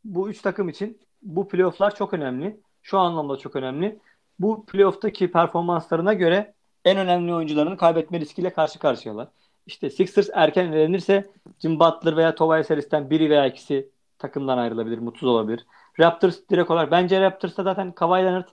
Bu 0.03 0.29
üç 0.29 0.41
takım 0.41 0.69
için 0.69 0.99
bu 1.21 1.47
playoff'lar 1.47 1.95
çok 1.95 2.13
önemli. 2.13 2.59
Şu 2.81 2.99
anlamda 2.99 3.37
çok 3.37 3.55
önemli. 3.55 3.99
Bu 4.39 4.65
playoff'taki 4.65 5.31
performanslarına 5.31 6.13
göre 6.13 6.53
en 6.85 6.97
önemli 6.97 7.33
oyuncularını 7.33 7.77
kaybetme 7.77 8.19
riskiyle 8.19 8.53
karşı 8.53 8.79
karşıyalar. 8.79 9.27
İşte 9.65 9.89
Sixers 9.89 10.29
erken 10.33 10.71
elenirse 10.71 11.31
Jim 11.59 11.79
Butler 11.79 12.17
veya 12.17 12.35
Tobias 12.35 12.69
Harris'ten 12.69 13.09
biri 13.09 13.29
veya 13.29 13.45
ikisi 13.45 13.89
takımdan 14.17 14.57
ayrılabilir, 14.57 14.97
mutsuz 14.97 15.29
olabilir. 15.29 15.65
Raptors 15.99 16.39
direkt 16.49 16.71
olarak 16.71 16.91
bence 16.91 17.21
Raptors'ta 17.21 17.63
zaten 17.63 17.91
Kawhi 17.91 18.23
Leonard 18.23 18.47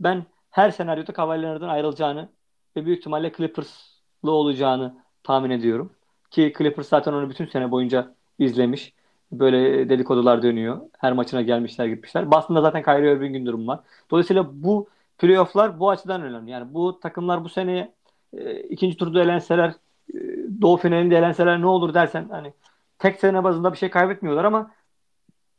ben 0.00 0.26
her 0.50 0.70
senaryoda 0.70 1.12
Kawhi 1.12 1.42
Leonard'ın 1.42 1.68
ayrılacağını 1.68 2.28
ve 2.76 2.86
büyük 2.86 2.98
ihtimalle 2.98 3.32
Clippers'lı 3.36 4.30
olacağını 4.30 4.94
tahmin 5.22 5.50
ediyorum. 5.50 5.92
Ki 6.30 6.52
Clippers 6.58 6.88
zaten 6.88 7.12
onu 7.12 7.30
bütün 7.30 7.46
sene 7.46 7.70
boyunca 7.70 8.14
izlemiş. 8.38 8.92
Böyle 9.38 9.88
dedikodular 9.88 10.42
dönüyor. 10.42 10.80
Her 10.98 11.12
maçına 11.12 11.42
gelmişler 11.42 11.86
gitmişler. 11.86 12.30
Boston'da 12.30 12.60
zaten 12.60 12.82
Kyrie 12.82 13.12
Irving'in 13.12 13.46
durumu 13.46 13.66
var. 13.66 13.80
Dolayısıyla 14.10 14.62
bu 14.62 14.88
playoff'lar 15.18 15.80
bu 15.80 15.90
açıdan 15.90 16.22
önemli. 16.22 16.50
Yani 16.50 16.74
bu 16.74 17.00
takımlar 17.00 17.44
bu 17.44 17.48
sene 17.48 17.92
e, 18.32 18.60
ikinci 18.60 18.96
turda 18.96 19.22
elenseler 19.22 19.74
e, 20.14 20.18
Doğu 20.62 20.76
finalinde 20.76 21.16
elenseler 21.18 21.60
ne 21.60 21.66
olur 21.66 21.94
dersen 21.94 22.28
hani 22.30 22.52
tek 22.98 23.20
sene 23.20 23.44
bazında 23.44 23.72
bir 23.72 23.78
şey 23.78 23.90
kaybetmiyorlar 23.90 24.44
ama 24.44 24.70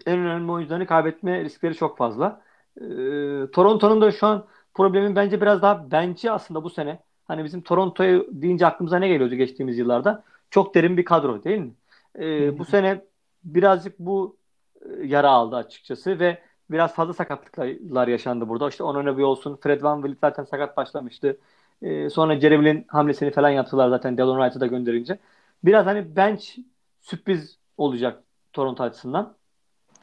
en 0.06 0.20
önemli 0.20 0.52
oyuncularını 0.52 0.86
kaybetme 0.86 1.44
riskleri 1.44 1.76
çok 1.76 1.98
fazla. 1.98 2.42
E, 2.78 2.84
Toronto'nun 3.52 4.02
da 4.02 4.12
şu 4.12 4.28
an 4.28 4.46
problemin 4.74 5.16
bence 5.16 5.42
biraz 5.42 5.62
daha 5.62 5.92
bench'i 5.92 6.32
aslında 6.32 6.64
bu 6.64 6.70
sene. 6.70 7.00
Hani 7.26 7.44
bizim 7.44 7.62
Toronto'yu 7.62 8.28
deyince 8.32 8.66
aklımıza 8.66 9.00
ne 9.00 9.08
geliyordu 9.08 9.36
geçtiğimiz 9.36 9.78
yıllarda? 9.78 10.24
Çok 10.50 10.76
derin 10.76 10.98
bir 10.98 11.06
kadro 11.06 11.44
değil 11.44 11.60
mi? 11.60 11.74
E, 12.20 12.58
bu 12.60 12.66
sene 12.66 13.02
birazcık 13.46 14.00
bu 14.00 14.38
e, 14.82 15.06
yara 15.06 15.30
aldı 15.30 15.56
açıkçası 15.56 16.20
ve 16.20 16.42
biraz 16.72 16.96
fazla 16.96 17.14
sakatlıklar 17.14 18.08
yaşandı 18.08 18.50
burada. 18.50 18.70
İşte 18.70 18.84
Onana 18.84 19.18
bir 19.18 19.24
olsun. 19.24 19.56
Fred 19.64 19.84
Van 19.84 20.04
Vliet 20.04 20.20
zaten 20.22 20.44
sakat 20.44 20.78
başlamıştı. 20.78 21.38
E, 21.82 22.10
sonra 22.10 22.40
Jeremy'nin 22.40 22.86
hamlesini 22.88 23.32
falan 23.32 23.50
yaptılar 23.50 23.90
zaten 23.90 24.18
Delon 24.18 24.38
Wright'ı 24.38 24.60
da 24.60 24.68
gönderince. 24.68 25.20
Biraz 25.64 25.86
hani 25.86 26.16
bench 26.16 26.58
sürpriz 27.02 27.60
olacak 27.78 28.24
Toronto 28.54 28.84
açısından. 28.84 29.36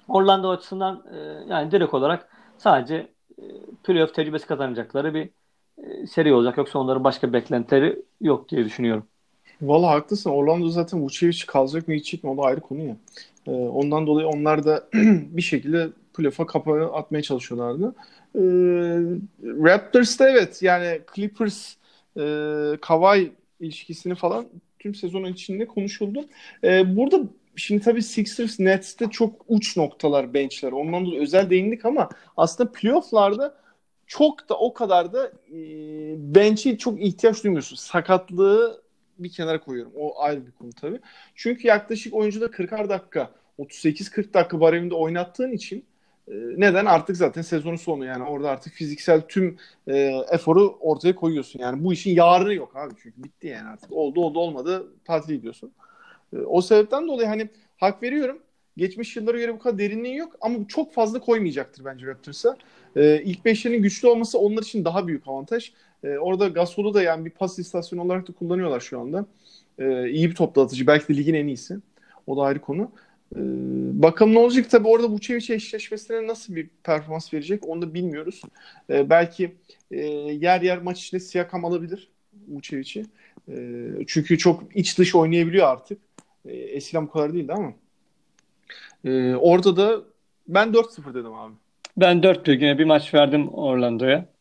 Orlando 0.09 0.51
açısından 0.51 1.05
e, 1.13 1.17
yani 1.49 1.71
direkt 1.71 1.95
olarak 1.95 2.29
Sadece 2.63 3.13
e, 3.39 3.43
playoff 3.85 4.15
tecrübesi 4.15 4.47
kazanacakları 4.47 5.15
bir 5.15 5.31
e, 5.79 6.07
seri 6.07 6.35
olacak. 6.35 6.57
Yoksa 6.59 6.79
onların 6.79 7.05
başka 7.05 7.33
beklentileri 7.33 8.03
yok 8.21 8.49
diye 8.49 8.65
düşünüyorum. 8.65 9.09
Valla 9.63 9.91
haklısın. 9.91 10.31
Orlando 10.31 10.69
zaten 10.69 11.03
Vucevic 11.03 11.47
kalacak 11.47 11.89
mı 11.89 11.95
gidecek 11.95 12.25
mi 12.25 12.31
o 12.31 12.37
da 12.37 12.43
ayrı 12.43 12.61
konu 12.61 12.83
ya. 12.83 12.97
Ee, 13.47 13.51
ondan 13.51 14.07
dolayı 14.07 14.27
onlar 14.27 14.65
da 14.65 14.89
bir 15.37 15.43
şekilde 15.43 15.89
playoff'a 16.15 16.47
kapağı 16.47 16.93
atmaya 16.93 17.23
çalışıyorlardı. 17.23 17.95
Ee, 18.35 18.41
Raptors'ta 19.43 20.31
evet 20.31 20.63
yani 20.63 21.01
Clippers 21.15 21.75
e, 22.17 22.23
Kawhi 22.81 23.33
ilişkisini 23.61 24.15
falan 24.15 24.47
tüm 24.79 24.95
sezonun 24.95 25.33
içinde 25.33 25.67
konuşuldu. 25.67 26.25
Ee, 26.65 26.97
burada 26.97 27.21
şimdi 27.57 27.83
tabii 27.83 28.03
Sixers 28.03 28.61
Nets'te 28.61 29.11
çok 29.11 29.45
uç 29.49 29.77
noktalar 29.77 30.35
benchler. 30.35 30.73
Ondan 30.73 31.07
dolayı 31.07 31.21
özel 31.23 31.51
değindik 31.51 31.85
ama 31.85 32.09
aslında 32.37 32.73
playoff'larda 32.73 33.55
çok 34.07 34.49
da 34.49 34.59
o 34.59 34.75
kadar 34.75 35.13
da 35.13 35.33
e, 35.53 35.59
bench'e 36.35 36.79
çok 36.79 37.03
ihtiyaç 37.03 37.45
duymuyorsun. 37.45 37.77
Sakatlığı 37.77 38.82
bir 39.25 39.33
kenara 39.33 39.61
koyuyorum. 39.61 39.93
O 39.97 40.21
ayrı 40.23 40.47
bir 40.47 40.53
konu 40.53 40.71
tabii. 40.73 41.01
Çünkü 41.35 41.69
yaklaşık 41.69 42.15
oyuncuda 42.15 42.47
40'ar 42.47 42.89
dakika 42.89 43.31
38-40 43.59 44.35
dakika 44.35 44.61
bareminde 44.61 44.95
oynattığın 44.95 45.53
için 45.53 45.85
e, 46.29 46.33
neden? 46.57 46.87
Artık 46.87 47.17
zaten 47.17 47.43
sezonun 47.43 47.77
sonu 47.77 48.05
yani 48.05 48.25
orada 48.25 48.51
artık 48.51 48.73
fiziksel 48.73 49.21
tüm 49.21 49.57
e, 49.87 49.97
eforu 50.33 50.77
ortaya 50.81 51.15
koyuyorsun. 51.15 51.61
Yani 51.61 51.85
bu 51.85 51.93
işin 51.93 52.15
yarını 52.15 52.55
yok 52.55 52.77
abi 52.77 52.95
çünkü 53.03 53.25
bitti 53.25 53.47
yani 53.47 53.69
artık. 53.69 53.93
Oldu 53.93 54.21
oldu 54.21 54.39
olmadı 54.39 54.87
tatil 55.05 55.35
ediyorsun. 55.35 55.73
E, 56.33 56.37
o 56.39 56.63
sebepten 56.63 57.09
dolayı 57.09 57.29
hani 57.29 57.49
hak 57.77 58.03
veriyorum. 58.03 58.39
Geçmiş 58.77 59.17
yıllara 59.17 59.39
göre 59.39 59.55
bu 59.55 59.59
kadar 59.59 59.79
derinliği 59.79 60.17
yok 60.17 60.37
ama 60.41 60.59
çok 60.69 60.93
fazla 60.95 61.21
koymayacaktır 61.21 61.85
bence 61.85 62.07
Raptors'a. 62.07 62.57
E, 62.97 63.23
ilk 63.23 63.45
beşlerin 63.45 63.83
güçlü 63.83 64.09
olması 64.09 64.39
onlar 64.39 64.63
için 64.63 64.85
daha 64.85 65.07
büyük 65.07 65.29
avantaj. 65.29 65.73
E, 66.05 66.09
orada 66.19 66.49
Gasol'u 66.49 66.95
da 66.95 67.03
yani 67.03 67.25
bir 67.25 67.31
pas 67.31 67.59
istasyonu 67.59 68.03
olarak 68.03 68.29
da 68.29 68.33
kullanıyorlar 68.33 68.81
şu 68.81 69.01
anda. 69.01 69.27
E, 69.79 70.09
iyi 70.11 70.31
bir 70.31 70.35
top 70.35 70.57
dağıtıcı. 70.57 70.87
Belki 70.87 71.09
de 71.09 71.17
ligin 71.17 71.35
en 71.35 71.47
iyisi. 71.47 71.77
O 72.27 72.37
da 72.37 72.43
ayrı 72.43 72.61
konu. 72.61 72.91
E, 73.37 73.41
bakalım 74.03 74.35
ne 74.35 74.39
olacak 74.39 74.71
tabii 74.71 74.89
orada 74.89 75.09
Vucevic 75.09 75.55
eşleşmesine 75.55 76.27
nasıl 76.27 76.57
bir 76.57 76.69
performans 76.85 77.35
verecek 77.35 77.69
onu 77.69 77.83
da 77.83 77.95
bilmiyoruz. 77.95 78.43
E, 78.91 79.11
belki 79.11 79.55
e, 79.91 80.01
yer 80.07 80.63
yer 80.63 80.83
maç 80.83 81.01
içinde 81.01 81.21
Siakam 81.21 81.65
alabilir 81.65 82.09
Vucevic'i. 82.49 83.05
E, 83.49 83.57
çünkü 84.07 84.39
çok 84.39 84.77
iç 84.77 84.99
dış 84.99 85.15
oynayabiliyor 85.15 85.67
artık. 85.67 85.99
E, 86.47 86.53
eskiden 86.53 87.07
bu 87.07 87.11
kadar 87.11 87.35
değildi 87.35 87.53
ama. 87.53 87.73
E, 89.05 89.35
orada 89.35 89.77
da 89.77 90.03
ben 90.49 90.69
4-0 90.69 91.15
dedim 91.15 91.35
abi. 91.35 91.55
Ben 91.97 92.23
4 92.23 92.47
bir 92.47 92.55
güne 92.55 92.79
bir 92.79 92.85
maç 92.85 93.15
verdim 93.15 93.49
Orlando'ya. 93.49 94.32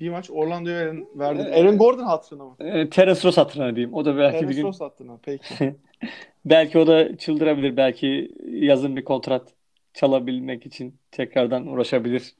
Bir 0.00 0.10
maç 0.10 0.30
Orlando'ya 0.30 0.94
verdin. 1.14 1.44
Ee, 1.44 1.60
Aaron 1.60 1.78
Gordon 1.78 2.04
hatırına 2.04 2.44
mı? 2.44 2.56
E, 2.60 2.90
Terence 2.90 3.20
Ross 3.24 3.36
hatırına 3.36 3.76
diyeyim. 3.76 3.94
O 3.94 4.04
da 4.04 4.16
belki 4.16 4.32
Terence 4.32 4.48
bir 4.48 4.56
gün... 4.56 4.62
Ross 4.62 4.80
hatırına 4.80 5.18
peki. 5.22 5.76
belki 6.44 6.78
o 6.78 6.86
da 6.86 7.16
çıldırabilir. 7.16 7.76
Belki 7.76 8.30
yazın 8.46 8.96
bir 8.96 9.04
kontrat 9.04 9.48
çalabilmek 9.94 10.66
için 10.66 10.94
tekrardan 11.10 11.66
uğraşabilir 11.66 12.34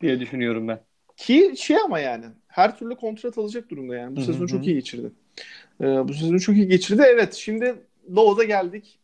diye 0.00 0.20
düşünüyorum 0.20 0.68
ben. 0.68 0.80
Ki 1.16 1.54
şey 1.56 1.76
ama 1.84 1.98
yani 2.00 2.24
her 2.48 2.78
türlü 2.78 2.96
kontrat 2.96 3.38
alacak 3.38 3.70
durumda 3.70 3.96
yani. 3.96 4.16
Bu 4.16 4.20
Hı-hı. 4.20 4.26
sezon 4.26 4.46
çok 4.46 4.66
iyi 4.66 4.74
geçirdi. 4.74 5.12
Ee, 5.80 6.08
bu 6.08 6.14
sezon 6.14 6.38
çok 6.38 6.56
iyi 6.56 6.68
geçirdi. 6.68 7.02
Evet 7.06 7.34
şimdi 7.34 7.74
Doğu'da 8.16 8.44
geldik. 8.44 8.98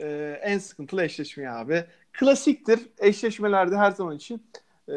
Ee, 0.00 0.38
en 0.42 0.58
sıkıntılı 0.58 1.04
eşleşme 1.04 1.48
abi. 1.48 1.84
Klasiktir 2.12 2.80
eşleşmelerde 2.98 3.76
her 3.76 3.90
zaman 3.90 4.16
için. 4.16 4.42
Ee, 4.88 4.92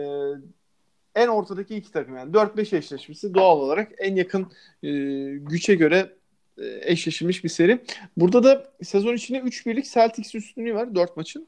en 1.17 1.27
ortadaki 1.27 1.75
iki 1.75 1.91
takım 1.91 2.17
yani 2.17 2.32
4-5 2.32 2.77
eşleşmesi 2.77 3.34
doğal 3.34 3.60
olarak 3.60 3.91
en 3.97 4.15
yakın 4.15 4.47
e, 4.84 4.89
güçe 5.38 5.75
göre 5.75 6.13
e, 6.58 6.91
eşleşilmiş 6.91 7.43
bir 7.43 7.49
seri. 7.49 7.80
Burada 8.17 8.43
da 8.43 8.71
sezon 8.84 9.13
içinde 9.13 9.39
3 9.39 9.65
birlik 9.65 9.86
Celtics 9.86 10.36
üstünlüğü 10.36 10.75
var 10.75 10.95
4 10.95 11.17
maçın. 11.17 11.47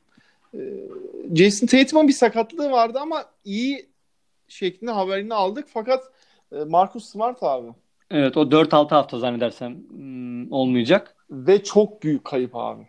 E, 0.54 0.60
Jason 1.36 1.68
Tatum'un 1.68 2.08
bir 2.08 2.14
sakatlığı 2.14 2.72
vardı 2.72 3.00
ama 3.02 3.26
iyi 3.46 3.90
şeklinde 4.48 4.92
haberini 4.92 5.34
aldık. 5.34 5.68
Fakat 5.74 6.04
e, 6.52 6.56
Marcus 6.56 7.10
Smart 7.10 7.44
abi. 7.44 7.68
Evet 8.12 8.38
o 8.38 8.42
4-6 8.42 8.90
hafta 8.90 9.20
zannedersem 9.20 9.76
hmm, 9.90 10.52
olmayacak. 10.52 11.16
Ve 11.32 11.64
çok 11.64 12.04
büyük 12.04 12.26
kayıp 12.26 12.56
abi. 12.56 12.88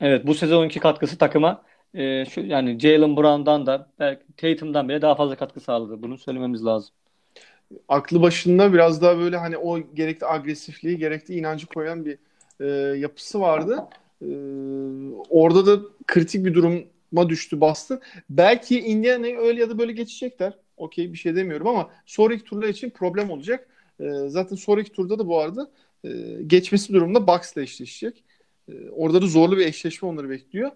Evet 0.00 0.26
bu 0.26 0.34
sezonki 0.34 0.80
katkısı 0.80 1.18
takıma 1.18 1.62
e, 1.94 2.24
şu 2.24 2.40
yani 2.40 2.80
Jalen 2.80 3.16
Brown'dan 3.16 3.66
da 3.66 3.88
belki 3.98 4.22
Tatum'dan 4.36 4.88
bile 4.88 5.02
daha 5.02 5.14
fazla 5.14 5.36
katkı 5.36 5.60
sağladı. 5.60 6.02
Bunu 6.02 6.18
söylememiz 6.18 6.64
lazım. 6.64 6.94
Aklı 7.88 8.22
başında 8.22 8.72
biraz 8.72 9.02
daha 9.02 9.18
böyle 9.18 9.36
hani 9.36 9.56
o 9.56 9.78
gerekli 9.94 10.26
agresifliği, 10.26 10.98
gerekli 10.98 11.34
inancı 11.34 11.66
koyan 11.66 12.04
bir 12.04 12.18
e, 12.60 12.66
yapısı 12.98 13.40
vardı. 13.40 13.88
E, 14.22 14.28
orada 15.30 15.66
da 15.66 15.82
kritik 16.06 16.44
bir 16.44 16.54
duruma 16.54 17.28
düştü 17.28 17.60
bastı. 17.60 18.00
Belki 18.30 18.80
Indiana'yı 18.80 19.38
öyle 19.38 19.60
ya 19.60 19.70
da 19.70 19.78
böyle 19.78 19.92
geçecekler. 19.92 20.52
Okey 20.76 21.12
bir 21.12 21.18
şey 21.18 21.36
demiyorum 21.36 21.66
ama 21.66 21.90
sonraki 22.06 22.44
turlar 22.44 22.68
için 22.68 22.90
problem 22.90 23.30
olacak. 23.30 23.68
E, 24.00 24.04
zaten 24.26 24.56
sonraki 24.56 24.92
turda 24.92 25.18
da 25.18 25.28
bu 25.28 25.38
arada 25.38 25.70
e, 26.04 26.08
geçmesi 26.46 26.92
durumunda 26.92 27.26
Bucks'la 27.26 27.62
eşleşecek. 27.62 28.24
E, 28.68 28.72
orada 28.90 29.22
da 29.22 29.26
zorlu 29.26 29.56
bir 29.56 29.66
eşleşme 29.66 30.08
onları 30.08 30.30
bekliyor 30.30 30.70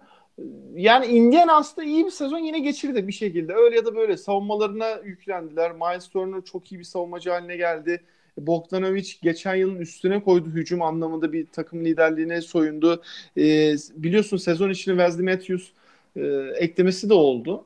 yani 0.75 1.07
Indiana 1.07 1.57
aslında 1.57 1.89
iyi 1.89 2.05
bir 2.05 2.11
sezon 2.11 2.39
yine 2.39 2.59
geçirdi 2.59 3.09
bir 3.09 3.13
şekilde. 3.13 3.55
Öyle 3.55 3.77
ya 3.77 3.85
da 3.85 3.97
böyle 3.97 4.17
savunmalarına 4.17 4.91
yüklendiler. 5.05 5.73
Miles 5.73 6.09
Turner 6.09 6.43
çok 6.45 6.73
iyi 6.73 6.79
bir 6.79 6.85
savunmacı 6.85 7.31
haline 7.31 7.57
geldi. 7.57 8.03
Bogdanovic 8.39 9.13
geçen 9.23 9.55
yılın 9.55 9.79
üstüne 9.79 10.23
koydu 10.23 10.49
hücum 10.49 10.83
anlamında 10.83 11.33
bir 11.33 11.47
takım 11.47 11.85
liderliğine 11.85 12.41
soyundu. 12.41 13.03
Ee, 13.37 13.75
biliyorsun 13.97 14.37
sezon 14.37 14.71
içinde 14.71 14.97
Wesley 14.97 15.35
Matthews 15.35 15.71
e, 16.17 16.21
eklemesi 16.57 17.09
de 17.09 17.15
oldu 17.15 17.65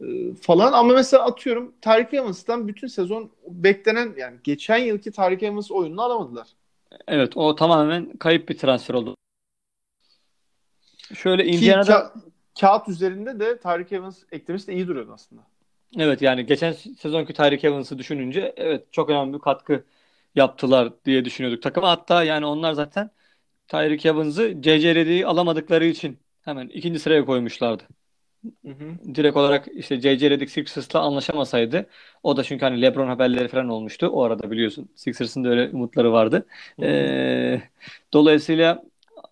e, 0.00 0.34
falan 0.40 0.72
ama 0.72 0.94
mesela 0.94 1.24
atıyorum 1.24 1.72
Tarık 1.80 2.14
Evans'tan 2.14 2.68
bütün 2.68 2.86
sezon 2.86 3.30
beklenen 3.48 4.14
yani 4.16 4.36
geçen 4.44 4.78
yılki 4.78 5.12
Tarık 5.12 5.42
Evans 5.42 5.70
oyununu 5.70 6.02
alamadılar. 6.02 6.48
Evet 7.08 7.36
o 7.36 7.54
tamamen 7.54 8.16
kayıp 8.16 8.48
bir 8.48 8.58
transfer 8.58 8.94
oldu. 8.94 9.16
Şöyle 11.14 11.44
Indiana'da 11.44 11.92
ka- 11.92 12.12
kağıt 12.60 12.88
üzerinde 12.88 13.40
de 13.40 13.58
Tyreek 13.58 13.92
Evans 13.92 14.22
eklemesi 14.32 14.66
de 14.66 14.74
iyi 14.74 14.88
duruyordu 14.88 15.12
aslında. 15.14 15.42
Evet 15.98 16.22
yani 16.22 16.46
geçen 16.46 16.72
sezonki 16.72 17.32
Tyreek 17.32 17.64
Evans'ı 17.64 17.98
düşününce 17.98 18.54
evet 18.56 18.92
çok 18.92 19.10
önemli 19.10 19.34
bir 19.34 19.38
katkı 19.38 19.84
yaptılar 20.34 20.92
diye 21.04 21.24
düşünüyorduk 21.24 21.62
takıma. 21.62 21.90
Hatta 21.90 22.24
yani 22.24 22.46
onlar 22.46 22.72
zaten 22.72 23.10
Tyreek 23.68 24.06
Evans'ı 24.06 24.62
C.C. 24.62 24.94
Redick'i 24.94 25.26
alamadıkları 25.26 25.84
için 25.84 26.18
hemen 26.42 26.68
ikinci 26.68 26.98
sıraya 26.98 27.24
koymuşlardı. 27.24 27.82
Hı 28.42 28.68
hı. 28.68 29.14
Direkt 29.14 29.36
olarak 29.36 29.68
işte 29.74 30.00
J.J. 30.00 30.30
Redick 30.30 30.50
Sixers'la 30.50 31.00
anlaşamasaydı 31.00 31.86
o 32.22 32.36
da 32.36 32.44
çünkü 32.44 32.64
hani 32.64 32.82
LeBron 32.82 33.08
haberleri 33.08 33.48
falan 33.48 33.68
olmuştu. 33.68 34.06
O 34.06 34.22
arada 34.22 34.50
biliyorsun 34.50 34.88
Sixers'ın 34.96 35.44
da 35.44 35.48
öyle 35.48 35.70
umutları 35.72 36.12
vardı. 36.12 36.46
Hı 36.76 36.82
hı. 36.82 36.86
Ee, 36.86 37.62
dolayısıyla 38.12 38.84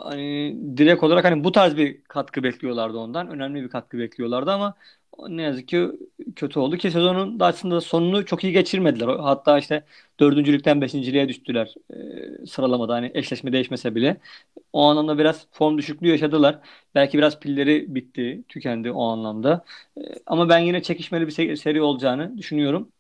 hani 0.05 0.57
direkt 0.77 1.03
olarak 1.03 1.25
hani 1.25 1.45
bu 1.45 1.53
tarz 1.53 1.77
bir 1.77 2.03
katkı 2.05 2.43
bekliyorlardı 2.43 2.99
ondan. 2.99 3.29
Önemli 3.31 3.63
bir 3.63 3.69
katkı 3.69 3.99
bekliyorlardı 3.99 4.51
ama 4.53 4.75
ne 5.29 5.43
yazık 5.43 5.69
ki 5.69 5.89
kötü 6.37 6.59
oldu 6.59 6.77
ki 6.77 6.91
sezonun 6.91 7.41
da 7.41 7.47
aslında 7.47 7.81
sonunu 7.81 8.27
çok 8.27 8.45
iyi 8.45 8.53
geçirmediler. 8.53 9.09
Hatta 9.09 9.59
işte 9.59 9.85
dördüncülükten 10.21 10.81
beşinciliğe 10.81 11.29
düştüler 11.29 11.75
e, 12.43 12.47
sıralamada 12.47 12.95
hani 12.95 13.11
eşleşme 13.15 13.53
değişmese 13.53 13.95
bile. 13.95 14.21
O 14.73 14.83
anlamda 14.83 15.19
biraz 15.19 15.47
form 15.53 15.79
düşüklüğü 15.79 16.09
yaşadılar. 16.09 16.59
Belki 16.95 17.19
biraz 17.19 17.41
pilleri 17.41 17.95
bitti, 17.95 18.45
tükendi 18.49 18.91
o 18.93 19.03
anlamda. 19.05 19.65
E, 19.99 20.01
ama 20.27 20.49
ben 20.49 20.59
yine 20.59 20.83
çekişmeli 20.83 21.27
bir 21.27 21.57
seri 21.57 21.83
olacağını 21.83 22.39
düşünüyorum. 22.39 22.93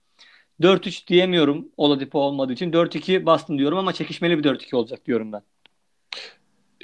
4-3 0.62 1.06
diyemiyorum 1.08 1.68
Oladipo 1.76 2.18
olmadığı 2.20 2.52
için. 2.52 2.72
4-2 2.72 3.26
Boston 3.26 3.58
diyorum 3.58 3.78
ama 3.78 3.92
çekişmeli 3.92 4.38
bir 4.38 4.44
4-2 4.44 4.76
olacak 4.76 5.06
diyorum 5.06 5.32
ben. 5.32 5.42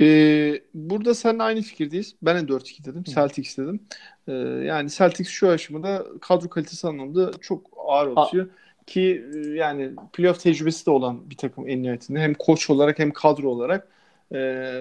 Ee, 0.01 0.63
burada 0.75 1.15
seninle 1.15 1.43
aynı 1.43 1.63
fikirdeyiz. 1.63 2.17
Ben 2.23 2.49
de 2.49 2.53
4-2 2.53 2.85
dedim. 2.85 3.03
Celtics 3.05 3.59
dedim. 3.59 3.81
Ee, 4.29 4.33
yani 4.65 4.91
Celtics 4.91 5.29
şu 5.29 5.49
aşamada 5.49 6.07
kadro 6.21 6.49
kalitesi 6.49 6.87
anlamında 6.89 7.31
çok 7.41 7.71
ağır 7.77 8.13
atıyor. 8.17 8.49
Ki 8.87 9.25
e, 9.35 9.39
yani 9.49 9.93
playoff 10.13 10.41
tecrübesi 10.41 10.87
de 10.87 10.91
olan 10.91 11.31
bir 11.31 11.37
takım 11.37 11.69
en 11.69 11.83
nihayetinde. 11.83 12.21
Hem 12.21 12.35
koç 12.35 12.71
olarak 12.71 12.99
hem 12.99 13.13
kadro 13.13 13.49
olarak. 13.49 13.89
Ee, 14.33 14.39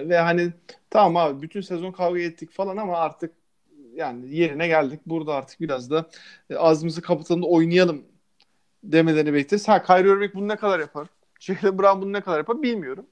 ve 0.08 0.18
hani 0.18 0.52
tamam 0.90 1.16
abi 1.16 1.42
bütün 1.42 1.60
sezon 1.60 1.92
kavga 1.92 2.20
ettik 2.20 2.50
falan 2.52 2.76
ama 2.76 2.96
artık 2.96 3.32
yani 3.94 4.36
yerine 4.36 4.68
geldik. 4.68 5.00
Burada 5.06 5.34
artık 5.34 5.60
biraz 5.60 5.90
da 5.90 6.10
e, 6.50 6.56
ağzımızı 6.56 7.02
kapatalım 7.02 7.42
da 7.42 7.46
oynayalım 7.46 8.04
demelerini 8.84 9.34
bekleriz. 9.34 9.68
Ha 9.68 9.82
Kyrie 9.82 10.12
Irving 10.12 10.34
bunu 10.34 10.48
ne 10.48 10.56
kadar 10.56 10.80
yapar? 10.80 11.08
Jalen 11.40 11.78
Brown 11.78 12.02
bunu 12.02 12.12
ne 12.12 12.20
kadar 12.20 12.38
yapar 12.38 12.62
bilmiyorum. 12.62 13.06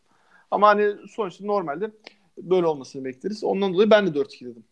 Ama 0.54 0.68
hani 0.68 1.08
sonuçta 1.08 1.44
normalde 1.44 1.90
böyle 2.38 2.66
olmasını 2.66 3.04
bekleriz. 3.04 3.44
Ondan 3.44 3.74
dolayı 3.74 3.90
ben 3.90 4.06
de 4.06 4.18
4-2 4.18 4.44
dedim. 4.44 4.64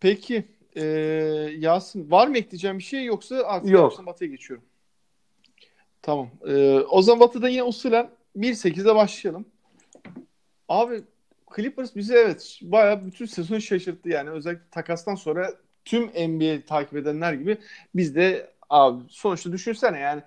Peki 0.00 0.44
e, 0.76 0.84
Yasin 1.58 2.10
var 2.10 2.28
mı 2.28 2.38
ekleyeceğim 2.38 2.78
bir 2.78 2.82
şey 2.82 3.04
yoksa 3.04 3.36
artık 3.36 3.70
Yok. 3.70 4.06
Batı'ya 4.06 4.30
geçiyorum. 4.30 4.64
Tamam. 6.02 6.30
E, 6.46 6.78
o 6.80 7.02
zaman 7.02 7.20
Batı'da 7.20 7.48
yine 7.48 7.62
usulen 7.62 8.10
1-8'de 8.36 8.94
başlayalım. 8.94 9.46
Abi 10.68 11.02
Clippers 11.56 11.96
bizi 11.96 12.14
evet 12.14 12.58
bayağı 12.62 13.06
bütün 13.06 13.26
sezon 13.26 13.58
şaşırttı 13.58 14.08
yani. 14.08 14.30
Özellikle 14.30 14.70
takastan 14.70 15.14
sonra 15.14 15.54
tüm 15.84 16.06
NBA 16.06 16.66
takip 16.66 16.96
edenler 16.96 17.32
gibi 17.32 17.58
biz 17.94 18.14
de 18.14 18.50
abi 18.70 19.02
sonuçta 19.08 19.52
düşünsene 19.52 19.98
yani 19.98 20.22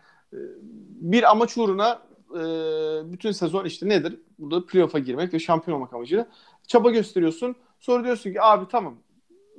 bir 1.01 1.31
amaç 1.31 1.57
uğruna 1.57 2.01
e, 2.31 2.41
bütün 3.11 3.31
sezon 3.31 3.65
işte 3.65 3.89
nedir? 3.89 4.19
Burada 4.39 4.65
playoff'a 4.65 4.99
girmek 4.99 5.33
ve 5.33 5.39
şampiyon 5.39 5.77
olmak 5.77 5.93
amacıyla 5.93 6.27
çaba 6.67 6.91
gösteriyorsun. 6.91 7.55
Sonra 7.79 8.03
diyorsun 8.03 8.33
ki 8.33 8.41
abi 8.41 8.65
tamam 8.71 8.95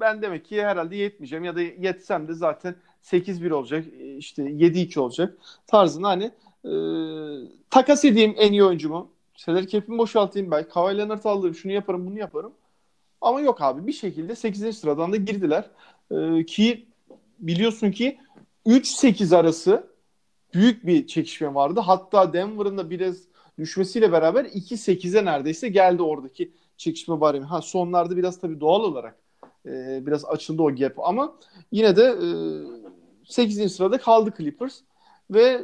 ben 0.01 0.23
demek 0.23 0.45
ki 0.45 0.63
herhalde 0.63 0.97
yetmeyeceğim 0.97 1.45
ya 1.45 1.57
da 1.57 1.61
yetsem 1.61 2.29
de 2.29 2.35
zaten 2.35 2.75
8-1 3.03 3.53
olacak 3.53 3.85
işte 4.19 4.43
7-2 4.43 4.99
olacak 5.01 5.39
tarzında 5.67 6.09
hani 6.09 6.31
e, 6.65 6.73
takas 7.71 8.05
edeyim 8.05 8.35
en 8.39 8.53
iyi 8.53 8.65
oyuncumu. 8.65 9.11
Salary 9.37 9.67
cap'imi 9.67 9.99
boşaltayım 9.99 10.51
belki. 10.51 10.69
Kawhi 10.69 10.99
Leonard 10.99 11.25
alırım 11.25 11.55
şunu 11.55 11.73
yaparım 11.73 12.07
bunu 12.07 12.19
yaparım. 12.19 12.53
Ama 13.21 13.41
yok 13.41 13.63
abi 13.63 13.87
bir 13.87 13.93
şekilde 13.93 14.35
8. 14.35 14.79
sıradan 14.79 15.13
da 15.13 15.17
girdiler. 15.17 15.71
E, 16.11 16.47
ki 16.47 16.87
biliyorsun 17.39 17.91
ki 17.91 18.19
3-8 18.67 19.37
arası 19.37 19.94
büyük 20.55 20.87
bir 20.87 21.07
çekişme 21.07 21.55
vardı. 21.55 21.81
Hatta 21.81 22.33
Denver'ın 22.33 22.79
da 22.79 22.91
biraz 22.91 23.17
düşmesiyle 23.59 24.13
beraber 24.13 24.45
2-8'e 24.45 25.25
neredeyse 25.25 25.69
geldi 25.69 26.03
oradaki 26.03 26.53
çekişme 26.77 27.21
baremi. 27.21 27.45
Ha 27.45 27.63
sonlarda 27.63 28.17
biraz 28.17 28.41
tabii 28.41 28.61
doğal 28.61 28.81
olarak 28.81 29.19
e, 29.67 30.03
biraz 30.07 30.25
açıldı 30.25 30.63
o 30.63 30.77
gap 30.77 30.99
ama 30.99 31.37
yine 31.73 31.97
de 31.97 32.03
e, 32.05 32.29
8. 33.25 33.73
sırada 33.77 33.99
kaldı 33.99 34.33
Clippers 34.39 34.81
ve 35.31 35.63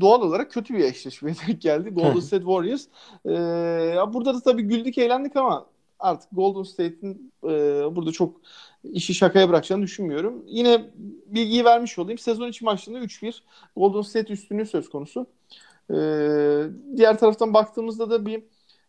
doğal 0.00 0.22
olarak 0.22 0.52
kötü 0.52 0.74
bir 0.74 0.84
eşleşmeye 0.84 1.34
denk 1.48 1.62
geldi. 1.62 1.90
Golden 1.90 2.20
State 2.20 2.44
Warriors. 2.44 2.86
E, 3.26 4.12
burada 4.14 4.34
da 4.34 4.40
tabii 4.40 4.62
güldük 4.62 4.98
eğlendik 4.98 5.36
ama 5.36 5.66
artık 5.98 6.28
Golden 6.32 6.62
State'in 6.62 7.32
e, 7.44 7.48
burada 7.96 8.12
çok 8.12 8.40
işi 8.84 9.14
şakaya 9.14 9.48
bırakacağını 9.48 9.82
düşünmüyorum. 9.82 10.44
Yine 10.46 10.90
bilgiyi 11.26 11.64
vermiş 11.64 11.98
olayım. 11.98 12.18
Sezon 12.18 12.48
içi 12.48 12.64
maçlarında 12.64 13.04
3-1 13.04 13.42
Golden 13.76 14.02
State 14.02 14.32
üstünlüğü 14.32 14.66
söz 14.66 14.88
konusu. 14.88 15.26
E, 15.90 15.96
diğer 16.96 17.18
taraftan 17.18 17.54
baktığımızda 17.54 18.10
da 18.10 18.26
bir 18.26 18.42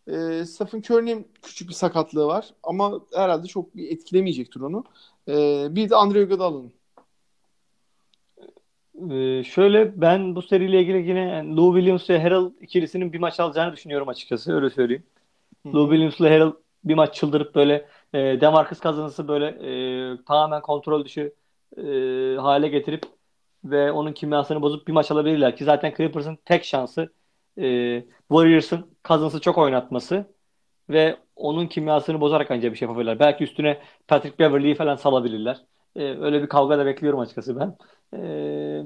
e, 0.07 0.45
Stephen 0.45 0.79
Curry'nin 0.79 1.27
küçük 1.41 1.69
bir 1.69 1.73
sakatlığı 1.73 2.25
var 2.25 2.53
ama 2.63 3.01
herhalde 3.15 3.47
çok 3.47 3.75
bir 3.75 3.91
etkilemeyecektir 3.91 4.61
onu. 4.61 4.83
E, 5.27 5.67
bir 5.75 5.89
de 5.89 5.95
Andre 5.95 6.21
Iguodala'nın. 6.21 6.73
Ee, 9.11 9.43
şöyle 9.43 10.01
ben 10.01 10.35
bu 10.35 10.41
seriyle 10.41 10.81
ilgili 10.81 11.09
yine 11.09 11.55
Lou 11.55 11.75
Williams 11.75 12.09
ve 12.09 12.21
Harrell 12.21 12.51
ikilisinin 12.61 13.13
bir 13.13 13.19
maç 13.19 13.39
alacağını 13.39 13.73
düşünüyorum 13.73 14.09
açıkçası. 14.09 14.53
Öyle 14.53 14.69
söyleyeyim. 14.69 15.03
Hı. 15.65 15.73
Lou 15.73 15.89
Williams 15.89 16.19
ile 16.19 16.29
Harrell 16.29 16.53
bir 16.83 16.93
maç 16.93 17.15
çıldırıp 17.15 17.55
böyle 17.55 17.87
e, 18.13 18.41
Demarcus 18.41 18.81
Cousins'ı 18.81 19.27
böyle 19.27 19.47
e, 20.13 20.23
tamamen 20.25 20.61
kontrol 20.61 21.05
dışı 21.05 21.33
e, 21.77 21.81
hale 22.39 22.67
getirip 22.67 23.03
ve 23.63 23.91
onun 23.91 24.13
kimyasını 24.13 24.61
bozup 24.61 24.87
bir 24.87 24.93
maç 24.93 25.11
alabilirler 25.11 25.55
ki 25.55 25.63
zaten 25.63 25.93
Clippers'ın 25.97 26.37
tek 26.45 26.65
şansı 26.65 27.13
e, 27.57 28.03
Warriors'ın 28.29 28.97
Cousins'ı 29.05 29.41
çok 29.41 29.57
oynatması 29.57 30.33
ve 30.89 31.17
onun 31.35 31.67
kimyasını 31.67 32.21
bozarak 32.21 32.51
ancak 32.51 32.71
bir 32.73 32.77
şey 32.77 32.87
yapabilirler. 32.87 33.19
Belki 33.19 33.43
üstüne 33.43 33.81
Patrick 34.07 34.39
Beverley'i 34.39 34.75
falan 34.75 34.95
salabilirler. 34.95 35.65
E, 35.95 36.03
öyle 36.03 36.41
bir 36.43 36.47
kavga 36.49 36.77
da 36.77 36.85
bekliyorum 36.85 37.19
açıkçası 37.19 37.59
ben. 37.59 37.77
E, 38.17 38.83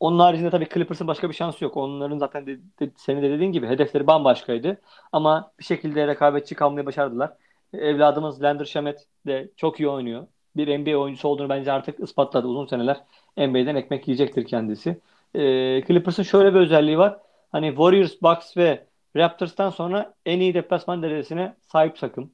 onun 0.00 0.18
haricinde 0.18 0.50
tabii 0.50 0.68
Clippers'ın 0.74 1.06
başka 1.06 1.28
bir 1.28 1.34
şansı 1.34 1.64
yok. 1.64 1.76
Onların 1.76 2.18
zaten 2.18 2.46
de, 2.46 2.58
de, 2.80 2.90
senin 2.96 3.22
de 3.22 3.30
dediğin 3.30 3.52
gibi 3.52 3.66
hedefleri 3.66 4.06
bambaşkaydı. 4.06 4.80
Ama 5.12 5.52
bir 5.58 5.64
şekilde 5.64 6.06
rekabetçi 6.06 6.54
kalmayı 6.54 6.86
başardılar. 6.86 7.36
Evladımız 7.74 8.42
Lander 8.42 8.64
Shamet 8.64 9.06
de 9.26 9.50
çok 9.56 9.80
iyi 9.80 9.88
oynuyor. 9.88 10.26
Bir 10.56 10.78
NBA 10.78 10.96
oyuncusu 10.96 11.28
olduğunu 11.28 11.48
bence 11.48 11.72
artık 11.72 12.00
ispatladı. 12.00 12.46
Uzun 12.46 12.66
seneler 12.66 13.04
NBA'den 13.36 13.74
ekmek 13.76 14.08
yiyecektir 14.08 14.46
kendisi. 14.46 15.00
Ee, 15.34 15.82
Clippers'ın 15.86 16.22
şöyle 16.22 16.54
bir 16.54 16.60
özelliği 16.60 16.98
var. 16.98 17.18
Hani 17.52 17.68
Warriors, 17.68 18.22
Bucks 18.22 18.56
ve 18.56 18.86
Raptors'tan 19.16 19.70
sonra 19.70 20.14
en 20.26 20.40
iyi 20.40 20.54
deplasman 20.54 21.02
derecesine 21.02 21.56
sahip 21.60 21.96
takım. 21.96 22.32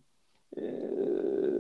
Ee, 0.59 0.63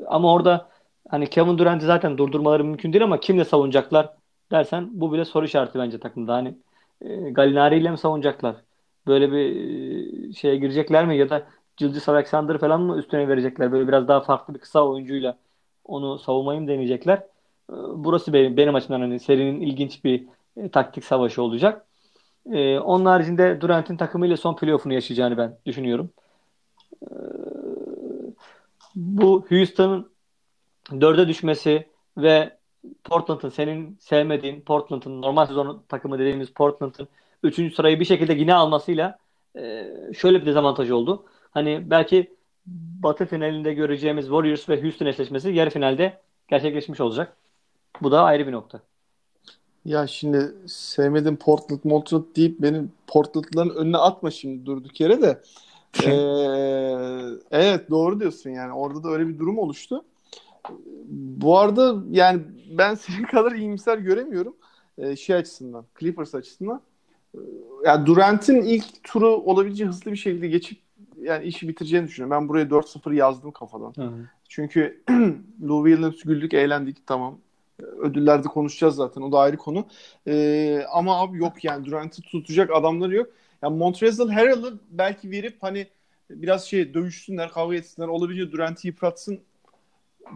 ama 0.06 0.32
orada 0.34 0.68
hani 1.08 1.30
Kevin 1.30 1.58
Durant'i 1.58 1.86
zaten 1.86 2.18
durdurmaları 2.18 2.64
mümkün 2.64 2.92
değil 2.92 3.04
ama 3.04 3.20
kimle 3.20 3.44
savunacaklar 3.44 4.14
dersen 4.52 4.88
bu 4.92 5.12
bile 5.12 5.24
soru 5.24 5.44
işareti 5.44 5.78
bence 5.78 6.00
takımda. 6.00 6.34
Hani 6.34 6.58
e, 7.00 7.30
Gallinari 7.30 7.78
ile 7.78 7.90
mi 7.90 7.98
savunacaklar? 7.98 8.56
Böyle 9.06 9.32
bir 9.32 10.30
e, 10.30 10.32
şeye 10.32 10.56
girecekler 10.56 11.06
mi? 11.06 11.16
Ya 11.18 11.30
da 11.30 11.46
Gilgeous 11.76 12.08
Alexander 12.08 12.58
falan 12.58 12.80
mı 12.80 12.98
üstüne 12.98 13.28
verecekler? 13.28 13.72
Böyle 13.72 13.88
biraz 13.88 14.08
daha 14.08 14.20
farklı 14.20 14.54
bir 14.54 14.58
kısa 14.58 14.86
oyuncuyla 14.88 15.38
onu 15.84 16.18
savunmayı 16.18 16.68
deneyecekler? 16.68 17.18
E, 17.70 17.74
burası 17.94 18.32
benim, 18.32 18.56
benim 18.56 18.74
açımdan 18.74 19.00
hani 19.00 19.20
serinin 19.20 19.60
ilginç 19.60 20.04
bir 20.04 20.24
e, 20.56 20.68
taktik 20.70 21.04
savaşı 21.04 21.42
olacak. 21.42 21.86
E, 22.52 22.78
onun 22.78 23.04
haricinde 23.04 23.60
Durant'in 23.60 23.96
takımıyla 23.96 24.36
son 24.36 24.56
playoff'unu 24.56 24.92
yaşayacağını 24.94 25.36
ben 25.38 25.58
düşünüyorum. 25.66 26.10
E, 27.02 27.10
bu 28.96 29.46
Houston'ın 29.48 30.10
dörde 31.00 31.28
düşmesi 31.28 31.86
ve 32.16 32.56
Portland'ın 33.04 33.48
senin 33.48 33.96
sevmediğin 34.00 34.60
Portland'ın 34.60 35.22
normal 35.22 35.46
sezon 35.46 35.82
takımı 35.88 36.18
dediğimiz 36.18 36.52
Portland'ın 36.52 37.08
3. 37.42 37.74
sırayı 37.74 38.00
bir 38.00 38.04
şekilde 38.04 38.32
yine 38.32 38.54
almasıyla 38.54 39.18
e, 39.56 39.86
şöyle 40.18 40.40
bir 40.40 40.46
dezavantaj 40.46 40.90
oldu. 40.90 41.24
Hani 41.56 41.90
belki 41.90 42.30
Batı 43.02 43.26
finalinde 43.26 43.74
göreceğimiz 43.74 44.24
Warriors 44.24 44.68
ve 44.68 44.82
Houston 44.82 45.06
eşleşmesi 45.06 45.50
yarı 45.50 45.70
finalde 45.70 46.20
gerçekleşmiş 46.48 47.00
olacak. 47.00 47.36
Bu 48.02 48.12
da 48.12 48.22
ayrı 48.22 48.46
bir 48.46 48.52
nokta. 48.52 48.80
Ya 49.84 50.06
şimdi 50.06 50.54
sevmedim 50.66 51.36
Portland 51.36 51.80
Portland 51.80 52.24
deyip 52.36 52.60
benim 52.60 52.92
Portland'ların 53.06 53.74
önüne 53.74 53.96
atma 53.96 54.30
şimdi 54.30 54.66
durduk 54.66 55.00
yere 55.00 55.22
de. 55.22 55.42
ee, 56.04 56.10
evet 57.50 57.90
doğru 57.90 58.20
diyorsun 58.20 58.50
yani. 58.50 58.72
Orada 58.72 59.04
da 59.04 59.08
öyle 59.08 59.28
bir 59.28 59.38
durum 59.38 59.58
oluştu. 59.58 60.04
Bu 61.08 61.58
arada 61.58 61.96
yani 62.10 62.42
ben 62.70 62.94
senin 62.94 63.22
kadar 63.32 63.52
iyimser 63.52 63.98
göremiyorum. 63.98 64.56
Ee, 64.98 65.16
şey 65.16 65.36
açısından, 65.36 65.84
Clippers 66.00 66.34
açısından. 66.34 66.80
Ee, 67.34 67.38
yani 67.84 68.06
Durant'in 68.06 68.62
ilk 68.62 69.04
turu 69.04 69.28
olabileceği 69.28 69.88
hızlı 69.88 70.12
bir 70.12 70.16
şekilde 70.16 70.48
geçip 70.48 70.85
yani 71.26 71.44
işi 71.44 71.68
bitireceğini 71.68 72.08
düşünüyorum. 72.08 72.42
Ben 72.42 72.48
buraya 72.48 72.70
4-0 72.70 73.14
yazdım 73.14 73.50
kafadan. 73.50 73.92
Hı. 73.96 74.12
Çünkü 74.48 75.02
Lou 75.68 75.88
Williams 75.88 76.22
güldük, 76.22 76.54
eğlendik 76.54 77.06
tamam. 77.06 77.38
Ödüllerde 77.78 78.48
konuşacağız 78.48 78.94
zaten. 78.94 79.22
O 79.22 79.32
da 79.32 79.38
ayrı 79.38 79.56
konu. 79.56 79.86
Ee, 80.26 80.84
ama 80.92 81.20
abi 81.20 81.38
yok 81.38 81.64
yani 81.64 81.86
Durant'ı 81.86 82.22
tutacak 82.22 82.70
adamları 82.74 83.14
yok. 83.14 83.30
Yani 83.62 83.78
Montrezl 83.78 84.28
Harrell'ı 84.28 84.78
belki 84.90 85.30
verip 85.30 85.56
hani 85.60 85.86
biraz 86.30 86.64
şey 86.64 86.94
dövüşsünler, 86.94 87.50
kavga 87.50 87.76
etsinler. 87.76 88.08
Olabildiğince 88.08 88.52
Durant'ı 88.52 88.86
yıpratsın 88.86 89.40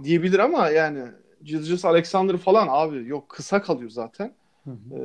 diyebilir 0.03 0.39
ama 0.39 0.69
yani 0.69 1.03
Gilgeous 1.45 1.85
Alexander 1.85 2.37
falan 2.37 2.67
abi 2.71 3.09
yok 3.09 3.29
kısa 3.29 3.63
kalıyor 3.63 3.91
zaten. 3.91 4.33
Hı 4.65 4.71
hı. 4.71 4.97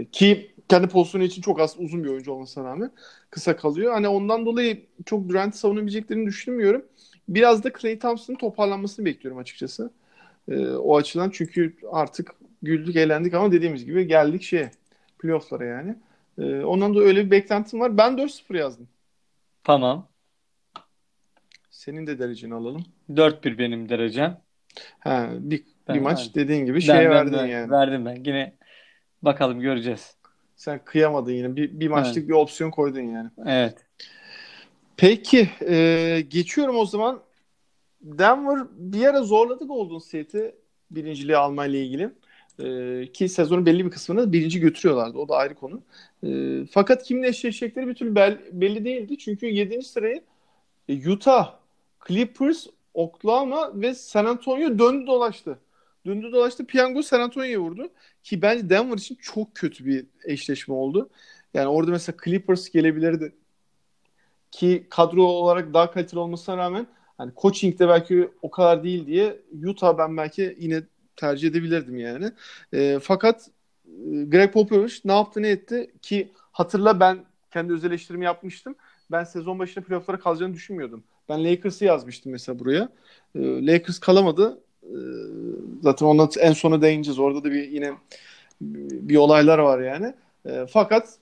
Ee, 0.00 0.04
ki 0.12 0.54
kendi 0.70 0.88
pozisyonu 0.88 1.24
için 1.24 1.42
çok 1.42 1.60
az 1.60 1.76
uzun 1.78 2.04
bir 2.04 2.08
oyuncu 2.08 2.32
olmasına 2.32 2.64
rağmen 2.64 2.90
kısa 3.30 3.56
kalıyor. 3.56 3.92
Hani 3.92 4.08
ondan 4.08 4.46
dolayı 4.46 4.86
çok 5.06 5.28
Durant'ı 5.28 5.58
savunabileceklerini 5.58 6.26
düşünmüyorum. 6.26 6.84
Biraz 7.28 7.64
da 7.64 7.72
Klay 7.72 7.98
Thompson'ın 7.98 8.38
toparlanmasını 8.38 9.04
bekliyorum 9.04 9.38
açıkçası. 9.38 9.90
Ee, 10.48 10.66
o 10.66 10.96
açıdan 10.96 11.30
çünkü 11.30 11.76
artık 11.92 12.34
güldük 12.62 12.96
eğlendik 12.96 13.34
ama 13.34 13.52
dediğimiz 13.52 13.84
gibi 13.84 14.06
geldik 14.06 14.42
şeye 14.42 14.70
playoff'lara 15.18 15.64
yani. 15.64 15.96
Ee, 16.38 16.60
ondan 16.64 16.94
da 16.94 17.00
öyle 17.00 17.26
bir 17.26 17.30
beklentim 17.30 17.80
var. 17.80 17.96
Ben 17.96 18.12
4-0 18.18 18.56
yazdım. 18.56 18.88
Tamam. 19.64 20.08
Senin 21.70 22.06
de 22.06 22.18
dereceni 22.18 22.54
alalım. 22.54 22.84
4-1 23.10 23.58
benim 23.58 23.88
derecem. 23.88 24.40
Ha, 24.98 25.30
bir, 25.32 25.64
Ben 25.88 25.96
bir 25.96 26.00
maç 26.00 26.18
verdim. 26.18 26.32
dediğin 26.34 26.64
gibi 26.64 26.74
Ben, 26.74 26.80
şeye 26.80 27.04
ben, 27.04 27.10
verdin 27.10 27.32
ben, 27.32 27.46
yani. 27.46 27.70
verdim 27.70 28.06
ben. 28.06 28.16
Yine 28.24 28.56
bakalım 29.22 29.60
göreceğiz. 29.60 30.19
Sen 30.60 30.80
kıyamadın 30.84 31.32
yine. 31.32 31.56
Bir, 31.56 31.80
bir 31.80 31.88
maçlık 31.88 32.28
bir 32.28 32.32
opsiyon 32.32 32.70
koydun 32.70 33.00
yani. 33.00 33.30
Evet. 33.46 33.86
Peki 34.96 35.50
e, 35.68 36.20
geçiyorum 36.28 36.76
o 36.76 36.86
zaman. 36.86 37.20
Denver 38.02 38.66
bir 38.70 39.06
ara 39.06 39.22
zorladı 39.22 39.66
Golden 39.66 39.98
State'i 39.98 40.54
birinciliği 40.90 41.36
almayla 41.36 41.78
ilgili. 41.78 42.10
E, 42.58 43.12
ki 43.12 43.28
sezonun 43.28 43.66
belli 43.66 43.84
bir 43.84 43.90
kısmını 43.90 44.32
birinci 44.32 44.60
götürüyorlardı. 44.60 45.18
O 45.18 45.28
da 45.28 45.36
ayrı 45.36 45.54
konu. 45.54 45.82
E, 46.26 46.28
fakat 46.70 47.02
kimle 47.02 47.28
eşleşecekleri 47.28 47.86
bir 47.88 47.94
türlü 47.94 48.14
bel- 48.14 48.40
belli 48.52 48.84
değildi. 48.84 49.18
Çünkü 49.18 49.46
7. 49.46 49.82
sırayı 49.82 50.22
e, 50.88 51.10
Utah, 51.10 51.54
Clippers, 52.08 52.66
Oklahoma 52.94 53.70
ve 53.74 53.94
San 53.94 54.24
Antonio 54.24 54.78
döndü 54.78 55.06
dolaştı. 55.06 55.58
Döndü 56.06 56.32
dolaştı. 56.32 56.66
Piyango 56.66 57.02
San 57.02 57.20
Antonio'ya 57.20 57.58
vurdu. 57.58 57.90
Ki 58.22 58.42
bence 58.42 58.70
Denver 58.70 58.96
için 58.96 59.18
çok 59.22 59.54
kötü 59.54 59.86
bir 59.86 60.06
eşleşme 60.24 60.74
oldu. 60.74 61.10
Yani 61.54 61.68
orada 61.68 61.90
mesela 61.90 62.16
Clippers 62.24 62.70
gelebilirdi. 62.70 63.32
Ki 64.50 64.86
kadro 64.90 65.22
olarak 65.22 65.74
daha 65.74 65.90
kaliteli 65.90 66.20
olmasına 66.20 66.56
rağmen 66.56 66.86
hani 67.18 67.32
coaching 67.36 67.78
de 67.78 67.88
belki 67.88 68.30
o 68.42 68.50
kadar 68.50 68.84
değil 68.84 69.06
diye 69.06 69.40
Utah 69.66 69.98
ben 69.98 70.16
belki 70.16 70.56
yine 70.60 70.82
tercih 71.16 71.48
edebilirdim 71.48 71.96
yani. 71.96 72.32
E, 72.72 72.98
fakat 73.02 73.50
Greg 74.26 74.52
Popovich 74.52 75.04
ne 75.04 75.12
yaptı 75.12 75.42
ne 75.42 75.48
etti 75.48 75.90
ki 76.02 76.32
hatırla 76.52 77.00
ben 77.00 77.24
kendi 77.50 77.72
öz 77.72 77.84
eleştirimi 77.84 78.24
yapmıştım. 78.24 78.74
Ben 79.10 79.24
sezon 79.24 79.58
başında 79.58 79.84
playoff'lara 79.84 80.18
kalacağını 80.18 80.54
düşünmüyordum. 80.54 81.04
Ben 81.28 81.44
Lakers'ı 81.44 81.84
yazmıştım 81.84 82.32
mesela 82.32 82.58
buraya. 82.58 82.88
E, 83.34 83.66
Lakers 83.66 83.98
kalamadı. 83.98 84.60
E, 84.90 84.98
zaten 85.82 86.06
ona 86.06 86.28
en 86.40 86.52
sona 86.52 86.82
değineceğiz. 86.82 87.18
Orada 87.18 87.44
da 87.44 87.50
bir 87.50 87.68
yine 87.68 87.92
bir 88.60 89.16
olaylar 89.16 89.58
var 89.58 89.80
yani. 89.80 90.14
E, 90.46 90.66
fakat 90.70 91.18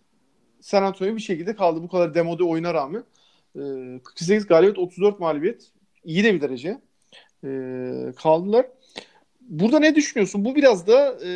San 0.61 0.83
Antonio 0.83 1.16
bir 1.16 1.21
şekilde 1.21 1.57
kaldı. 1.57 1.83
Bu 1.83 1.89
kadar 1.89 2.14
demode 2.14 2.45
oyuna 2.45 2.75
rağmen. 2.75 3.05
E, 3.57 3.62
48 4.05 4.47
galibiyet, 4.47 4.79
34 4.79 5.21
mağlubiyet. 5.21 5.71
İyi 6.05 6.25
de 6.25 6.35
bir 6.35 6.41
derece. 6.41 6.81
E, 7.45 7.51
kaldılar. 8.16 8.66
Burada 9.41 9.79
ne 9.79 9.95
düşünüyorsun? 9.95 10.45
Bu 10.45 10.55
biraz 10.55 10.87
da 10.87 11.19
e, 11.25 11.31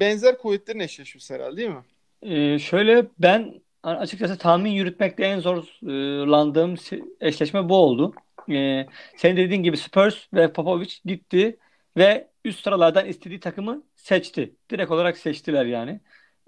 benzer 0.00 0.38
kuvvetlerin 0.38 0.80
eşleşmesi 0.80 1.34
herhalde 1.34 1.56
değil 1.56 1.68
mi? 1.68 1.84
Ee, 2.22 2.58
şöyle 2.58 3.06
ben 3.18 3.54
açıkçası 3.82 4.38
tahmin 4.38 4.70
yürütmekte 4.70 5.24
en 5.24 5.40
zorlandığım 5.40 6.74
eşleşme 7.20 7.68
bu 7.68 7.76
oldu. 7.76 8.14
Ee, 8.50 8.86
senin 9.16 9.36
dediğin 9.36 9.62
gibi 9.62 9.76
Spurs 9.76 10.16
ve 10.34 10.52
Popovich 10.52 11.04
gitti 11.04 11.58
ve 11.96 12.28
üst 12.44 12.64
sıralardan 12.64 13.06
istediği 13.06 13.40
takımı 13.40 13.82
seçti. 13.96 14.54
Direkt 14.70 14.90
olarak 14.90 15.18
seçtiler 15.18 15.66
yani. 15.66 16.00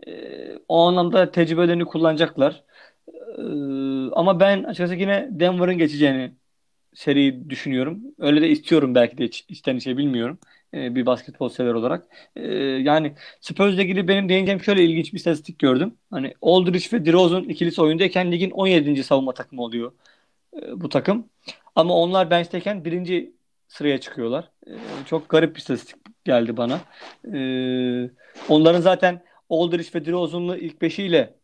Ee, 0.07 0.59
o 0.69 0.81
anlamda 0.83 1.31
tecrübelerini 1.31 1.85
kullanacaklar. 1.85 2.65
Ee, 3.39 3.43
ama 4.13 4.41
ben 4.41 4.63
açıkçası 4.65 4.95
yine 4.95 5.29
Denver'ın 5.31 5.79
geçeceğini 5.79 6.33
seriyi 6.95 7.51
düşünüyorum. 7.51 8.01
Öyle 8.19 8.43
de 8.43 8.49
istiyorum 8.49 8.95
belki 8.95 9.19
de 9.19 9.25
iç, 9.25 9.45
içten 9.49 9.77
içe 9.77 9.97
bilmiyorum. 9.97 10.39
Ee, 10.75 10.95
bir 10.95 11.07
basketbol 11.07 11.49
sever 11.49 11.75
olarak. 11.75 12.07
Ee, 12.37 12.43
yani 12.59 13.15
Spurs'la 13.41 13.83
ilgili 13.83 14.09
benim 14.09 14.29
değineceğim 14.29 14.61
şöyle 14.63 14.85
ilginç 14.85 15.13
bir 15.13 15.19
istatistik 15.19 15.59
gördüm. 15.59 15.95
Hani 16.11 16.35
Aldridge 16.43 16.87
ve 16.93 17.07
DeRozan 17.07 17.45
ikilisi 17.45 17.83
oyundayken 17.83 18.33
ligin 18.33 18.51
17. 18.51 19.05
savunma 19.05 19.35
takımı 19.35 19.63
oluyor 19.63 19.93
e, 20.63 20.81
bu 20.81 20.89
takım. 20.89 21.31
Ama 21.75 21.95
onlar 21.95 22.31
bench'teyken 22.31 22.85
birinci 22.85 23.33
sıraya 23.69 24.01
çıkıyorlar. 24.01 24.51
E, 24.67 24.73
çok 25.07 25.29
garip 25.29 25.55
bir 25.55 25.61
istatistik 25.61 25.97
geldi 26.25 26.57
bana. 26.57 26.81
E, 27.35 27.41
onların 28.49 28.81
zaten 28.81 29.23
Aldridge 29.51 29.89
ve 29.95 30.05
DeRozan'lı 30.05 30.59
ilk 30.59 30.83
beşiyle 30.83 31.35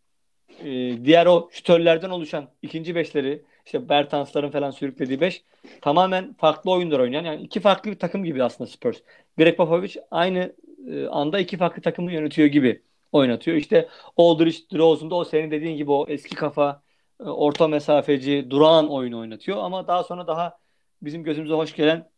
e, 0.64 1.05
diğer 1.05 1.26
o 1.26 1.49
şütörlerden 1.53 2.11
oluşan 2.11 2.49
ikinci 2.62 2.95
beşleri 2.95 3.43
işte 3.66 3.89
Bertans'ların 3.89 4.51
falan 4.51 4.70
sürüklediği 4.70 5.20
beş 5.20 5.45
tamamen 5.81 6.35
farklı 6.35 6.70
oyunlar 6.70 6.99
oynayan 6.99 7.24
yani 7.24 7.43
iki 7.43 7.61
farklı 7.61 7.91
bir 7.91 7.99
takım 7.99 8.24
gibi 8.24 8.45
aslında 8.45 8.70
Spurs. 8.70 8.97
Greg 9.39 9.57
Popovich 9.57 9.97
aynı 10.11 10.53
e, 10.91 11.07
anda 11.07 11.39
iki 11.39 11.57
farklı 11.57 11.83
takımı 11.83 12.12
yönetiyor 12.12 12.49
gibi 12.49 12.83
oynatıyor. 13.12 13.57
İşte 13.57 13.89
Aldridge, 14.16 14.57
DeRozan 14.72 15.11
da 15.11 15.14
o 15.14 15.24
senin 15.24 15.51
dediğin 15.51 15.76
gibi 15.76 15.91
o 15.91 16.07
eski 16.09 16.35
kafa 16.35 16.83
orta 17.19 17.69
mesafeci, 17.69 18.47
durağan 18.51 18.91
oyunu 18.91 19.19
oynatıyor 19.19 19.59
ama 19.59 19.89
daha 19.89 20.05
sonra 20.05 20.27
daha 20.27 20.59
bizim 21.03 21.25
gözümüze 21.25 21.55
hoş 21.55 21.75
gelen 21.77 22.11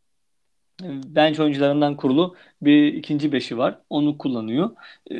e, 0.83 0.87
bench 1.05 1.41
oyuncularından 1.41 1.97
kurulu 1.97 2.37
bir 2.63 2.95
ikinci 2.95 3.33
beşi 3.33 3.59
var. 3.59 3.79
Onu 3.91 4.19
kullanıyor. 4.19 4.71
E, 5.11 5.15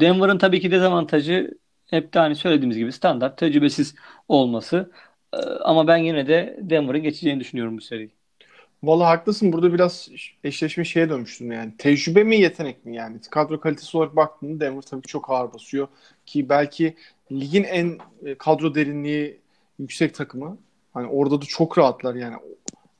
Denver'ın 0.00 0.38
tabii 0.38 0.60
ki 0.60 0.70
dezavantajı 0.70 1.58
hep 1.86 2.14
de 2.14 2.18
hani 2.18 2.36
söylediğimiz 2.36 2.76
gibi 2.76 2.92
standart 2.92 3.38
tecrübesiz 3.38 3.94
olması. 4.28 4.90
Ama 5.60 5.86
ben 5.86 5.96
yine 5.96 6.28
de 6.28 6.58
Denver'ın 6.60 7.02
geçeceğini 7.02 7.40
düşünüyorum 7.40 7.76
bu 7.76 7.80
seriyi. 7.80 8.10
Valla 8.82 9.08
haklısın. 9.08 9.52
Burada 9.52 9.72
biraz 9.72 10.08
eşleşme 10.44 10.84
şeye 10.84 11.08
dönmüştüm 11.10 11.52
yani. 11.52 11.72
Tecrübe 11.78 12.24
mi 12.24 12.36
yetenek 12.36 12.86
mi 12.86 12.96
yani? 12.96 13.20
Kadro 13.30 13.60
kalitesi 13.60 13.96
olarak 13.96 14.16
baktığında 14.16 14.60
Denver 14.60 14.82
tabii 14.82 15.02
çok 15.02 15.30
ağır 15.30 15.52
basıyor. 15.52 15.88
Ki 16.26 16.48
belki 16.48 16.96
ligin 17.32 17.64
en 17.64 17.98
kadro 18.38 18.74
derinliği 18.74 19.40
yüksek 19.78 20.14
takımı. 20.14 20.58
Hani 20.94 21.06
orada 21.06 21.40
da 21.40 21.44
çok 21.44 21.78
rahatlar 21.78 22.14
yani. 22.14 22.36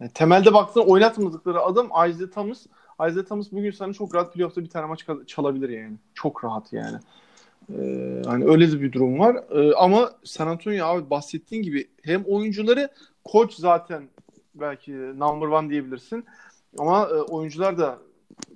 yani 0.01 0.11
temelde 0.14 0.55
baktığında 0.55 0.85
oynatmadıkları 0.85 1.61
adam 1.61 1.87
Isaiah 1.87 2.31
Thomas. 2.31 2.66
Isaiah 3.09 3.24
Thomas 3.24 3.53
bugün 3.53 3.70
sana 3.70 3.93
çok 3.93 4.14
rahat 4.14 4.35
playoff'ta 4.35 4.64
bir 4.64 4.70
tane 4.70 4.87
maç 4.87 5.07
çalabilir 5.26 5.68
yani. 5.68 5.97
Çok 6.14 6.45
rahat 6.45 6.72
yani. 6.72 6.99
Ee, 7.74 8.22
hani 8.26 8.45
öyle 8.45 8.81
bir 8.81 8.93
durum 8.93 9.18
var. 9.18 9.37
Ee, 9.51 9.74
ama 9.74 10.12
San 10.24 10.47
Antonio 10.47 10.87
abi 10.87 11.11
bahsettiğin 11.11 11.62
gibi 11.62 11.89
hem 12.03 12.24
oyuncuları 12.24 12.89
koç 13.24 13.55
zaten 13.55 14.09
belki 14.55 14.93
number 14.93 15.47
one 15.47 15.70
diyebilirsin. 15.70 16.24
Ama 16.79 17.09
e, 17.09 17.14
oyuncular 17.14 17.79
da 17.79 17.99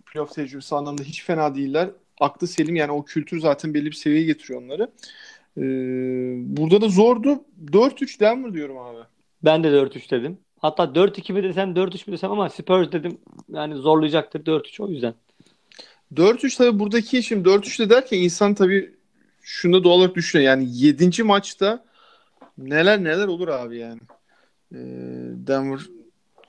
playoff 0.06 0.34
tecrübesi 0.34 0.74
anlamında 0.74 1.02
hiç 1.02 1.24
fena 1.24 1.54
değiller. 1.54 1.90
Aklı 2.20 2.46
selim 2.46 2.76
yani 2.76 2.92
o 2.92 3.04
kültür 3.04 3.40
zaten 3.40 3.74
belli 3.74 3.86
bir 3.86 3.92
seviyeye 3.92 4.26
getiriyor 4.26 4.62
onları. 4.62 4.88
Ee, 5.58 5.62
burada 6.56 6.80
da 6.80 6.88
zordu. 6.88 7.44
4-3 7.72 8.20
Denver 8.20 8.54
diyorum 8.54 8.78
abi. 8.78 8.98
Ben 9.44 9.64
de 9.64 9.68
4-3 9.68 10.10
dedim. 10.10 10.38
Hatta 10.58 10.84
4-2 10.84 11.32
mi 11.32 11.42
desem 11.42 11.74
4-3 11.74 12.06
mü 12.06 12.12
desem 12.12 12.32
ama 12.32 12.48
Spurs 12.48 12.92
dedim. 12.92 13.18
Yani 13.48 13.74
zorlayacaktır 13.74 14.44
4-3 14.44 14.82
o 14.82 14.88
yüzden. 14.88 15.14
4-3 16.14 16.58
tabii 16.58 16.78
buradaki 16.78 17.22
şimdi 17.22 17.48
4-3 17.48 17.78
de 17.78 17.90
derken 17.90 18.18
insan 18.18 18.54
tabii 18.54 18.94
şunu 19.42 19.84
doğal 19.84 19.98
olarak 19.98 20.14
düşünüyor. 20.14 20.50
Yani 20.50 20.68
7. 20.70 21.22
maçta 21.22 21.84
neler 22.58 23.04
neler 23.04 23.28
olur 23.28 23.48
abi 23.48 23.78
yani. 23.78 24.00
Ee, 24.72 24.78
Denver 25.46 25.80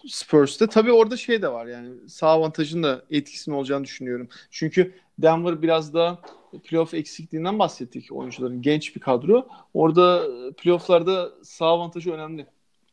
Spurs'te. 0.07 0.67
Tabii 0.67 0.91
orada 0.91 1.17
şey 1.17 1.41
de 1.41 1.51
var 1.51 1.65
yani 1.65 2.09
sağ 2.09 2.27
avantajın 2.27 2.83
da 2.83 3.01
etkisinin 3.11 3.55
olacağını 3.55 3.83
düşünüyorum. 3.83 4.27
Çünkü 4.51 4.93
Denver 5.19 5.61
biraz 5.61 5.93
da 5.93 6.19
playoff 6.59 6.93
eksikliğinden 6.93 7.59
bahsettik 7.59 8.11
oyuncuların. 8.11 8.61
Genç 8.61 8.95
bir 8.95 9.01
kadro. 9.01 9.47
Orada 9.73 10.27
playofflarda 10.57 11.31
sağ 11.43 11.65
avantajı 11.65 12.11
önemli. 12.11 12.47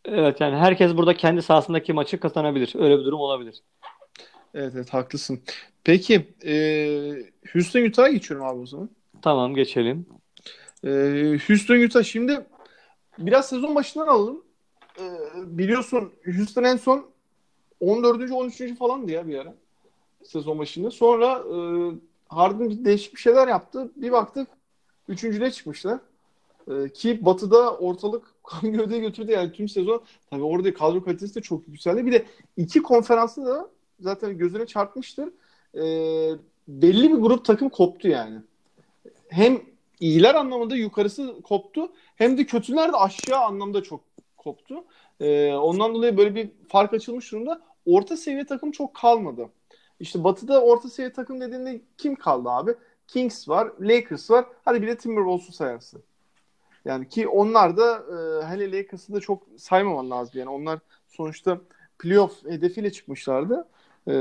Evet 0.04 0.40
yani 0.40 0.56
herkes 0.56 0.96
burada 0.96 1.16
kendi 1.16 1.42
sahasındaki 1.42 1.92
maçı 1.92 2.20
kazanabilir. 2.20 2.72
Öyle 2.78 2.98
bir 2.98 3.04
durum 3.04 3.20
olabilir. 3.20 3.62
Evet 4.54 4.72
evet 4.74 4.94
haklısın. 4.94 5.40
Peki 5.84 6.28
e, 6.44 6.52
Houston 7.52 7.84
Utah'a 7.84 8.08
geçiyorum 8.08 8.46
abi 8.46 8.60
o 8.60 8.66
zaman. 8.66 8.90
Tamam 9.22 9.54
geçelim. 9.54 10.06
E, 10.84 10.88
Houston 11.46 11.80
Utah 11.80 12.02
şimdi 12.02 12.46
biraz 13.18 13.48
sezon 13.48 13.74
başından 13.74 14.06
alalım. 14.06 14.44
E, 14.98 15.04
biliyorsun 15.58 16.12
Houston 16.24 16.64
en 16.64 16.76
son 16.76 17.06
14. 17.80 18.32
13. 18.32 18.78
falandı 18.78 19.10
ya 19.10 19.28
bir 19.28 19.38
ara 19.38 19.54
sezon 20.24 20.58
başında. 20.58 20.90
Sonra 20.90 21.42
e, 21.54 21.56
Harden 22.30 22.84
değişik 22.84 23.14
bir 23.14 23.20
şeyler 23.20 23.48
yaptı. 23.48 23.92
Bir 23.96 24.12
baktık 24.12 24.48
üçüncüde 25.08 25.50
çıkmışlar. 25.50 25.98
E, 26.70 26.88
ki 26.88 27.24
Batı'da 27.24 27.76
ortalık 27.76 28.34
kan 28.44 28.72
gövdeye 28.72 29.00
götürdü 29.00 29.32
yani 29.32 29.52
tüm 29.52 29.68
sezon. 29.68 30.02
Tabii 30.30 30.42
orada 30.42 30.74
kadro 30.74 31.04
kalitesi 31.04 31.34
de 31.34 31.40
çok 31.40 31.68
yükseldi. 31.68 32.06
Bir 32.06 32.12
de 32.12 32.26
iki 32.56 32.82
konferansı 32.82 33.46
da 33.46 33.70
zaten 34.00 34.38
gözüne 34.38 34.66
çarpmıştır. 34.66 35.28
E, 35.74 35.82
belli 36.68 37.10
bir 37.12 37.16
grup 37.16 37.44
takım 37.44 37.68
koptu 37.68 38.08
yani. 38.08 38.38
Hem 39.28 39.62
iyiler 40.00 40.34
anlamında 40.34 40.76
yukarısı 40.76 41.34
koptu 41.44 41.92
hem 42.16 42.38
de 42.38 42.46
kötüler 42.46 42.92
de 42.92 42.96
aşağı 42.96 43.40
anlamda 43.40 43.82
çok 43.82 44.00
koptu. 44.36 44.84
E, 45.20 45.52
ondan 45.54 45.94
dolayı 45.94 46.16
böyle 46.16 46.34
bir 46.34 46.50
fark 46.68 46.94
açılmış 46.94 47.32
durumda. 47.32 47.60
Orta 47.86 48.16
seviye 48.16 48.46
takım 48.46 48.70
çok 48.70 48.94
kalmadı. 48.94 49.48
İşte 50.00 50.24
Batı'da 50.24 50.62
orta 50.62 50.88
seviye 50.88 51.12
takım 51.12 51.40
dediğinde 51.40 51.80
kim 51.98 52.14
kaldı 52.14 52.50
abi? 52.50 52.74
Kings 53.06 53.48
var, 53.48 53.72
Lakers 53.80 54.30
var. 54.30 54.44
Hadi 54.64 54.82
bir 54.82 54.86
de 54.86 54.96
Timberwolves'u 54.96 55.52
sayarsın. 55.52 56.02
Yani 56.84 57.08
ki 57.08 57.28
onlar 57.28 57.76
da 57.76 57.96
e, 57.96 58.46
hele 58.46 58.72
Lakers'ı 58.78 59.12
da 59.12 59.20
çok 59.20 59.42
saymaman 59.56 60.10
lazım. 60.10 60.32
Yani 60.40 60.50
onlar 60.50 60.78
sonuçta 61.08 61.60
playoff 61.98 62.44
hedefiyle 62.44 62.92
çıkmışlardı. 62.92 63.68
E, 64.08 64.14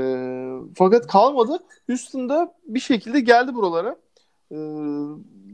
fakat 0.76 1.06
kalmadı. 1.06 1.58
Houston'da 1.86 2.54
bir 2.64 2.80
şekilde 2.80 3.20
geldi 3.20 3.54
buralara. 3.54 3.96
E, 4.52 4.56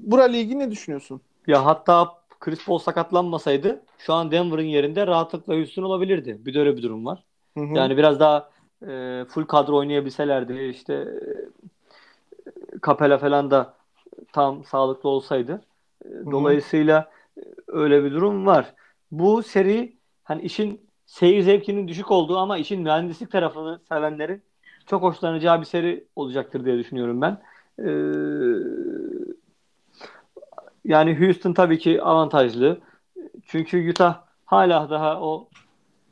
burayla 0.03 0.39
ilgili 0.39 0.59
ne 0.59 0.71
düşünüyorsun? 0.71 1.21
Ya 1.47 1.65
hatta 1.65 2.09
Chris 2.41 2.65
Paul 2.65 2.79
sakatlanmasaydı 2.79 3.83
şu 3.99 4.15
an 4.15 4.31
Denver'ın 4.31 4.63
yerinde 4.63 5.07
rahatlıkla 5.07 5.55
Houston 5.55 5.83
olabilirdi. 5.83 6.41
Bir 6.41 6.55
de 6.55 6.61
öyle 6.61 6.77
bir 6.77 6.83
durum 6.83 7.07
var. 7.07 7.25
Hı 7.57 7.61
hı. 7.61 7.75
Yani 7.75 7.97
biraz 7.97 8.21
daha 8.21 8.51
e, 8.83 9.25
full 9.29 9.45
kadro 9.45 9.77
oynayabilselerdi 9.77 10.63
işte 10.63 10.95
e, 10.95 11.07
Capela 12.87 13.19
falan 13.19 13.51
da 13.51 13.75
tam 14.33 14.65
sağlıklı 14.65 15.09
olsaydı. 15.09 15.61
E, 16.05 16.09
dolayısıyla 16.31 17.11
e, 17.39 17.41
öyle 17.67 18.05
bir 18.05 18.13
durum 18.13 18.47
var. 18.47 18.75
Bu 19.11 19.43
seri 19.43 19.97
hani 20.25 20.43
işin 20.43 20.87
seyir 21.07 21.43
zevkinin 21.43 21.89
düşük 21.89 22.11
olduğu 22.11 22.39
ama 22.39 22.59
işin 22.59 22.83
mühendislik 22.83 23.31
tarafını 23.31 23.81
sevenlerin 23.89 24.43
çok 24.87 25.03
hoşlanacağı 25.03 25.61
bir 25.61 25.67
seri 25.67 26.05
olacaktır 26.17 26.65
diye 26.65 26.79
düşünüyorum 26.79 27.21
ben. 27.21 27.43
Ee, 27.79 27.91
yani 30.85 31.21
Houston 31.21 31.53
tabii 31.53 31.79
ki 31.79 32.03
avantajlı. 32.03 32.81
Çünkü 33.47 33.91
Utah 33.91 34.25
hala 34.45 34.91
daha 34.91 35.21
o 35.21 35.49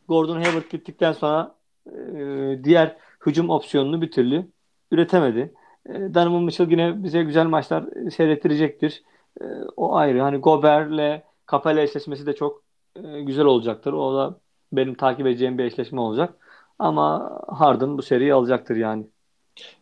Gordon 0.08 0.42
Hayward 0.42 0.70
gittikten 0.70 1.12
sonra 1.12 1.54
e, 1.86 2.64
diğer 2.64 2.96
hücum 3.26 3.50
opsiyonunu 3.50 4.02
bir 4.02 4.10
türlü 4.10 4.46
üretemedi. 4.90 5.54
E, 5.88 5.92
Donovan 5.92 6.42
Mitchell 6.42 6.70
yine 6.70 7.04
bize 7.04 7.22
güzel 7.22 7.46
maçlar 7.46 8.10
seyrettirecektir. 8.10 9.02
E, 9.40 9.44
o 9.76 9.94
ayrı. 9.96 10.20
Hani 10.20 10.38
Gobert'le 10.38 11.22
Capela 11.50 11.80
eşleşmesi 11.80 12.26
de 12.26 12.34
çok 12.34 12.62
e, 12.96 13.20
güzel 13.22 13.44
olacaktır. 13.44 13.92
O 13.92 14.14
da 14.14 14.40
benim 14.72 14.94
takip 14.94 15.26
edeceğim 15.26 15.58
bir 15.58 15.64
eşleşme 15.64 16.00
olacak. 16.00 16.34
Ama 16.78 17.40
Harden 17.48 17.98
bu 17.98 18.02
seriyi 18.02 18.34
alacaktır 18.34 18.76
yani. 18.76 19.06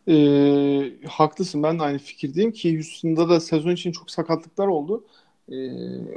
Ee, 0.07 1.07
haklısın 1.07 1.63
ben 1.63 1.79
de 1.79 1.83
aynı 1.83 1.97
fikirdeyim 1.97 2.51
ki 2.51 2.75
Houston'da 2.75 3.29
da 3.29 3.39
sezon 3.39 3.71
için 3.71 3.91
çok 3.91 4.11
sakatlıklar 4.11 4.67
oldu. 4.67 5.05
Ee, 5.51 5.55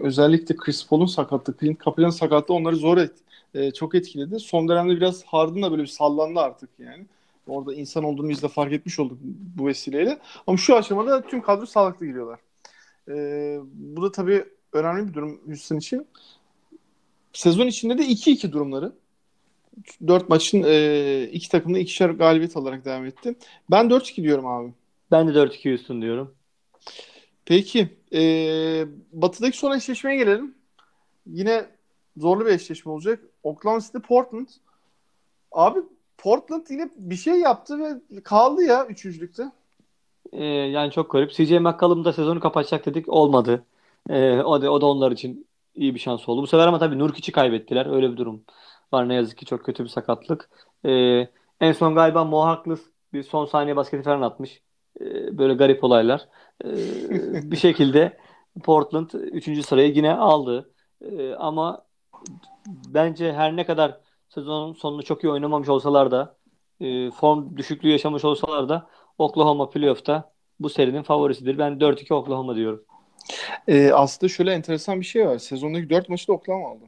özellikle 0.02 0.56
Chris 0.56 0.88
Paul'un 0.88 1.06
sakatlığı, 1.06 1.56
Clint 1.60 1.84
Capela'nın 1.84 2.10
sakatlığı 2.10 2.54
onları 2.54 2.76
zor 2.76 2.98
et, 2.98 3.12
e, 3.54 3.70
çok 3.70 3.94
etkiledi. 3.94 4.40
Son 4.40 4.68
dönemde 4.68 4.96
biraz 4.96 5.24
Harden 5.24 5.62
da 5.62 5.70
böyle 5.70 5.82
bir 5.82 5.86
sallandı 5.86 6.40
artık 6.40 6.70
yani. 6.78 7.06
Orada 7.46 7.74
insan 7.74 8.04
olduğunu 8.04 8.28
biz 8.28 8.42
de 8.42 8.48
fark 8.48 8.72
etmiş 8.72 8.98
olduk 8.98 9.18
bu 9.56 9.66
vesileyle. 9.66 10.18
Ama 10.46 10.58
şu 10.58 10.76
aşamada 10.76 11.22
tüm 11.22 11.42
kadro 11.42 11.66
sağlıklı 11.66 12.06
giriyorlar. 12.06 12.40
Ee, 13.08 13.58
bu 13.74 14.02
da 14.02 14.12
tabii 14.12 14.44
önemli 14.72 15.08
bir 15.08 15.14
durum 15.14 15.40
Houston 15.46 15.76
için. 15.76 16.06
Sezon 17.32 17.66
içinde 17.66 17.98
de 17.98 18.02
2-2 18.02 18.52
durumları. 18.52 18.92
4 20.06 20.28
maçın 20.28 20.62
e, 20.66 21.28
iki 21.32 21.48
takımda 21.48 21.78
ikişer 21.78 22.10
galibiyet 22.10 22.56
alarak 22.56 22.84
devam 22.84 23.06
etti. 23.06 23.34
Ben 23.70 23.86
4-2 23.86 24.22
diyorum 24.22 24.46
abi. 24.46 24.72
Ben 25.10 25.28
de 25.28 25.32
4-2 25.32 25.70
Houston 25.70 26.02
diyorum. 26.02 26.34
Peki. 27.44 27.88
E, 28.12 28.22
batıdaki 29.12 29.58
son 29.58 29.76
eşleşmeye 29.76 30.16
gelelim. 30.16 30.54
Yine 31.26 31.66
zorlu 32.16 32.46
bir 32.46 32.50
eşleşme 32.50 32.92
olacak. 32.92 33.20
Oklahoma 33.46 33.80
City 33.80 33.98
Portland. 33.98 34.48
Abi 35.52 35.80
Portland 36.18 36.66
yine 36.70 36.90
bir 36.96 37.16
şey 37.16 37.40
yaptı 37.40 37.78
ve 37.78 38.20
kaldı 38.20 38.62
ya 38.62 38.86
üçüncülükte. 38.86 39.50
Ee, 40.32 40.44
yani 40.44 40.92
çok 40.92 41.10
garip. 41.10 41.30
CJ 41.30 41.50
McCollum 41.50 42.04
da 42.04 42.12
sezonu 42.12 42.40
kapatacak 42.40 42.86
dedik. 42.86 43.08
Olmadı. 43.08 43.64
Ee, 44.10 44.40
o 44.40 44.62
da, 44.62 44.70
o 44.70 44.80
da 44.80 44.86
onlar 44.86 45.12
için 45.12 45.46
iyi 45.74 45.94
bir 45.94 46.00
şans 46.00 46.28
oldu. 46.28 46.42
Bu 46.42 46.46
sefer 46.46 46.66
ama 46.66 46.78
tabii 46.78 46.98
Nurkic'i 46.98 47.32
kaybettiler. 47.32 47.86
Öyle 47.86 48.12
bir 48.12 48.16
durum 48.16 48.44
var 48.92 49.08
ne 49.08 49.14
yazık 49.14 49.38
ki. 49.38 49.46
Çok 49.46 49.64
kötü 49.64 49.84
bir 49.84 49.88
sakatlık. 49.88 50.50
Ee, 50.86 51.28
en 51.60 51.72
son 51.72 51.94
galiba 51.94 52.24
Mo 52.24 52.40
Harkless 52.40 52.80
bir 53.12 53.22
son 53.22 53.46
saniye 53.46 53.76
basketi 53.76 54.02
falan 54.02 54.22
atmış. 54.22 54.62
Ee, 55.00 55.38
böyle 55.38 55.54
garip 55.54 55.84
olaylar. 55.84 56.28
Ee, 56.64 56.70
bir 57.50 57.56
şekilde 57.56 58.18
Portland 58.64 59.10
3. 59.12 59.62
sırayı 59.62 59.94
yine 59.94 60.14
aldı. 60.14 60.70
Ee, 61.02 61.34
ama 61.34 61.85
bence 62.66 63.32
her 63.32 63.56
ne 63.56 63.66
kadar 63.66 64.00
sezonun 64.28 64.72
sonunu 64.72 65.02
çok 65.02 65.24
iyi 65.24 65.30
oynamamış 65.30 65.68
olsalar 65.68 66.10
da 66.10 66.36
e, 66.80 67.10
form 67.10 67.56
düşüklüğü 67.56 67.88
yaşamış 67.88 68.24
olsalar 68.24 68.68
da 68.68 68.86
Oklahoma 69.18 69.70
playoff'ta 69.70 70.32
bu 70.60 70.70
serinin 70.70 71.02
favorisidir. 71.02 71.58
Ben 71.58 71.80
4-2 71.80 72.14
Oklahoma 72.14 72.56
diyorum. 72.56 72.84
Ee, 73.68 73.90
aslında 73.92 74.32
şöyle 74.32 74.52
enteresan 74.52 75.00
bir 75.00 75.06
şey 75.06 75.26
var. 75.26 75.38
Sezondaki 75.38 75.90
4 75.90 76.08
maçı 76.08 76.28
da 76.28 76.32
Oklahoma 76.32 76.68
aldı. 76.68 76.84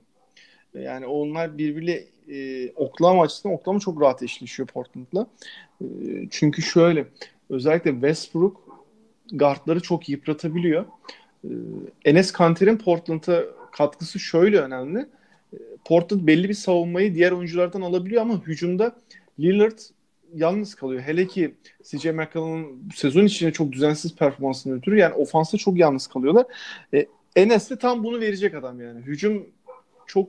Yani 0.74 1.06
onlar 1.06 1.58
birbiriyle 1.58 2.04
e, 2.28 2.70
Oklahoma 2.72 3.22
açısından 3.22 3.56
Oklahoma 3.56 3.80
çok 3.80 4.00
rahat 4.00 4.22
eşleşiyor 4.22 4.68
Portland'la. 4.68 5.26
E, 5.80 5.86
çünkü 6.30 6.62
şöyle 6.62 7.06
özellikle 7.50 7.90
Westbrook 7.90 8.80
guardları 9.32 9.80
çok 9.80 10.08
yıpratabiliyor. 10.08 10.84
E, 11.44 11.50
Enes 12.04 12.32
Kanter'in 12.32 12.78
Portland'a 12.78 13.44
katkısı 13.72 14.18
şöyle 14.18 14.60
önemli. 14.60 15.08
Portland 15.88 16.26
belli 16.26 16.48
bir 16.48 16.54
savunmayı 16.54 17.14
diğer 17.14 17.32
oyunculardan 17.32 17.80
alabiliyor 17.80 18.22
ama 18.22 18.46
hücumda 18.46 18.96
Lillard 19.40 19.78
yalnız 20.34 20.74
kalıyor. 20.74 21.02
Hele 21.02 21.26
ki 21.26 21.54
CJ 21.84 22.06
McCollum'un 22.06 22.88
sezon 22.94 23.24
içinde 23.24 23.52
çok 23.52 23.72
düzensiz 23.72 24.16
performansını 24.16 24.74
ötürü 24.74 24.98
yani 24.98 25.14
ofansta 25.14 25.58
çok 25.58 25.78
yalnız 25.78 26.06
kalıyorlar. 26.06 26.46
E, 26.94 27.06
Enes 27.36 27.70
de 27.70 27.76
tam 27.76 28.04
bunu 28.04 28.20
verecek 28.20 28.54
adam 28.54 28.80
yani. 28.80 29.00
Hücum 29.00 29.46
çok 30.06 30.28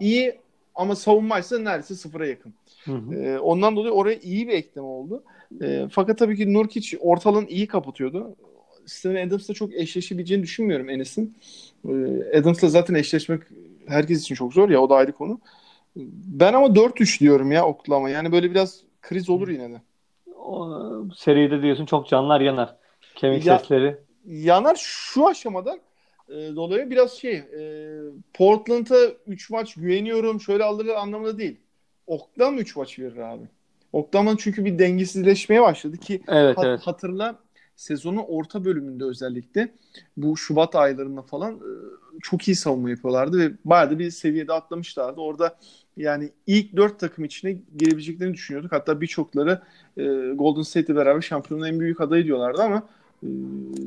iyi 0.00 0.34
ama 0.74 0.96
savunmaysa 0.96 1.58
neredeyse 1.58 1.94
sıfıra 1.94 2.26
yakın. 2.26 2.54
Hı 2.84 2.92
hı. 2.92 3.14
E, 3.14 3.38
ondan 3.38 3.76
dolayı 3.76 3.92
oraya 3.92 4.18
iyi 4.18 4.48
bir 4.48 4.52
ekleme 4.52 4.86
oldu. 4.86 5.22
E, 5.62 5.86
fakat 5.90 6.18
tabii 6.18 6.36
ki 6.36 6.54
Nurkic 6.54 6.98
ortalığın 6.98 7.46
iyi 7.46 7.66
kapatıyordu. 7.66 8.36
Steven 8.86 9.28
Adams'la 9.28 9.54
çok 9.54 9.74
eşleşebileceğini 9.74 10.42
düşünmüyorum 10.42 10.90
Enes'in. 10.90 11.34
E, 11.88 11.92
Adams'la 12.38 12.68
zaten 12.68 12.94
eşleşmek 12.94 13.42
herkes 13.88 14.22
için 14.22 14.34
çok 14.34 14.52
zor 14.52 14.68
ya 14.70 14.82
o 14.82 14.90
da 14.90 14.94
ayrı 14.94 15.12
konu. 15.12 15.40
Ben 15.96 16.52
ama 16.52 16.66
4-3 16.66 17.20
diyorum 17.20 17.52
ya 17.52 17.66
Oklahoma. 17.66 18.10
Yani 18.10 18.32
böyle 18.32 18.50
biraz 18.50 18.80
kriz 19.02 19.30
olur 19.30 19.48
yine 19.48 19.70
de. 19.70 19.80
O, 20.36 20.78
seride 21.16 21.62
diyorsun 21.62 21.86
çok 21.86 22.08
canlar 22.08 22.40
yanar. 22.40 22.76
Kemik 23.14 23.46
ya, 23.46 23.58
sesleri. 23.58 23.96
Yanar 24.26 24.76
şu 24.78 25.26
aşamadan 25.26 25.78
e, 26.28 26.34
dolayı 26.34 26.90
biraz 26.90 27.12
şey 27.12 27.34
e, 27.34 28.00
Portland'a 28.34 28.96
3 29.26 29.50
maç 29.50 29.74
güveniyorum 29.74 30.40
şöyle 30.40 30.64
alır 30.64 30.86
anlamında 30.86 31.38
değil. 31.38 31.56
Oklahoma 32.06 32.58
3 32.58 32.76
maç 32.76 32.98
verir 32.98 33.16
abi. 33.16 33.44
Oklahoma 33.92 34.36
çünkü 34.38 34.64
bir 34.64 34.78
dengesizleşmeye 34.78 35.62
başladı 35.62 35.96
ki 35.96 36.22
evet, 36.28 36.58
hat, 36.58 36.64
evet. 36.64 36.80
hatırla 36.80 37.38
sezonun 37.76 38.24
orta 38.28 38.64
bölümünde 38.64 39.04
özellikle 39.04 39.68
bu 40.16 40.36
Şubat 40.36 40.74
aylarında 40.76 41.22
falan 41.22 41.54
e, 41.54 41.70
çok 42.22 42.48
iyi 42.48 42.54
savunma 42.54 42.90
yapıyorlardı 42.90 43.38
ve 43.38 43.52
bayağı 43.64 43.90
da 43.90 43.98
bir 43.98 44.10
seviyede 44.10 44.52
atlamışlardı. 44.52 45.20
Orada 45.20 45.56
yani 45.96 46.30
ilk 46.46 46.76
dört 46.76 47.00
takım 47.00 47.24
içine 47.24 47.56
girebileceklerini 47.76 48.34
düşünüyorduk. 48.34 48.72
Hatta 48.72 49.00
birçokları 49.00 49.62
e, 49.96 50.02
Golden 50.34 50.62
State'le 50.62 50.96
beraber 50.96 51.20
şampiyonun 51.20 51.66
en 51.66 51.80
büyük 51.80 52.00
adayı 52.00 52.24
diyorlardı 52.24 52.62
ama 52.62 52.82
e, 53.22 53.28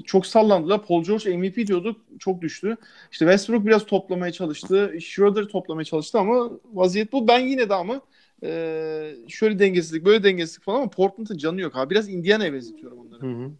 çok 0.05 0.25
sallandılar. 0.25 0.85
Paul 0.85 1.03
George 1.03 1.37
MVP 1.37 1.67
diyorduk. 1.67 2.01
Çok 2.19 2.41
düştü. 2.41 2.77
İşte 3.11 3.25
Westbrook 3.25 3.65
biraz 3.65 3.85
toplamaya 3.85 4.31
çalıştı. 4.31 4.93
Schroeder 5.01 5.45
toplamaya 5.45 5.85
çalıştı 5.85 6.19
ama 6.19 6.51
vaziyet 6.73 7.13
bu. 7.13 7.27
Ben 7.27 7.39
yine 7.39 7.69
de 7.69 7.73
ama 7.73 8.01
e, 8.43 9.15
şöyle 9.27 9.59
dengesizlik 9.59 10.05
böyle 10.05 10.23
dengesizlik 10.23 10.63
falan 10.63 10.77
ama 10.77 10.89
Portland'ın 10.89 11.37
canı 11.37 11.61
yok 11.61 11.75
abi. 11.75 11.89
Biraz 11.89 12.09
Indiana'ya 12.09 12.53
benzetiyorum 12.53 12.99
onları. 12.99 13.21
Hı 13.21 13.45
hı. 13.45 13.51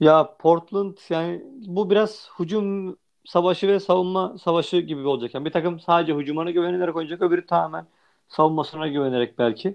Ya 0.00 0.36
Portland 0.38 0.96
yani 1.10 1.42
bu 1.66 1.90
biraz 1.90 2.28
hücum 2.38 2.96
savaşı 3.26 3.68
ve 3.68 3.80
savunma 3.80 4.36
savaşı 4.38 4.76
gibi 4.78 5.06
olacak. 5.06 5.34
Yani 5.34 5.44
bir 5.44 5.50
takım 5.50 5.80
sadece 5.80 6.14
hücumuna 6.14 6.50
güvenerek 6.50 6.96
oynayacak, 6.96 7.22
öbürü 7.22 7.46
tamamen 7.46 7.86
savunmasına 8.28 8.88
güvenerek 8.88 9.38
belki. 9.38 9.68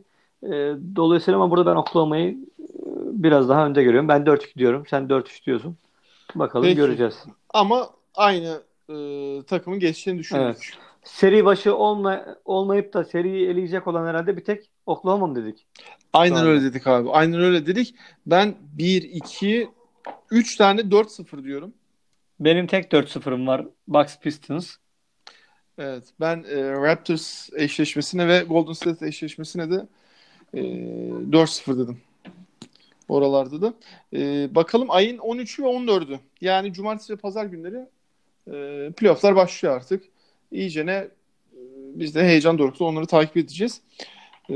E, 0.44 0.50
dolayısıyla 0.96 1.40
ama 1.40 1.52
burada 1.52 1.72
ben 1.72 1.76
Oklahoma'yı 1.76 2.32
e, 2.32 2.38
biraz 3.24 3.50
daha 3.50 3.66
önde 3.66 3.84
görüyorum. 3.84 4.08
Ben 4.08 4.26
4-2 4.26 4.56
diyorum. 4.56 4.84
Sen 4.90 5.04
4-3 5.04 5.46
diyorsun. 5.46 5.78
Bakalım 6.36 6.66
Peki. 6.66 6.76
göreceğiz. 6.76 7.24
Ama 7.50 7.90
aynı 8.16 8.62
e, 8.90 8.96
takımın 9.48 9.80
geçeceğini 9.80 10.20
düşünüyoruz. 10.20 10.58
Evet. 10.62 10.78
Seri 11.04 11.46
başı 11.46 11.76
olma, 11.76 12.26
olmayıp 12.46 12.94
da 12.94 13.04
seriyi 13.04 13.50
eleyecek 13.50 13.88
olan 13.88 14.08
herhalde 14.08 14.38
bir 14.38 14.44
tek 14.44 14.70
Oklahoma 14.86 15.28
mı 15.28 15.36
dedik? 15.36 15.66
Aynen 16.14 16.46
öyle 16.46 16.64
dedik 16.64 16.88
abi. 16.88 17.10
Aynen 17.10 17.42
öyle 17.42 17.66
dedik. 17.66 17.96
Ben 18.26 18.56
1, 18.78 19.02
2, 19.04 19.70
3 20.32 20.56
tane 20.56 20.82
4-0 20.82 21.44
diyorum. 21.44 21.74
Benim 22.42 22.68
tek 22.68 22.92
4-0'ım 22.92 23.48
var. 23.48 23.66
Bucks 23.88 24.20
Pistons. 24.20 24.76
Evet. 25.78 26.04
Ben 26.20 26.44
e, 26.44 26.72
Raptors 26.72 27.50
eşleşmesine 27.54 28.28
ve 28.28 28.40
Golden 28.40 28.74
State 28.74 29.08
eşleşmesine 29.08 29.72
de 29.72 29.88
e, 30.54 30.62
4-0 31.32 31.80
dedim. 31.80 32.02
Oralarda 33.10 33.62
da. 33.62 33.74
E, 34.14 34.50
bakalım 34.56 34.92
ayın 34.92 35.18
13'ü 35.18 35.64
ve 35.64 35.68
14'ü. 35.68 36.20
Yani 36.42 36.74
cumartesi 36.74 37.14
ve 37.14 37.18
pazar 37.18 37.46
günleri 37.46 37.86
e, 38.48 38.90
playofflar 38.92 39.36
başlıyor 39.36 39.76
artık. 39.76 40.04
İyice 40.52 40.86
ne 40.86 40.92
e, 40.94 41.10
biz 41.96 42.16
de 42.16 42.24
heyecan 42.24 42.58
dorukta 42.58 42.86
onları 42.86 43.06
takip 43.06 43.38
edeceğiz. 43.38 43.82
E, 44.50 44.56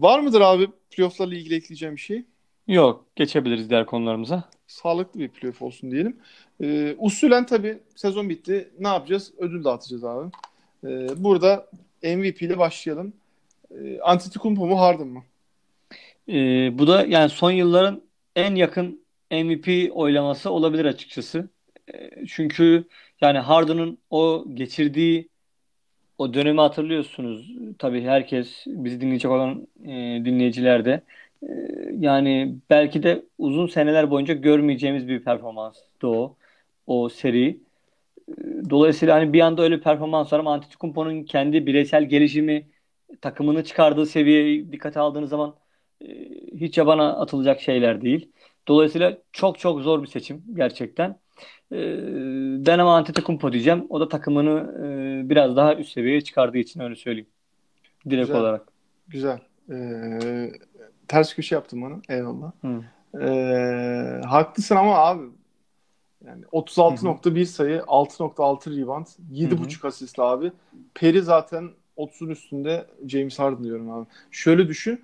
var 0.00 0.20
mıdır 0.20 0.40
abi 0.40 0.68
playofflarla 0.90 1.34
ilgili 1.34 1.54
ekleyeceğim 1.54 1.96
bir 1.96 2.00
şey? 2.00 2.24
Yok. 2.68 3.04
Geçebiliriz 3.16 3.70
diğer 3.70 3.86
konularımıza. 3.86 4.44
Sağlıklı 4.66 5.20
bir 5.20 5.28
playoff 5.28 5.62
olsun 5.62 5.90
diyelim. 5.90 6.16
Ee, 6.62 6.94
usulen 6.98 7.46
tabii 7.46 7.78
sezon 7.96 8.28
bitti. 8.28 8.68
Ne 8.78 8.88
yapacağız? 8.88 9.32
Ödül 9.38 9.64
dağıtacağız 9.64 10.04
abi. 10.04 10.30
Ee, 10.84 11.08
burada 11.16 11.66
MVP 12.02 12.42
ile 12.42 12.58
başlayalım. 12.58 13.12
Ee, 13.70 14.00
Antetokounmpo 14.00 14.66
mu 14.66 14.80
Harden 14.80 15.06
mı? 15.06 15.22
Ee, 16.28 16.78
bu 16.78 16.86
da 16.86 17.04
yani 17.06 17.30
son 17.30 17.50
yılların 17.50 18.02
en 18.36 18.54
yakın 18.54 19.00
MVP 19.30 19.96
oylaması 19.96 20.50
olabilir 20.50 20.84
açıkçası. 20.84 21.48
Ee, 21.94 22.10
çünkü 22.26 22.84
yani 23.20 23.38
Harden'ın 23.38 23.98
o 24.10 24.44
geçirdiği 24.54 25.28
o 26.18 26.34
dönemi 26.34 26.60
hatırlıyorsunuz. 26.60 27.52
Tabii 27.78 28.02
herkes 28.02 28.64
bizi 28.66 29.00
dinleyecek 29.00 29.30
olan 29.30 29.66
e, 29.84 30.24
dinleyiciler 30.24 30.84
de. 30.84 31.02
E, 31.42 31.48
yani 31.98 32.54
belki 32.70 33.02
de 33.02 33.22
uzun 33.38 33.66
seneler 33.66 34.10
boyunca 34.10 34.34
görmeyeceğimiz 34.34 35.08
bir 35.08 35.24
performanstı 35.24 36.08
o. 36.08 36.36
O 36.88 37.08
seri. 37.08 37.60
Dolayısıyla 38.70 39.14
hani 39.16 39.32
bir 39.32 39.40
anda 39.40 39.62
öyle 39.62 39.80
performans 39.80 40.32
var 40.32 40.38
ama 40.38 40.52
Antetokounmpo'nun 40.54 41.22
kendi 41.24 41.66
bireysel 41.66 42.04
gelişimi, 42.08 42.66
takımını 43.20 43.64
çıkardığı 43.64 44.06
seviyeyi 44.06 44.72
dikkate 44.72 45.00
aldığınız 45.00 45.30
zaman 45.30 45.54
e, 46.02 46.06
hiç 46.54 46.78
yabana 46.78 47.16
atılacak 47.20 47.60
şeyler 47.60 48.02
değil. 48.02 48.32
Dolayısıyla 48.68 49.18
çok 49.32 49.58
çok 49.58 49.80
zor 49.80 50.02
bir 50.02 50.06
seçim 50.06 50.42
gerçekten. 50.54 51.18
E, 51.72 51.78
ben 52.66 52.78
ama 52.78 52.96
Antetokounmpo 52.96 53.52
diyeceğim. 53.52 53.86
O 53.88 54.00
da 54.00 54.08
takımını 54.08 54.74
e, 54.84 55.30
biraz 55.30 55.56
daha 55.56 55.74
üst 55.74 55.92
seviyeye 55.92 56.20
çıkardığı 56.20 56.58
için 56.58 56.80
öyle 56.80 56.96
söyleyeyim. 56.96 57.28
Direkt 58.10 58.26
Güzel. 58.26 58.40
olarak. 58.40 58.72
Güzel. 59.08 59.38
Ee, 59.70 60.50
ters 61.08 61.34
köşe 61.34 61.54
yaptım 61.54 61.82
bana. 61.82 62.00
Eyvallah. 62.08 62.52
Hı. 62.60 62.80
Ee, 63.22 64.20
haklısın 64.26 64.76
ama 64.76 64.96
abi 64.96 65.22
yani 66.26 66.44
36.1 66.52 67.44
sayı, 67.46 67.78
6.6 67.86 68.76
rebound, 68.80 69.06
7.5 69.32 69.86
asist 69.86 70.18
abi. 70.18 70.52
Peri 70.94 71.22
zaten 71.22 71.70
30'un 71.96 72.28
üstünde 72.28 72.86
James 73.08 73.38
Harden 73.38 73.64
diyorum 73.64 73.90
abi. 73.90 74.06
Şöyle 74.30 74.68
düşün. 74.68 75.00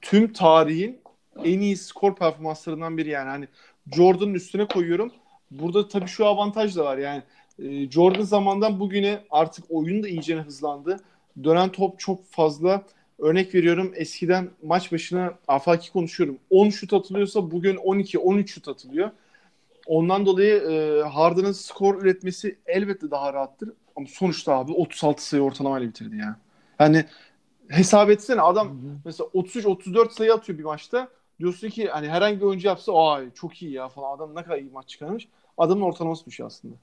Tüm 0.00 0.32
tarihin 0.32 1.00
en 1.44 1.60
iyi 1.60 1.76
skor 1.76 2.16
performanslarından 2.16 2.98
biri 2.98 3.08
yani. 3.08 3.28
Hani 3.28 3.48
Jordan'ın 3.96 4.34
üstüne 4.34 4.66
koyuyorum. 4.68 5.12
Burada 5.50 5.88
tabii 5.88 6.06
şu 6.08 6.26
avantaj 6.26 6.76
da 6.76 6.84
var 6.84 6.98
yani. 6.98 7.22
e, 7.58 7.90
Jordan 7.90 8.22
zamandan 8.22 8.80
bugüne 8.80 9.20
artık 9.30 9.64
oyun 9.68 10.02
da 10.02 10.08
iyice 10.08 10.36
hızlandı. 10.36 10.96
Dönen 11.44 11.68
top 11.68 11.98
çok 11.98 12.24
fazla. 12.26 12.82
Örnek 13.18 13.54
veriyorum 13.54 13.92
eskiden 13.96 14.50
maç 14.62 14.92
başına 14.92 15.34
afaki 15.48 15.92
konuşuyorum. 15.92 16.38
10 16.50 16.70
şut 16.70 16.92
atılıyorsa 16.92 17.50
bugün 17.50 17.76
12-13 17.76 18.46
şut 18.46 18.68
atılıyor. 18.68 19.10
Ondan 19.86 20.26
dolayı 20.26 20.54
e, 20.54 21.02
Harden'ın 21.08 21.52
skor 21.52 22.02
üretmesi 22.02 22.58
elbette 22.66 23.10
daha 23.10 23.32
rahattır. 23.34 23.70
Ama 23.96 24.06
sonuçta 24.06 24.58
abi 24.58 24.72
36 24.72 25.26
sayı 25.26 25.42
ortalamayla 25.42 25.88
bitirdi 25.88 26.16
ya. 26.16 26.36
Yani 26.80 27.04
hesap 27.68 28.10
etsene 28.10 28.40
adam 28.40 28.78
mesela 29.04 29.28
33-34 29.34 30.10
sayı 30.10 30.34
atıyor 30.34 30.58
bir 30.58 30.64
maçta. 30.64 31.08
Diyorsun 31.38 31.68
ki 31.68 31.88
hani 31.88 32.08
herhangi 32.08 32.40
bir 32.40 32.46
oyuncu 32.46 32.68
yapsa 32.68 32.92
ay 33.12 33.30
çok 33.34 33.62
iyi 33.62 33.72
ya 33.72 33.88
falan. 33.88 34.16
Adam 34.16 34.34
ne 34.34 34.42
kadar 34.42 34.58
iyi 34.58 34.70
maç 34.70 34.88
çıkarmış. 34.88 35.28
Adamın 35.58 35.82
ortalaması 35.82 36.26
düşüyor 36.26 36.46
aslında. 36.46 36.74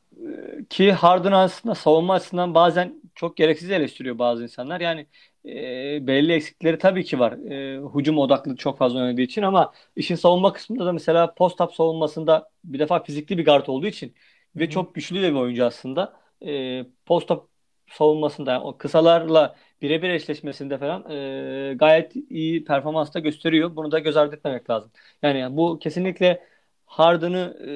Ki 0.69 0.91
Harden 0.91 1.31
aslında 1.31 1.75
savunma 1.75 2.13
açısından 2.13 2.53
bazen 2.55 3.01
çok 3.15 3.37
gereksiz 3.37 3.71
eleştiriyor 3.71 4.19
bazı 4.19 4.43
insanlar. 4.43 4.81
Yani 4.81 5.07
e, 5.45 6.07
belli 6.07 6.33
eksikleri 6.33 6.77
tabii 6.77 7.03
ki 7.05 7.19
var. 7.19 7.33
E, 7.33 7.81
hücum 7.99 8.17
odaklı 8.17 8.55
çok 8.55 8.77
fazla 8.77 8.99
oynadığı 8.99 9.21
için 9.21 9.41
ama 9.41 9.73
işin 9.95 10.15
savunma 10.15 10.53
kısmında 10.53 10.85
da 10.85 10.91
mesela 10.93 11.25
post-up 11.37 11.73
savunmasında 11.75 12.51
bir 12.63 12.79
defa 12.79 13.03
fizikli 13.03 13.37
bir 13.37 13.45
guard 13.45 13.67
olduğu 13.67 13.87
için 13.87 14.15
ve 14.55 14.63
Hı 14.65 14.69
çok 14.69 14.95
güçlü 14.95 15.21
de 15.21 15.29
bir 15.31 15.35
oyuncu 15.35 15.65
aslında. 15.65 16.13
E, 16.45 16.85
post-up 17.05 17.47
savunmasında 17.89 18.51
yani 18.51 18.63
o 18.63 18.77
kısalarla 18.77 19.55
birebir 19.81 20.09
eşleşmesinde 20.09 20.77
falan 20.77 21.11
e, 21.11 21.73
gayet 21.75 22.15
iyi 22.15 22.63
performans 22.63 23.13
da 23.13 23.19
gösteriyor. 23.19 23.75
Bunu 23.75 23.91
da 23.91 23.99
göz 23.99 24.17
ardı 24.17 24.35
etmemek 24.35 24.69
lazım. 24.69 24.91
Yani 25.21 25.57
bu 25.57 25.79
kesinlikle 25.79 26.43
Harden'ı 26.89 27.57
e, 27.67 27.73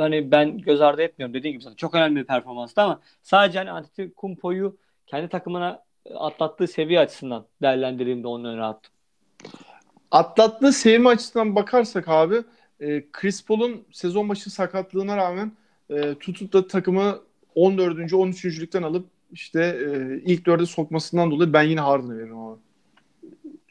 hani 0.00 0.30
ben 0.30 0.58
göz 0.58 0.80
ardı 0.80 1.02
etmiyorum 1.02 1.34
dediğim 1.34 1.52
gibi 1.52 1.64
zaten 1.64 1.76
çok 1.76 1.94
önemli 1.94 2.20
bir 2.20 2.24
performanstı 2.24 2.82
ama 2.82 3.00
sadece 3.22 3.58
hani 3.58 3.70
Antetokounmpo'yu 3.70 4.76
kendi 5.06 5.28
takımına 5.28 5.82
atlattığı 6.14 6.66
seviye 6.66 7.00
açısından 7.00 7.46
değerlendirdiğimde 7.62 8.28
onun 8.28 8.44
önüne 8.44 8.64
attım. 8.64 8.92
Atlattığı 10.10 10.72
sevme 10.72 11.08
açısından 11.08 11.54
bakarsak 11.54 12.08
abi 12.08 12.42
e, 12.80 13.04
Chris 13.12 13.44
Paul'un 13.44 13.84
sezon 13.92 14.28
başı 14.28 14.50
sakatlığına 14.50 15.16
rağmen 15.16 15.52
e, 15.90 16.14
tutup 16.14 16.52
da 16.52 16.68
takımı 16.68 17.18
14. 17.54 17.98
13.lükten 17.98 18.82
alıp 18.82 19.06
işte 19.32 19.62
e, 19.62 20.20
ilk 20.24 20.46
dörde 20.46 20.66
sokmasından 20.66 21.30
dolayı 21.30 21.52
ben 21.52 21.62
yine 21.62 21.80
Harden'a 21.80 22.16
veririm 22.18 22.38
abi. 22.38 22.60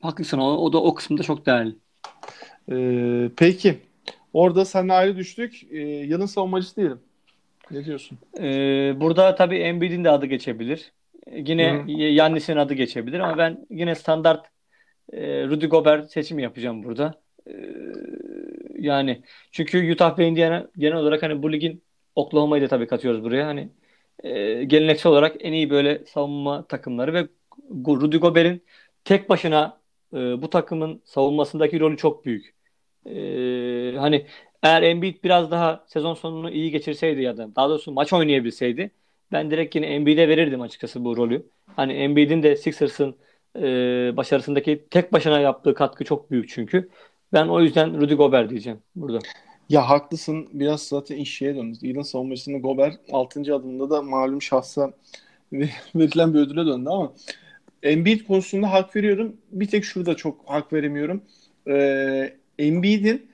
Haklısın 0.02 0.38
o, 0.38 0.58
o 0.58 0.74
da 0.74 0.78
o 0.78 0.94
kısımda 0.94 1.24
çok 1.24 1.46
değerli. 1.46 1.76
E, 2.72 3.30
peki. 3.38 3.80
Orada 4.36 4.66
seninle 4.66 4.94
ayrı 4.94 5.18
düştük. 5.18 5.64
E, 5.72 5.78
yılın 5.82 6.26
savunmacısı 6.26 6.76
diyelim. 6.76 7.00
Ne 7.72 7.86
diyorsun? 7.86 8.18
Ee, 8.40 8.94
burada 8.98 9.36
tabii 9.36 9.58
Embiid'in 9.58 10.04
de 10.04 10.10
adı 10.10 10.26
geçebilir. 10.26 10.92
Ee, 11.28 11.40
Yine. 11.46 11.84
Yannis'in 11.88 12.58
adı 12.58 12.74
geçebilir 12.74 13.20
ama 13.20 13.38
ben 13.38 13.66
yine 13.70 13.96
standart 13.96 14.46
e, 15.14 15.48
Rudy 15.48 15.66
Gobert 15.66 16.12
seçimi 16.12 16.44
yapacağım 16.44 16.84
burada. 16.84 17.14
Ee, 17.48 17.54
yani 18.80 19.22
çünkü 19.52 19.92
Utah 19.94 20.20
ve 20.20 20.28
Indiana 20.28 20.68
genel 20.78 20.98
olarak 20.98 21.24
hani 21.24 21.44
bu 21.44 21.52
ligin 21.52 21.84
Oklahoma'yı 22.16 22.64
da 22.64 22.68
tabii 22.68 22.88
katıyoruz 22.88 23.24
buraya. 23.24 23.48
Hani 23.48 23.70
e, 24.24 24.64
geleneksel 24.64 25.12
olarak 25.12 25.36
en 25.40 25.54
iyi 25.54 25.70
böyle 25.70 26.06
savunma 26.06 26.68
takımları 26.68 27.14
ve 27.14 27.28
Rudy 27.88 28.18
Gobert'in 28.18 28.64
tek 29.04 29.30
başına 29.30 29.78
e, 30.14 30.18
bu 30.18 30.50
takımın 30.50 31.02
savunmasındaki 31.06 31.80
rolü 31.80 31.98
çok 31.98 32.26
büyük. 32.26 32.56
E, 33.06 33.16
hani 33.98 34.26
eğer 34.64 34.82
Embiid 34.82 35.24
biraz 35.24 35.52
daha 35.52 35.86
sezon 35.88 36.14
sonunu 36.14 36.52
iyi 36.52 36.72
geçirseydi 36.72 37.22
ya 37.22 37.38
da 37.38 37.56
daha 37.56 37.70
doğrusu 37.70 37.92
maç 37.92 38.14
oynayabilseydi 38.14 38.92
ben 39.32 39.52
direkt 39.52 39.76
yine 39.76 39.86
Embiid'e 39.86 40.28
verirdim 40.28 40.62
açıkçası 40.62 41.06
bu 41.06 41.18
rolü. 41.18 41.46
Hani 41.76 41.94
Embiid'in 41.94 42.44
de 42.44 42.56
Sixers'ın 42.56 43.16
e, 43.56 43.62
başarısındaki 44.18 44.86
tek 44.92 45.14
başına 45.14 45.40
yaptığı 45.40 45.74
katkı 45.74 46.04
çok 46.04 46.32
büyük 46.32 46.50
çünkü. 46.50 46.90
Ben 47.34 47.48
o 47.48 47.62
yüzden 47.62 48.02
Rudy 48.02 48.14
Gobert 48.14 48.50
diyeceğim 48.50 48.80
burada. 48.96 49.20
Ya 49.70 49.90
haklısın. 49.90 50.50
Biraz 50.54 50.82
zaten 50.82 51.18
iş 51.18 51.42
döndü. 51.42 51.78
Yılın 51.82 52.02
savunmacısında 52.02 52.58
Gobert 52.58 53.00
6. 53.12 53.56
adımda 53.56 53.90
da 53.90 54.02
malum 54.02 54.42
şahsa 54.42 54.94
verilen 55.96 56.34
bir 56.34 56.40
ödüle 56.40 56.66
döndü 56.66 56.90
ama 56.90 57.14
Embiid 57.84 58.22
konusunda 58.28 58.72
hak 58.72 58.96
veriyorum. 58.96 59.38
Bir 59.52 59.68
tek 59.68 59.86
şurada 59.86 60.16
çok 60.16 60.50
hak 60.50 60.74
veremiyorum. 60.74 61.22
Ee, 61.68 62.34
Embiid'in 62.60 63.30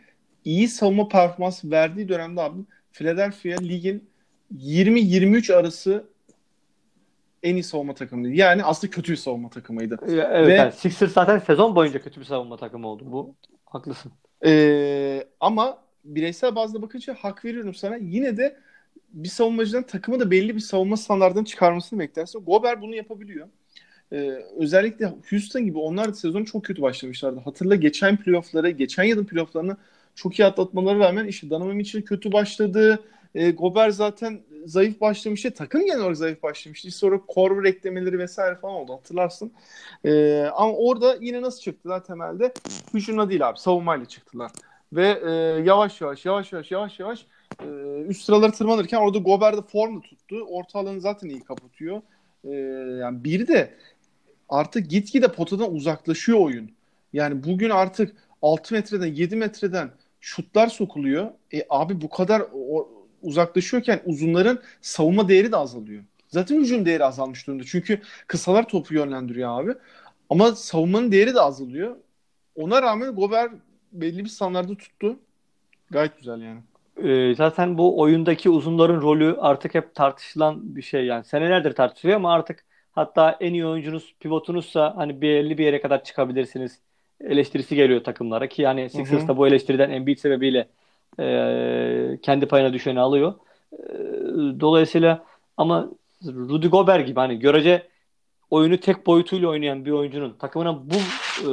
iyi 0.46 0.68
savunma 0.68 1.08
performansı 1.08 1.72
verdiği 1.72 2.10
dönemde 2.10 2.42
abi 2.42 2.62
Philadelphia 2.92 3.58
ligin 3.62 4.10
20-23 4.58 5.54
arası 5.54 6.04
en 7.44 7.56
iyi 7.56 7.64
savunma 7.64 7.94
takımıydı. 7.94 8.36
Yani 8.36 8.64
aslında 8.64 8.92
kötü 8.92 9.12
bir 9.12 9.18
savunma 9.18 9.50
takımıydı. 9.50 9.98
Evet, 10.08 10.48
Ve- 10.48 10.54
yani 10.54 10.72
Sixers 10.72 11.14
zaten 11.14 11.40
sezon 11.40 11.76
boyunca 11.76 12.02
kötü 12.02 12.20
bir 12.20 12.26
savunma 12.26 12.58
takımı 12.58 12.88
oldu. 12.88 13.04
Bu 13.08 13.36
haklısın. 13.66 14.12
Ee, 14.46 15.28
ama 15.40 15.78
bireysel 16.06 16.56
bazda 16.56 16.82
bakınca 16.82 17.14
hak 17.14 17.46
veriyorum 17.46 17.74
sana. 17.74 17.96
Yine 17.96 18.38
de 18.38 18.58
bir 19.14 19.30
savunmacıdan 19.30 19.84
takımı 19.84 20.20
da 20.20 20.32
belli 20.32 20.56
bir 20.56 20.60
savunma 20.60 20.98
standartını 20.98 21.46
çıkarmasını 21.46 22.00
beklersin. 22.00 22.46
Gobert 22.46 22.82
bunu 22.82 22.96
yapabiliyor. 22.96 23.48
Ee, 24.14 24.18
özellikle 24.58 25.14
Houston 25.30 25.66
gibi 25.66 25.78
onlar 25.78 26.10
da 26.10 26.14
sezonu 26.14 26.46
çok 26.46 26.66
kötü 26.66 26.82
başlamışlardı. 26.82 27.40
Hatırla 27.40 27.76
geçen 27.76 28.18
playoff'ları, 28.18 28.70
geçen 28.70 29.04
yılın 29.04 29.26
playoff'larını 29.26 29.78
çok 30.16 30.40
iyi 30.40 30.46
atlatmaları 30.46 31.00
rağmen 31.00 31.26
işte 31.28 31.50
Donovan 31.50 31.76
Mitchell 31.76 32.02
kötü 32.02 32.32
başladı. 32.32 33.04
Ee, 33.36 33.52
Gobert 33.52 33.94
zaten 33.96 34.42
zayıf 34.66 35.02
başlamıştı. 35.02 35.52
Takım 35.52 35.86
genel 35.86 36.00
olarak 36.00 36.18
zayıf 36.18 36.44
başlamıştı. 36.44 36.92
Sonra 36.92 37.22
Korver 37.28 37.70
eklemeleri 37.70 38.20
vesaire 38.20 38.56
falan 38.56 38.76
oldu 38.76 38.94
hatırlarsın. 38.94 39.52
Ee, 40.06 40.46
ama 40.56 40.74
orada 40.74 41.18
yine 41.22 41.42
nasıl 41.42 41.62
çıktılar 41.62 42.04
temelde? 42.04 42.54
Hücumla 42.94 43.30
değil 43.30 43.50
abi 43.50 43.60
savunmayla 43.60 44.06
çıktılar. 44.06 44.52
Ve 44.94 45.22
e, 45.26 45.32
yavaş 45.64 46.02
yavaş 46.02 46.26
yavaş 46.26 46.54
yavaş 46.54 46.72
yavaş 46.72 47.00
yavaş 47.00 47.26
e, 47.64 47.68
üst 48.08 48.24
sıraları 48.24 48.52
tırmanırken 48.52 48.98
orada 48.98 49.18
Gobert 49.18 49.58
de 49.58 49.62
formda 49.62 50.02
tuttu. 50.02 50.46
Orta 50.50 50.80
alanı 50.80 51.02
zaten 51.02 51.30
iyi 51.30 51.44
kapatıyor. 51.44 52.02
E, 52.44 52.50
yani 53.00 53.24
bir 53.24 53.48
de 53.48 53.74
artık 54.50 54.90
gitgide 54.90 55.28
potadan 55.28 55.74
uzaklaşıyor 55.74 56.40
oyun. 56.40 56.72
Yani 57.14 57.44
bugün 57.44 57.70
artık 57.70 58.16
6 58.42 58.74
metreden 58.74 59.14
7 59.14 59.36
metreden 59.36 59.92
şutlar 60.22 60.68
sokuluyor. 60.68 61.32
E 61.54 61.64
abi 61.70 62.02
bu 62.02 62.10
kadar 62.10 62.44
o, 62.54 62.90
uzaklaşıyorken 63.22 64.02
uzunların 64.06 64.60
savunma 64.82 65.30
değeri 65.30 65.52
de 65.52 65.58
azalıyor. 65.58 66.04
Zaten 66.28 66.60
hücum 66.60 66.86
değeri 66.86 67.06
azalmış 67.06 67.48
durumda. 67.48 67.64
Çünkü 67.64 68.02
kısalar 68.28 68.68
topu 68.68 68.94
yönlendiriyor 68.94 69.62
abi. 69.62 69.74
Ama 70.30 70.56
savunmanın 70.56 71.12
değeri 71.12 71.36
de 71.36 71.42
azalıyor. 71.42 71.96
Ona 72.56 72.82
rağmen 72.82 73.16
Gobert 73.16 73.52
belli 73.92 74.24
bir 74.24 74.30
standardı 74.30 74.76
tuttu. 74.76 75.20
Gayet 75.92 76.18
güzel 76.18 76.42
yani. 76.42 76.60
Ee, 77.04 77.36
zaten 77.36 77.78
bu 77.78 78.00
oyundaki 78.00 78.50
uzunların 78.50 79.02
rolü 79.02 79.38
artık 79.40 79.76
hep 79.76 79.96
tartışılan 79.96 80.76
bir 80.76 80.82
şey 80.82 81.06
yani. 81.06 81.24
Senelerdir 81.24 81.72
tartışılıyor 81.76 82.18
ama 82.18 82.34
artık 82.34 82.66
hatta 82.92 83.38
en 83.40 83.54
iyi 83.54 83.66
oyuncunuz, 83.66 84.16
pivotunuzsa 84.20 84.94
hani 84.98 85.22
belli 85.22 85.58
bir 85.58 85.66
yere 85.66 85.82
kadar 85.82 86.04
çıkabilirsiniz 86.04 86.80
eleştirisi 87.24 87.76
geliyor 87.76 88.04
takımlara 88.04 88.48
ki 88.48 88.62
yani 88.62 88.90
Sixers 88.90 89.28
da 89.28 89.38
bu 89.38 89.48
eleştiriden 89.48 89.90
Embiid 89.90 90.18
sebebiyle 90.18 90.68
e, 91.20 92.20
kendi 92.22 92.46
payına 92.46 92.74
düşeni 92.74 93.00
alıyor. 93.00 93.34
E, 93.74 93.88
dolayısıyla 94.60 95.26
ama 95.58 95.90
Rudy 96.26 96.68
Gobert 96.68 97.08
gibi 97.08 97.20
hani 97.20 97.40
görece 97.40 97.88
oyunu 98.50 98.78
tek 98.78 99.08
boyutuyla 99.08 99.50
oynayan 99.50 99.86
bir 99.86 99.92
oyuncunun 99.92 100.34
takımına 100.40 100.80
bu 100.90 100.96
e, 101.42 101.52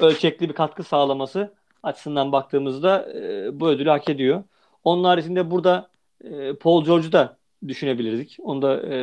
ölçekli 0.00 0.48
bir 0.48 0.54
katkı 0.54 0.82
sağlaması 0.82 1.54
açısından 1.82 2.32
baktığımızda 2.32 3.12
e, 3.14 3.60
bu 3.60 3.68
ödülü 3.68 3.88
hak 3.88 4.08
ediyor. 4.08 4.44
Onun 4.84 5.04
haricinde 5.04 5.50
burada 5.50 5.88
e, 6.24 6.54
Paul 6.54 6.84
George'u 6.84 7.12
da 7.12 7.36
düşünebilirdik. 7.68 8.36
Onu 8.42 8.62
da 8.62 8.82
e, 8.82 8.98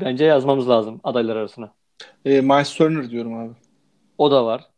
bence 0.00 0.24
yazmamız 0.24 0.68
lazım 0.68 1.00
adaylar 1.04 1.36
arasına. 1.36 1.72
E, 2.24 2.40
Miles 2.40 2.74
Turner 2.74 3.10
diyorum 3.10 3.34
abi. 3.38 3.52
O 4.18 4.30
da 4.30 4.46
var. 4.46 4.71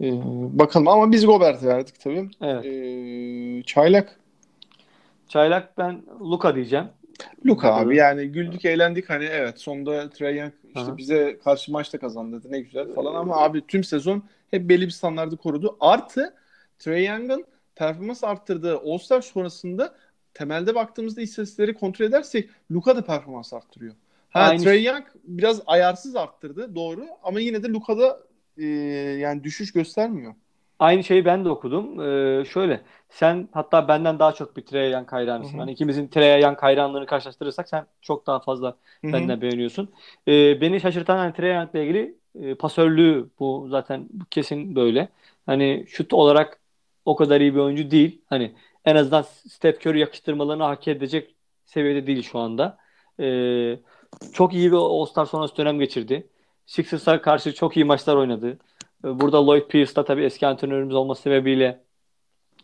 E, 0.00 0.10
bakalım 0.58 0.88
ama 0.88 1.12
biz 1.12 1.26
Gobert'e 1.26 1.66
verdik 1.66 2.00
tabii. 2.00 2.30
Evet. 2.42 2.64
E, 2.66 3.62
Çaylak. 3.62 4.20
Çaylak 5.28 5.78
ben 5.78 6.02
Luka 6.20 6.54
diyeceğim. 6.54 6.86
Luka 7.46 7.74
abi 7.74 7.96
yani 7.96 8.26
güldük 8.28 8.64
eğlendik 8.64 9.10
hani 9.10 9.24
evet 9.24 9.60
sonunda 9.60 10.10
Trae 10.10 10.32
Young 10.36 10.52
işte 10.76 10.92
Hı. 10.92 10.96
bize 10.96 11.38
karşı 11.44 11.72
maçta 11.72 11.98
kazandı 11.98 12.40
dedi 12.42 12.52
ne 12.52 12.60
güzel 12.60 12.92
falan 12.94 13.14
ama 13.14 13.36
abi 13.36 13.66
tüm 13.66 13.84
sezon 13.84 14.22
hep 14.50 14.68
belli 14.68 14.86
bir 14.86 14.90
standardı 14.90 15.36
korudu. 15.36 15.76
Artı 15.80 16.34
Trae 16.78 17.02
Young'ın 17.04 17.44
performans 17.74 18.24
arttırdığı 18.24 18.78
All-Star 18.78 19.20
sonrasında 19.20 19.94
temelde 20.34 20.74
baktığımızda 20.74 21.20
istatistikleri 21.20 21.74
kontrol 21.74 22.06
edersek 22.06 22.50
Luka 22.72 22.96
da 22.96 23.04
performans 23.04 23.52
arttırıyor. 23.52 23.94
Ha 24.30 24.40
Aynı- 24.40 24.62
Trae 24.62 24.76
Young 24.78 25.04
biraz 25.24 25.60
ayarsız 25.66 26.16
arttırdı 26.16 26.74
doğru 26.74 27.06
ama 27.22 27.40
yine 27.40 27.62
de 27.62 27.68
Luka'da 27.68 28.20
e, 28.58 28.64
yani 29.20 29.44
düşüş 29.44 29.72
göstermiyor. 29.72 30.34
Aynı 30.78 31.04
şeyi 31.04 31.24
ben 31.24 31.44
de 31.44 31.48
okudum. 31.48 32.00
Ee, 32.00 32.44
şöyle 32.44 32.80
sen 33.08 33.48
hatta 33.52 33.88
benden 33.88 34.18
daha 34.18 34.32
çok 34.32 34.56
bir. 34.56 34.66
Hı 34.66 35.56
hı. 35.56 35.58
Hani 35.58 35.72
ikimizin 35.72 36.08
Trae 36.08 36.40
Young 36.40 36.58
hayranlığını 36.58 37.06
karşılaştırırsak 37.06 37.68
sen 37.68 37.86
çok 38.02 38.26
daha 38.26 38.40
fazla 38.40 38.76
Hı 39.00 39.08
hı. 39.08 39.12
benden 39.12 39.40
beğeniyorsun. 39.40 39.90
Ee, 40.28 40.60
beni 40.60 40.80
şaşırtan 40.80 41.16
hani 41.16 41.32
Trae 41.32 41.52
Young'la 41.52 41.78
ilgili 41.78 42.14
e, 42.40 42.54
pasörlüğü 42.54 43.30
bu 43.38 43.66
zaten 43.70 44.06
bu 44.12 44.24
kesin 44.30 44.76
böyle. 44.76 45.08
Hani 45.46 45.84
şut 45.88 46.12
olarak 46.12 46.60
o 47.04 47.16
kadar 47.16 47.40
iyi 47.40 47.54
bir 47.54 47.60
oyuncu 47.60 47.90
değil. 47.90 48.22
Hani 48.26 48.54
en 48.84 48.96
azından 48.96 49.22
Steph 49.22 49.86
Curry 49.86 50.00
yakıştırmalarını 50.00 50.62
hak 50.62 50.88
edecek 50.88 51.34
seviyede 51.64 52.06
değil 52.06 52.22
şu 52.22 52.38
anda. 52.38 52.78
Ee, 53.20 53.78
çok 54.32 54.54
iyi 54.54 54.72
bir 54.72 54.76
All-Star 54.76 55.26
sonrası 55.26 55.56
dönem 55.56 55.78
geçirdi. 55.78 56.26
Sixers'a 56.66 57.22
karşı 57.22 57.54
çok 57.54 57.76
iyi 57.76 57.84
maçlar 57.84 58.16
oynadı. 58.16 58.58
Ee, 59.04 59.20
Burada 59.20 59.46
Lloyd 59.46 59.68
Pierce 59.68 59.96
da 59.96 60.04
tabii 60.04 60.24
eski 60.24 60.46
antrenörümüz 60.46 60.94
olması 60.94 61.22
sebebiyle 61.22 61.84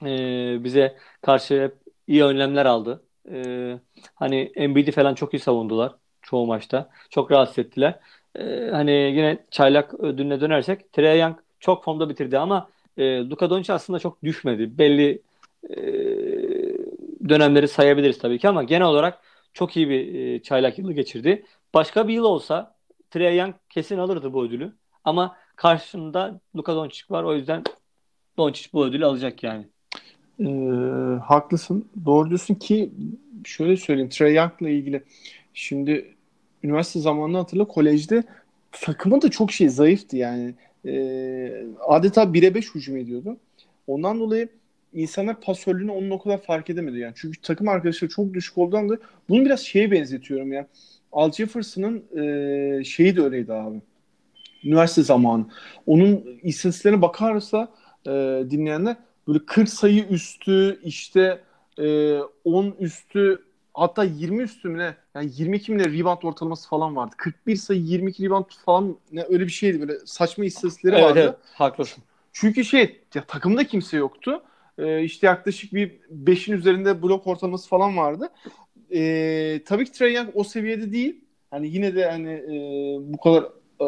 e, 0.03 0.65
bize 0.65 0.97
karşı 1.23 1.63
hep 1.63 1.77
iyi 2.07 2.25
önlemler 2.25 2.67
aldı. 2.67 3.03
E, 3.33 3.79
hani 4.15 4.53
Embiid'i 4.57 4.93
falan 4.93 5.15
çok 5.15 5.35
iyi 5.35 5.41
savundular 5.41 5.93
çoğu 6.23 6.47
maçta. 6.47 6.91
Çok 7.11 7.31
rahatsız 7.33 7.59
ettiler. 7.59 8.01
E, 8.37 8.69
hani 8.73 8.93
yine 8.93 9.47
çaylak 9.51 9.95
ödülüne 9.95 10.41
dönersek 10.41 10.93
Trae 10.93 11.17
Young 11.19 11.37
çok 11.61 11.85
formda 11.85 12.09
bitirdi 12.09 12.39
ama 12.39 12.69
e, 12.97 13.19
Luka 13.31 13.51
Doncic 13.51 13.73
aslında 13.73 13.99
çok 13.99 14.23
düşmedi. 14.25 14.79
Belli 14.79 15.23
e, 15.71 15.77
dönemleri 17.29 17.69
sayabiliriz 17.69 18.19
tabii 18.19 18.39
ki 18.39 18.49
ama 18.49 18.63
genel 18.63 18.87
olarak 18.87 19.19
çok 19.53 19.77
iyi 19.77 19.89
bir 19.89 20.15
e, 20.15 20.43
çaylak 20.43 20.79
yılı 20.79 20.93
geçirdi. 20.93 21.45
Başka 21.75 22.09
bir 22.09 22.15
yıl 22.15 22.25
olsa 22.25 22.75
Trae 23.13 23.35
Young 23.35 23.55
kesin 23.69 23.99
alırdı 23.99 24.33
bu 24.33 24.45
ödülü. 24.45 24.73
Ama 25.05 25.37
karşında 25.57 26.41
Luka 26.57 26.75
Doncic 26.75 27.05
var. 27.11 27.25
O 27.25 27.35
yüzden 27.35 27.65
Doncic 28.37 28.69
bu 28.73 28.85
ödülü 28.85 29.07
alacak 29.07 29.43
yani. 29.43 29.67
Ee, 30.41 30.45
haklısın. 31.25 31.89
Doğru 32.05 32.29
diyorsun 32.29 32.55
ki 32.55 32.91
şöyle 33.45 33.77
söyleyeyim. 33.77 34.09
Trae 34.09 34.33
Young'la 34.33 34.69
ilgili 34.69 35.03
şimdi 35.55 36.15
üniversite 36.63 37.01
zamanını 37.01 37.37
hatırla 37.37 37.65
kolejde 37.65 38.25
takımı 38.73 39.23
da 39.23 39.31
çok 39.31 39.53
şey 39.53 39.69
zayıftı 39.69 40.17
yani. 40.17 40.55
Ee, 40.87 41.65
adeta 41.87 42.23
1'e 42.23 42.55
5 42.55 42.75
hücum 42.75 42.97
ediyordu. 42.97 43.37
Ondan 43.87 44.21
dolayı 44.21 44.49
insanlar 44.93 45.41
pasörlüğünü 45.41 45.91
onun 45.91 46.11
o 46.11 46.19
kadar 46.19 46.43
fark 46.43 46.71
edemedi 46.71 46.99
yani. 46.99 47.13
Çünkü 47.17 47.41
takım 47.41 47.69
arkadaşları 47.69 48.11
çok 48.11 48.35
düşük 48.35 48.59
olduğundan 48.59 48.85
dolayı 48.85 49.01
bunu 49.29 49.45
biraz 49.45 49.61
şeye 49.61 49.91
benzetiyorum 49.91 50.53
ya. 50.53 50.67
Al 51.13 51.33
Jefferson'ın 51.33 52.05
e, 52.81 52.85
şeyi 52.85 53.17
de 53.17 53.23
öyleydi 53.23 53.53
abi. 53.53 53.83
Üniversite 54.65 55.03
zamanı. 55.03 55.47
Onun 55.87 56.25
istatistiklerine 56.43 57.03
bakarsa 57.03 57.69
e, 58.07 58.11
dinleyenler 58.51 58.97
böyle 59.29 59.39
40 59.47 59.69
sayı 59.69 60.05
üstü 60.09 60.81
işte 60.85 61.41
e, 61.79 62.19
10 62.45 62.75
üstü 62.81 63.43
hatta 63.75 64.05
20 64.05 64.43
üstü 64.43 64.69
mü 64.69 64.79
ne? 64.79 64.95
Yani 65.15 65.31
22 65.35 65.73
mi 65.73 65.79
ne 65.79 65.85
rebound 65.85 66.23
ortalaması 66.23 66.69
falan 66.69 66.97
vardı. 66.97 67.15
41 67.19 67.57
sayı 67.57 67.81
22 67.81 68.25
rebound 68.25 68.45
falan 68.65 68.97
ne 69.13 69.23
öyle 69.29 69.45
bir 69.47 69.53
şeydi 69.53 69.81
böyle 69.81 69.99
saçma 70.07 70.45
istatistikleri 70.45 70.95
Evet 70.95 71.05
vardı. 71.05 71.21
evet 71.21 71.35
haklısın. 71.55 72.05
Çünkü 72.33 72.65
şey 72.65 73.01
ya 73.15 73.25
takımda 73.25 73.67
kimse 73.67 73.97
yoktu. 73.97 74.43
Ee, 74.79 75.03
işte 75.03 75.27
yaklaşık 75.27 75.75
bir 75.75 75.91
5'in 76.25 76.53
üzerinde 76.57 77.03
blok 77.03 77.27
ortalaması 77.27 77.69
falan 77.69 77.97
vardı. 77.97 78.29
Ee, 78.95 79.61
tabii 79.67 79.85
ki 79.85 79.93
Trae 79.93 80.13
Young 80.13 80.29
o 80.35 80.45
seviyede 80.45 80.93
değil. 80.93 81.25
Hani 81.51 81.69
yine 81.69 81.95
de 81.95 82.11
hani 82.11 82.33
e, 82.33 82.53
bu 83.13 83.19
kadar 83.19 83.43
e, 83.81 83.87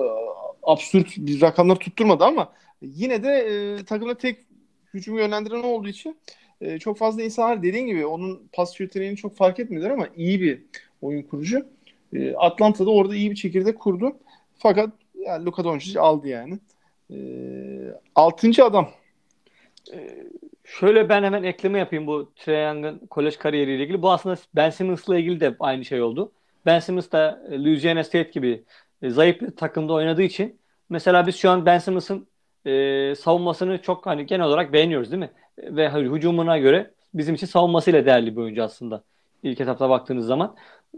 absürt 0.63 1.17
bir 1.17 1.41
rakamlar 1.41 1.77
tutturmadı 1.77 2.25
ama 2.25 2.53
yine 2.83 3.23
de 3.23 3.29
e, 3.29 3.85
takımda 3.85 4.19
tek 4.19 4.39
hücumu 4.95 5.19
yönlendiren 5.19 5.63
olduğu 5.63 5.89
için 5.89 6.17
e, 6.61 6.79
çok 6.79 6.99
fazla 6.99 7.23
insanlar 7.23 7.63
dediğin 7.63 7.87
gibi 7.87 8.07
onun 8.07 8.49
pas 8.53 8.81
yeteneğini 8.81 9.17
çok 9.17 9.37
fark 9.37 9.61
etmediler 9.61 9.91
ama 9.91 10.09
iyi 10.17 10.41
bir 10.41 10.63
oyun 11.03 11.23
kurucu. 11.23 11.67
E, 12.13 12.35
Atlanta'da 12.35 12.91
orada 12.91 13.17
iyi 13.17 13.31
bir 13.31 13.37
çekirdek 13.37 13.79
kurdu. 13.79 14.17
Fakat 14.59 14.91
yani 15.15 15.45
Luka 15.45 15.65
Doncic 15.65 16.01
aldı 16.01 16.29
yani. 16.29 16.59
E, 17.11 17.17
altıncı 18.15 18.65
adam. 18.65 18.91
Şöyle 20.65 21.09
ben 21.09 21.23
hemen 21.25 21.43
ekleme 21.43 21.79
yapayım 21.79 22.07
bu 22.07 22.33
Trae 22.37 22.63
Young'ın 22.63 23.07
kolej 23.07 23.37
kariyeriyle 23.37 23.83
ilgili. 23.85 24.03
Bu 24.03 24.13
aslında 24.13 24.37
Ben 24.55 24.71
Simmons'la 24.71 25.19
ilgili 25.19 25.41
de 25.41 25.57
aynı 25.61 25.85
şey 25.85 26.03
oldu. 26.03 26.33
Ben 26.67 26.79
Simmons 26.81 27.13
da 27.13 27.45
e, 27.51 27.59
Louisiana 27.65 28.05
State 28.05 28.31
gibi 28.31 28.65
e, 29.03 29.11
zayıf 29.11 29.41
bir 29.41 29.57
takımda 29.57 29.93
oynadığı 29.93 30.23
için 30.23 30.61
mesela 30.89 31.27
biz 31.27 31.37
şu 31.37 31.51
an 31.51 31.67
Ben 31.67 31.79
Simmons'ın 31.79 32.29
e, 32.67 33.15
savunmasını 33.15 33.83
çok 33.83 34.07
hani 34.07 34.27
genel 34.27 34.47
olarak 34.47 34.73
beğeniyoruz 34.73 35.11
değil 35.13 35.21
mi? 35.21 35.31
Ve 35.59 35.89
hani 35.89 36.09
hücumuna 36.17 36.59
göre 36.59 36.91
bizim 37.15 37.35
için 37.35 37.47
savunmasıyla 37.47 38.07
değerli 38.07 38.37
bir 38.37 38.41
oyuncu 38.43 38.63
aslında. 38.63 39.05
İlk 39.43 39.61
etapta 39.61 39.91
baktığınız 39.91 40.27
zaman. 40.27 40.57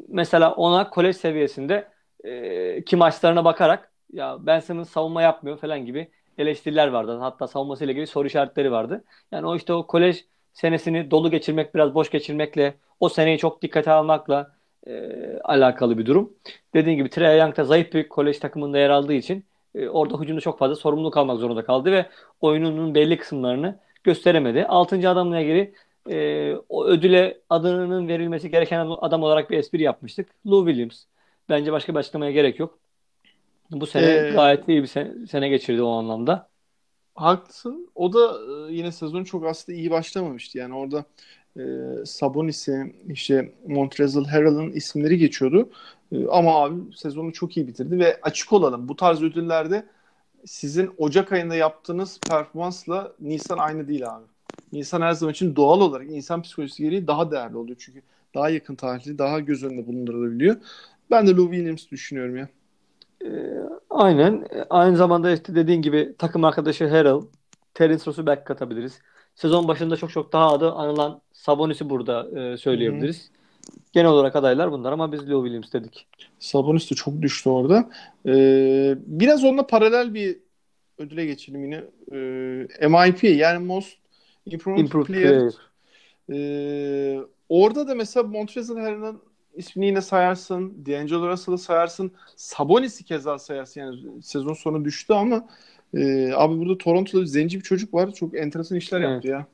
Mesela 0.09 0.55
ona 0.55 0.91
kolej 0.91 1.17
seviyesinde 1.17 1.89
e, 2.25 2.85
ki 2.85 2.97
maçlarına 2.97 3.45
bakarak 3.45 3.93
ya 4.13 4.37
Ben 4.47 4.61
Simmons 4.61 4.91
savunma 4.91 5.23
yapmıyor 5.23 5.59
falan 5.59 5.87
gibi 5.87 6.11
eleştiriler 6.39 6.89
vardı. 6.89 7.19
Hatta 7.21 7.47
savunmasıyla 7.47 7.93
ilgili 7.93 8.07
soru 8.07 8.27
işaretleri 8.27 8.73
vardı. 8.73 9.05
Yani 9.33 9.47
o 9.47 9.57
işte 9.57 9.73
o 9.73 9.87
kolej 9.87 10.25
senesini 10.53 11.11
dolu 11.11 11.31
geçirmek, 11.31 11.75
biraz 11.75 11.95
boş 11.95 12.11
geçirmekle, 12.11 12.75
o 13.01 13.09
seneyi 13.09 13.39
çok 13.39 13.63
dikkate 13.63 13.91
almakla 13.93 14.53
e, 14.87 15.13
alakalı 15.45 15.99
bir 15.99 16.07
durum. 16.07 16.33
Dediğim 16.75 16.99
gibi 16.99 17.11
Trae 17.11 17.37
Young 17.37 17.57
da 17.57 17.65
zayıf 17.65 17.93
bir 17.93 18.09
kolej 18.09 18.39
takımında 18.39 18.79
yer 18.79 18.91
aldığı 18.91 19.13
için 19.13 19.45
e, 19.75 19.89
orada 19.89 20.21
hücumda 20.21 20.41
çok 20.41 20.59
fazla 20.59 20.77
sorumluluk 20.77 21.17
almak 21.17 21.39
zorunda 21.41 21.65
kaldı 21.65 21.93
ve 21.93 22.07
oyununun 22.41 22.95
belli 22.95 23.19
kısımlarını 23.19 23.79
gösteremedi. 24.05 24.67
Altıncı 24.67 25.11
adamla 25.11 25.41
ilgili 25.41 25.75
e, 26.11 26.55
o 26.69 26.85
ödüle 26.87 27.41
adının 27.51 28.09
verilmesi 28.09 28.51
gereken 28.51 28.87
adam 29.01 29.23
olarak 29.23 29.51
bir 29.51 29.59
espri 29.59 29.83
yapmıştık. 29.83 30.29
Lou 30.47 30.67
Williams. 30.67 31.05
Bence 31.49 31.73
başka 31.73 31.95
bir 31.95 31.99
açıklamaya 31.99 32.31
gerek 32.33 32.59
yok. 32.59 32.79
Bu 33.71 33.87
sene 33.87 34.19
Ee, 34.19 34.31
gayet 34.31 34.69
iyi 34.69 34.83
bir 34.83 34.87
sene, 34.87 35.27
sene 35.27 35.49
geçirdi 35.49 35.83
o 35.83 35.89
anlamda. 35.91 36.51
Haklısın. 37.15 37.91
O 37.95 38.13
da 38.13 38.39
e, 38.71 38.73
yine 38.75 38.93
sezon 38.93 39.25
çok 39.25 39.47
aslında 39.47 39.79
iyi 39.79 39.91
başlamamıştı. 39.91 40.59
Yani 40.59 40.75
orada 40.75 41.05
e, 41.57 41.63
Sabonis'i, 42.07 42.97
işte 43.09 43.55
Montrezl 43.67 44.25
Harrell'ın 44.25 44.73
isimleri 44.73 45.19
geçiyordu. 45.19 45.71
E, 46.13 46.27
ama 46.27 46.65
abi 46.65 46.97
sezonu 46.97 47.33
çok 47.33 47.57
iyi 47.57 47.69
bitirdi 47.69 47.99
ve 47.99 48.21
açık 48.23 48.53
olalım 48.53 48.89
bu 48.89 48.97
tarz 48.97 49.23
ödüllerde 49.23 49.87
sizin 50.47 50.91
Ocak 50.99 51.33
ayında 51.33 51.55
yaptığınız 51.57 52.21
performansla 52.29 53.13
Nisan 53.21 53.59
aynı 53.59 53.89
değil 53.89 54.09
abi. 54.17 54.27
Nisan 54.73 55.03
her 55.03 55.13
zaman 55.13 55.33
için 55.33 55.57
doğal 55.57 55.81
olarak 55.81 56.11
insan 56.11 56.43
psikolojisi 56.43 56.83
gereği 56.83 57.07
daha 57.07 57.31
değerli 57.31 57.57
oluyor. 57.57 57.77
Çünkü 57.81 58.03
daha 58.35 58.51
yakın 58.51 58.75
tarihli, 58.77 59.19
daha 59.19 59.41
göz 59.41 59.65
önünde 59.65 59.87
bulundurulabiliyor. 59.87 60.57
Ben 61.11 61.27
de 61.27 61.33
Lou 61.37 61.53
Williams 61.53 61.91
düşünüyorum 61.91 62.37
ya. 62.37 62.49
Ee, 63.25 63.29
aynen. 63.91 64.47
Aynı 64.71 64.97
zamanda 64.97 65.33
işte 65.33 65.55
dediğin 65.55 65.83
gibi 65.83 66.15
takım 66.19 66.45
arkadaşı 66.45 66.89
Harrell, 66.89 67.21
Terence 67.75 68.05
Ross'u 68.07 68.27
belki 68.27 68.45
katabiliriz. 68.45 69.01
Sezon 69.35 69.69
başında 69.69 69.97
çok 69.97 70.11
çok 70.11 70.33
daha 70.33 70.53
adı 70.53 70.73
anılan 70.73 71.21
Sabonis'i 71.33 71.91
burada 71.91 72.41
e, 72.41 72.57
söyleyebiliriz. 72.57 73.31
Genel 73.93 74.11
olarak 74.11 74.37
adaylar 74.37 74.73
bunlar 74.73 74.93
ama 74.93 75.13
biz 75.13 75.31
Lou 75.31 75.45
Williams 75.45 75.73
dedik. 75.73 76.07
Sabonis 76.39 76.91
de 76.91 76.95
çok 76.95 77.23
düştü 77.23 77.51
orada. 77.51 77.91
Ee, 78.27 78.95
biraz 79.07 79.45
onunla 79.45 79.67
paralel 79.67 80.15
bir 80.15 80.39
ödüle 80.99 81.27
geçelim 81.27 81.65
yine. 81.65 81.85
Ee, 82.81 82.89
MIP 82.89 83.25
yani 83.25 83.67
Most 83.67 83.99
Improved, 84.47 84.79
Improved 84.79 85.07
Player. 85.07 85.29
player. 85.29 85.53
Ee, 86.33 87.21
orada 87.49 87.89
da 87.89 87.95
mesela 87.95 88.27
Montrezl 88.27 88.77
Harrell'ın 88.77 89.21
ismini 89.57 89.87
yine 89.87 90.01
sayarsın. 90.01 90.87
D'Angelo 90.87 91.29
Russell'ı 91.29 91.59
sayarsın. 91.59 92.13
Sabonis'i 92.37 93.05
keza 93.05 93.39
sayarsın. 93.39 93.81
Yani 93.81 94.23
sezon 94.23 94.53
sonu 94.55 94.85
düştü 94.85 95.13
ama 95.15 95.49
e, 95.95 96.33
abi 96.33 96.59
burada 96.59 96.79
Toronto'da 96.79 97.23
bir 97.23 97.27
zenci 97.27 97.59
bir 97.59 97.65
çocuk 97.65 97.95
var. 97.95 98.13
Çok 98.13 98.35
enteresan 98.37 98.79
işler 98.79 99.01
Evet. 99.01 99.13
yaptı 99.13 99.29
ya. 99.29 99.47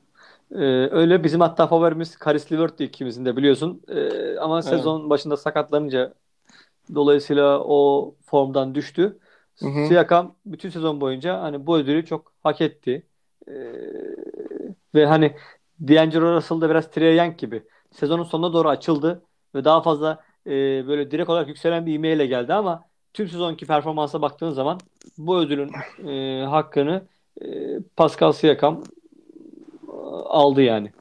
Ee, 0.51 0.57
öyle 0.91 1.23
bizim 1.23 1.41
hatta 1.41 1.67
favorimiz 1.67 2.15
Karis 2.17 2.51
LeVert'ti 2.51 2.83
ikimizin 2.85 3.25
de 3.25 3.37
biliyorsun. 3.37 3.81
Ee, 3.87 4.37
ama 4.37 4.61
Evet. 4.61 4.69
sezon 4.69 5.09
başında 5.09 5.37
sakatlanınca 5.37 6.13
dolayısıyla 6.95 7.59
o 7.65 8.15
formdan 8.25 8.75
düştü. 8.75 9.19
Hı 9.61 9.65
hı. 9.69 9.87
Siakam 9.87 10.35
bütün 10.45 10.69
sezon 10.69 11.01
boyunca 11.01 11.41
hani 11.41 11.67
bu 11.67 11.77
ödülü 11.77 12.05
çok 12.05 12.33
hak 12.43 12.61
etti. 12.61 13.07
Ee, 13.47 13.53
ve 14.95 15.05
hani 15.05 15.35
D'Angelo 15.81 16.35
Russell 16.35 16.61
da 16.61 16.69
biraz 16.69 16.91
Trae 16.91 17.15
Young 17.15 17.37
gibi. 17.37 17.63
Sezonun 17.91 18.23
sonuna 18.23 18.53
doğru 18.53 18.69
açıldı 18.69 19.23
ve 19.55 19.65
daha 19.65 19.81
fazla 19.81 20.23
e, 20.47 20.51
böyle 20.87 21.11
direkt 21.11 21.29
olarak 21.29 21.47
yükselen 21.47 21.85
bir 21.85 21.93
ivmeyle 21.93 22.25
geldi 22.25 22.53
ama 22.53 22.85
tüm 23.13 23.27
sezonki 23.27 23.65
performansa 23.65 24.21
baktığın 24.21 24.51
zaman 24.51 24.79
bu 25.17 25.37
ödülün 25.37 25.71
e, 26.07 26.43
hakkını 26.45 27.03
e, 27.41 27.45
Pascal 27.95 28.31
Siakam 28.31 28.83
e, 29.87 29.95
aldı 30.25 30.61
yani. 30.61 30.91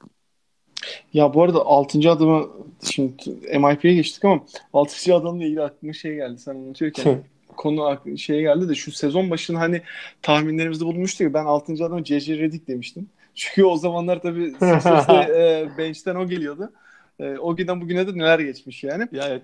Ya 1.12 1.34
bu 1.34 1.42
arada 1.42 1.66
6. 1.66 2.11
adımı 2.11 2.48
şimdi 2.90 3.14
MIP'ye 3.59 3.94
geçtik 3.94 4.24
ama 4.24 4.44
6. 4.72 5.14
adımla 5.14 5.44
ilgili 5.44 5.62
aklıma 5.62 5.92
şey 5.92 6.14
geldi 6.14 6.38
sen 6.38 6.55
anlatıyorken 6.55 7.24
konu 7.57 7.98
şeye 8.18 8.42
geldi 8.42 8.68
de 8.68 8.74
şu 8.74 8.92
sezon 8.92 9.30
başında 9.30 9.61
hani 9.61 9.82
tahminlerimizde 10.22 10.84
bulmuştuk 10.84 11.34
ben 11.34 11.44
6. 11.44 11.72
adımı 11.72 12.05
C.J. 12.05 12.38
Redick 12.38 12.68
demiştim. 12.68 13.09
Çünkü 13.34 13.64
o 13.64 13.76
zamanlar 13.76 14.22
tabii 14.22 14.50
Sixers'te 14.50 15.12
e, 15.14 15.68
bench'ten 15.78 16.14
o 16.14 16.28
geliyordu. 16.28 16.72
E, 17.22 17.38
o 17.38 17.56
günden 17.56 17.80
bugüne 17.80 18.06
de 18.06 18.18
neler 18.18 18.38
geçmiş 18.38 18.84
yani. 18.84 19.08
Ya 19.12 19.28
evet. 19.28 19.42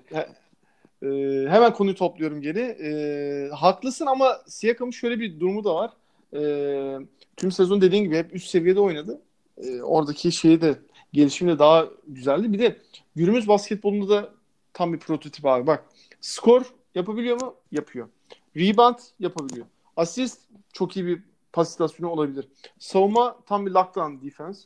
E, 1.03 1.07
hemen 1.51 1.73
konuyu 1.73 1.95
topluyorum 1.95 2.41
geri. 2.41 2.61
E, 2.61 3.51
haklısın 3.55 4.07
ama 4.07 4.39
Siakam'ın 4.47 4.91
şöyle 4.91 5.21
bir 5.21 5.41
durumu 5.41 5.65
da 5.65 5.75
var. 5.75 5.91
E, 6.35 6.41
tüm 7.37 7.53
sezon 7.53 7.81
dediğin 7.81 8.05
gibi 8.05 8.17
hep 8.17 8.35
üst 8.35 8.49
seviyede 8.49 8.81
oynadı. 8.81 9.21
E, 9.57 9.83
oradaki 9.83 10.33
şeyi 10.33 10.61
de 10.61 10.79
gelişimi 11.13 11.51
de 11.51 11.59
daha 11.59 11.87
güzeldi. 12.09 12.53
Bir 12.53 12.59
de 12.59 12.77
günümüz 13.17 13.49
basketbolunda 13.49 14.09
da 14.09 14.31
tam 14.73 14.93
bir 14.93 14.99
prototip 14.99 15.47
abi. 15.47 15.67
Bak 15.67 15.85
skor 16.21 16.63
yapabiliyor 16.95 17.43
mu? 17.43 17.55
Yapıyor. 17.73 18.09
Rebound 18.57 18.99
yapabiliyor. 19.21 19.67
Asist 19.97 20.41
çok 20.73 20.97
iyi 20.97 21.07
bir 21.07 21.23
pasitasyonu 21.53 22.11
olabilir. 22.11 22.49
Savunma 22.79 23.37
tam 23.47 23.67
bir 23.67 23.71
lockdown 23.71 24.27
defense. 24.27 24.61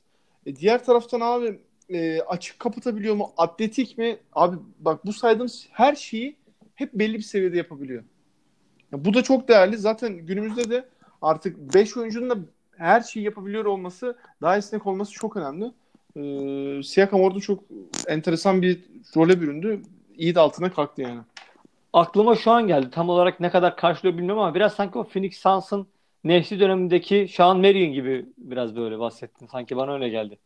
E, 0.47 0.57
diğer 0.57 0.85
taraftan 0.85 1.21
abi 1.21 1.61
e, 1.95 2.23
açık 2.23 2.59
kapatabiliyor 2.61 3.15
mu? 3.15 3.33
Atletik 3.37 3.99
mi? 3.99 4.17
Abi 4.33 4.57
bak 4.79 5.07
bu 5.07 5.13
saydığımız 5.13 5.67
her 5.73 5.95
şeyi 5.95 6.37
hep 6.75 6.95
belli 6.95 7.15
bir 7.15 7.23
seviyede 7.23 7.57
yapabiliyor. 7.57 8.05
Ya, 8.93 9.05
bu 9.05 9.15
da 9.15 9.23
çok 9.23 9.49
değerli. 9.49 9.79
Zaten 9.79 10.13
günümüzde 10.13 10.71
de 10.71 10.89
artık 11.23 11.75
5 11.75 11.97
oyuncunun 11.97 12.31
da 12.31 12.37
her 12.77 13.01
şeyi 13.01 13.25
yapabiliyor 13.25 13.65
olması, 13.65 14.17
daha 14.43 14.57
esnek 14.57 14.87
olması 14.87 15.13
çok 15.13 15.37
önemli. 15.37 15.73
Ee, 16.17 16.83
Siakam 16.83 17.21
orada 17.21 17.41
çok 17.41 17.65
enteresan 18.07 18.63
bir 18.63 18.81
role 19.17 19.41
büründü. 19.41 19.83
İyi 20.17 20.35
de 20.35 20.41
altına 20.41 20.73
kalktı 20.73 21.03
yani. 21.03 21.21
Aklıma 21.93 22.37
şu 22.37 22.51
an 22.51 22.67
geldi. 22.67 22.91
Tam 22.91 23.09
olarak 23.09 23.41
ne 23.41 23.51
kadar 23.51 23.77
karşılıyor 23.77 24.19
bilmiyorum 24.19 24.43
ama 24.43 24.55
biraz 24.55 24.75
sanki 24.75 24.99
o 24.99 25.05
Phoenix 25.05 25.39
Suns'ın 25.39 25.87
Nehri 26.25 26.61
dönemindeki 26.61 27.29
Sean 27.31 27.57
Marion 27.57 27.93
gibi 27.93 28.27
biraz 28.39 28.77
böyle 28.77 28.99
bahsettin. 28.99 29.47
Sanki 29.47 29.77
bana 29.77 29.95
öyle 29.95 30.09
geldi. 30.09 30.39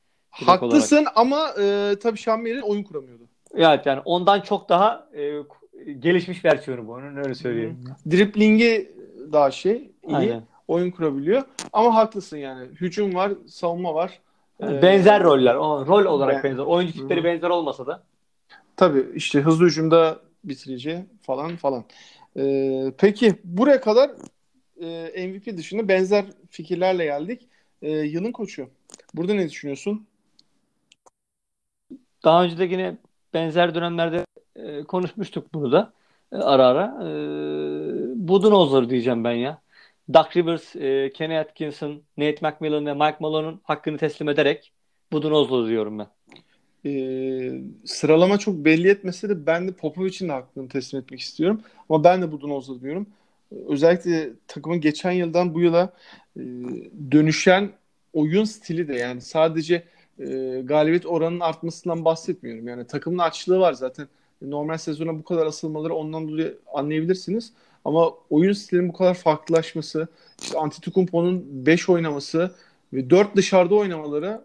Haklısın 0.45 1.07
ama 1.15 1.55
e, 1.61 1.97
tabii 2.03 2.19
Sean 2.19 2.41
Marion 2.41 2.63
oyun 2.63 2.83
kuramıyordu. 2.83 3.23
Evet 3.55 3.87
yani 3.87 4.01
ondan 4.05 4.41
çok 4.41 4.69
daha 4.69 5.09
e, 5.15 5.33
gelişmiş 5.99 6.45
versiyonu 6.45 6.89
bu. 6.89 6.93
Onun 6.93 7.17
öyle 7.17 7.35
söyleyeyim. 7.35 7.85
Driblingi 8.11 8.93
daha 9.33 9.51
şey 9.51 9.91
iyi. 10.09 10.17
Aynen. 10.17 10.43
Oyun 10.69 10.91
kurabiliyor. 10.91 11.43
Ama 11.73 11.95
haklısın 11.95 12.37
yani. 12.37 12.69
Hücum 12.69 13.15
var, 13.15 13.33
savunma 13.47 13.95
var. 13.95 14.21
Ee, 14.63 14.83
benzer 14.83 15.23
roller. 15.25 15.55
O, 15.55 15.87
rol 15.87 16.05
olarak 16.05 16.45
Ben- 16.45 16.51
benzer. 16.51 16.65
Oyuncu 16.65 16.93
tipleri 16.93 17.25
benzer 17.25 17.49
olmasa 17.51 17.87
da. 17.87 18.03
Tabii 18.77 19.07
işte 19.15 19.41
hızlı 19.41 19.67
hücumda 19.67 20.21
bitirici 20.45 21.07
falan 21.23 21.57
falan. 21.57 21.85
Ee, 22.37 22.93
peki 22.99 23.35
buraya 23.45 23.81
kadar 23.81 24.11
e, 24.81 25.27
MVP 25.27 25.57
dışında 25.57 25.89
benzer 25.89 26.25
fikirlerle 26.51 27.05
geldik. 27.05 27.49
Ee, 27.83 27.91
yılın 27.91 28.33
koçu. 28.33 28.69
Burada 29.15 29.35
ne 29.35 29.49
düşünüyorsun? 29.49 30.07
Daha 32.27 32.45
önce 32.45 32.59
de 32.59 32.65
yine 32.65 32.97
benzer 33.35 33.75
dönemlerde 33.75 34.27
e, 34.57 34.83
konuşmuştuk 34.83 35.55
bunu 35.55 35.73
da 35.73 35.93
e, 36.33 36.37
ara 36.37 36.67
ara. 36.67 36.99
E, 37.03 37.09
Budenholzer 38.29 38.91
diyeceğim 38.91 39.25
ben 39.25 39.33
ya. 39.33 39.63
Doug 40.15 40.37
Rivers, 40.37 40.77
e, 40.77 41.13
Kenny 41.13 41.39
Atkinson, 41.39 42.03
Nate 42.17 42.49
McMillan 42.49 42.87
ve 42.87 42.95
Mike 42.95 43.17
Malone'un 43.21 43.61
hakkını 43.65 43.99
teslim 43.99 44.29
ederek 44.29 44.73
Budenholzer 45.13 45.69
diyorum 45.71 45.99
ben. 45.99 46.07
Ee, 46.87 47.61
sıralama 47.85 48.39
çok 48.39 48.55
belli 48.55 48.89
etmese 48.89 49.29
de 49.29 49.47
ben 49.47 49.69
de 49.69 49.73
Popovic'in 49.73 50.29
de 50.29 50.33
hakkını 50.33 50.69
teslim 50.69 51.01
etmek 51.01 51.21
istiyorum. 51.21 51.61
Ama 51.89 52.05
ben 52.05 52.23
de 52.23 52.33
Budenholzer 52.33 52.81
diyorum. 52.81 53.07
Özellikle 53.69 54.31
takımın 54.49 54.81
geçen 54.81 55.13
yıldan 55.13 55.55
bu 55.55 55.61
yıla 55.61 55.93
e, 56.37 56.43
dönüşen 57.13 57.71
oyun 58.13 58.45
stili 58.45 58.89
de 58.89 58.95
yani 58.95 59.21
sadece 59.21 59.83
e, 60.19 60.63
galibiyet 60.65 61.07
oranının 61.07 61.41
artmasından 61.41 62.05
bahsetmiyorum. 62.05 62.69
Yani 62.69 62.87
takımın 62.87 63.19
açlığı 63.19 63.61
var 63.61 63.73
zaten. 63.73 64.09
Normal 64.43 64.79
sezona 64.79 65.19
bu 65.19 65.25
kadar 65.25 65.47
asılmaları 65.47 65.95
ondan 65.95 66.29
dolayı 66.29 66.59
anlayabilirsiniz. 66.75 67.53
Ama 67.85 68.11
oyun 68.31 68.53
stilinin 68.53 68.89
bu 68.89 68.93
kadar 68.93 69.15
farklılaşması, 69.15 70.09
işte 70.43 70.59
Antetokounmpo'nun 70.59 71.45
5 71.67 71.89
oynaması 71.89 72.55
ve 72.93 73.11
4 73.11 73.37
dışarıda 73.37 73.75
oynamaları 73.75 74.41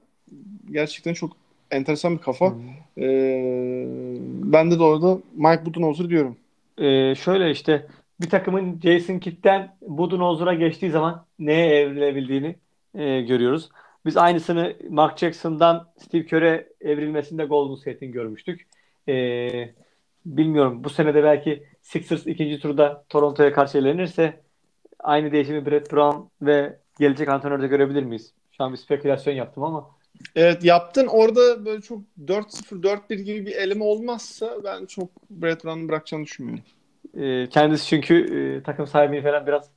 gerçekten 0.71 1.13
çok 1.13 1.37
enteresan 1.71 2.17
bir 2.17 2.21
kafa. 2.21 2.53
Ee, 2.97 3.85
ben 4.43 4.71
de 4.71 4.79
de 4.79 4.83
orada 4.83 5.19
Mike 5.35 5.65
Budenholzer 5.65 6.09
diyorum. 6.09 6.37
E, 6.77 7.15
şöyle 7.15 7.51
işte 7.51 7.87
bir 8.21 8.29
takımın 8.29 8.79
Jason 8.83 9.19
Kidd'den 9.19 9.75
Budenholzer'a 9.87 10.53
geçtiği 10.53 10.91
zaman 10.91 11.25
neye 11.39 11.75
evrilebildiğini 11.75 12.55
e, 12.95 13.21
görüyoruz. 13.21 13.69
Biz 14.05 14.17
aynısını 14.17 14.75
Mark 14.89 15.17
Jackson'dan 15.17 15.87
Steve 15.97 16.25
Kerr'e 16.25 16.69
evrilmesinde 16.81 17.45
Golden 17.45 17.75
State'in 17.75 18.11
görmüştük. 18.11 18.67
E, 19.07 19.13
bilmiyorum 20.25 20.83
bu 20.83 20.89
sene 20.89 21.13
de 21.13 21.23
belki 21.23 21.63
Sixers 21.81 22.27
ikinci 22.27 22.59
turda 22.59 23.05
Toronto'ya 23.09 23.53
karşı 23.53 23.77
elenirse 23.77 24.41
aynı 24.99 25.31
değişimi 25.31 25.65
Brett 25.65 25.93
Brown 25.93 26.45
ve 26.45 26.79
gelecek 26.99 27.29
antrenörde 27.29 27.67
görebilir 27.67 28.03
miyiz? 28.03 28.33
Şu 28.51 28.63
an 28.63 28.71
bir 28.71 28.77
spekülasyon 28.77 29.33
yaptım 29.33 29.63
ama 29.63 29.89
Evet 30.35 30.63
yaptın. 30.63 31.07
Orada 31.07 31.65
böyle 31.65 31.81
çok 31.81 32.01
4-0, 32.25 32.83
4-1 32.83 33.15
gibi 33.15 33.45
bir 33.45 33.51
eleme 33.55 33.83
olmazsa 33.83 34.63
ben 34.63 34.85
çok 34.85 35.09
Brett 35.29 35.65
Brown'u 35.65 35.89
bırakacağını 35.89 36.23
düşünmüyorum. 36.23 36.63
e, 37.17 37.49
kendisi 37.49 37.87
çünkü 37.87 38.15
e, 38.15 38.63
takım 38.63 38.87
sahibini 38.87 39.23
falan 39.23 39.47
biraz 39.47 39.69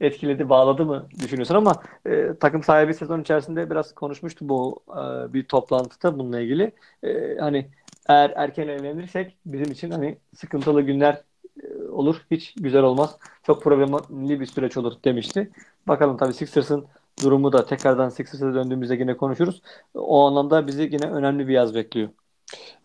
etkiledi, 0.00 0.48
bağladı 0.48 0.84
mı 0.84 1.08
düşünüyorsun 1.22 1.54
ama 1.54 1.82
e, 2.06 2.34
takım 2.40 2.62
sahibi 2.62 2.94
sezon 2.94 3.20
içerisinde 3.20 3.70
biraz 3.70 3.94
konuşmuştu 3.94 4.48
bu 4.48 4.80
e, 4.90 5.32
bir 5.32 5.44
toplantıda 5.44 6.18
bununla 6.18 6.40
ilgili. 6.40 6.72
E, 7.02 7.36
hani 7.40 7.70
eğer 8.08 8.32
erken 8.36 8.68
evlenirsek 8.68 9.36
bizim 9.46 9.72
için 9.72 9.90
hani 9.90 10.18
sıkıntılı 10.34 10.82
günler 10.82 11.22
e, 11.62 11.88
olur. 11.90 12.16
Hiç 12.30 12.54
güzel 12.54 12.82
olmaz. 12.82 13.18
Çok 13.42 13.62
problemli 13.62 14.40
bir 14.40 14.46
süreç 14.46 14.76
olur 14.76 14.92
demişti. 15.04 15.50
Bakalım 15.88 16.16
tabii 16.16 16.34
Sixers'ın 16.34 16.86
durumu 17.22 17.52
da 17.52 17.66
tekrardan 17.66 18.08
Sixers'a 18.08 18.54
döndüğümüzde 18.54 18.94
yine 18.94 19.16
konuşuruz. 19.16 19.62
O 19.94 20.26
anlamda 20.26 20.66
bizi 20.66 20.82
yine 20.82 21.10
önemli 21.10 21.48
bir 21.48 21.52
yaz 21.52 21.74
bekliyor. 21.74 22.08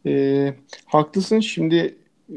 Ee, 0.05 0.53
haklısın. 0.86 1.39
Şimdi 1.39 1.76
e, 2.30 2.36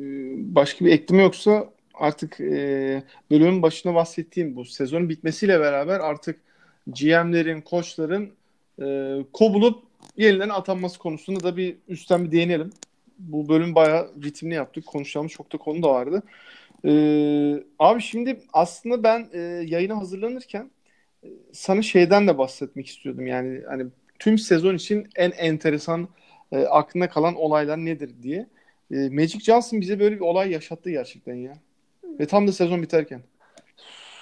başka 0.55 0.85
bir 0.85 0.93
ekleme 0.93 1.23
yoksa 1.23 1.69
artık 1.97 2.41
e, 2.41 3.03
bölümün 3.31 3.63
başına 3.63 3.95
bahsettiğim 3.95 4.57
bu 4.57 4.65
sezonun 4.65 5.09
bitmesiyle 5.09 5.61
beraber 5.61 6.01
artık 6.01 6.41
GM'lerin, 6.87 7.61
koçların 7.61 8.31
e, 8.83 9.17
kovulup 9.33 9.83
yeniden 10.17 10.49
atanması 10.49 10.99
konusunda 10.99 11.43
da 11.43 11.57
bir 11.57 11.77
üstten 11.89 12.25
bir 12.25 12.33
değinelim. 12.33 12.71
Bu 13.19 13.49
bölüm 13.49 13.75
bayağı 13.75 14.11
ritimli 14.23 14.55
yaptık. 14.55 14.87
Konuşacağımız 14.87 15.33
çok 15.33 15.53
da 15.53 15.59
konu 15.59 15.83
da 15.83 15.89
vardı. 15.89 16.23
Ee, 16.85 17.63
abi 17.79 18.03
şimdi 18.03 18.41
aslında 18.53 19.03
ben 19.03 19.29
e, 19.33 19.39
yayına 19.67 19.97
hazırlanırken 19.99 20.71
e, 21.25 21.29
sana 21.53 21.83
şeyden 21.83 22.29
de 22.29 22.39
bahsetmek 22.39 22.87
istiyordum. 22.87 23.27
Yani 23.27 23.63
hani 23.69 23.87
tüm 24.19 24.39
sezon 24.39 24.75
için 24.75 25.09
en 25.17 25.31
enteresan 25.31 26.09
e, 26.53 26.59
aklına 26.59 27.09
kalan 27.09 27.35
olaylar 27.35 27.79
nedir 27.79 28.11
diye. 28.23 28.47
E, 28.91 29.09
Magic 29.09 29.41
Johnson 29.41 29.81
bize 29.81 30.01
böyle 30.01 30.15
bir 30.17 30.21
olay 30.21 30.51
yaşattı 30.51 30.91
gerçekten 30.91 31.35
ya. 31.35 31.59
Ve 32.21 32.27
tam 32.27 32.49
da 32.49 32.53
sezon 32.53 32.83
biterken. 32.83 33.23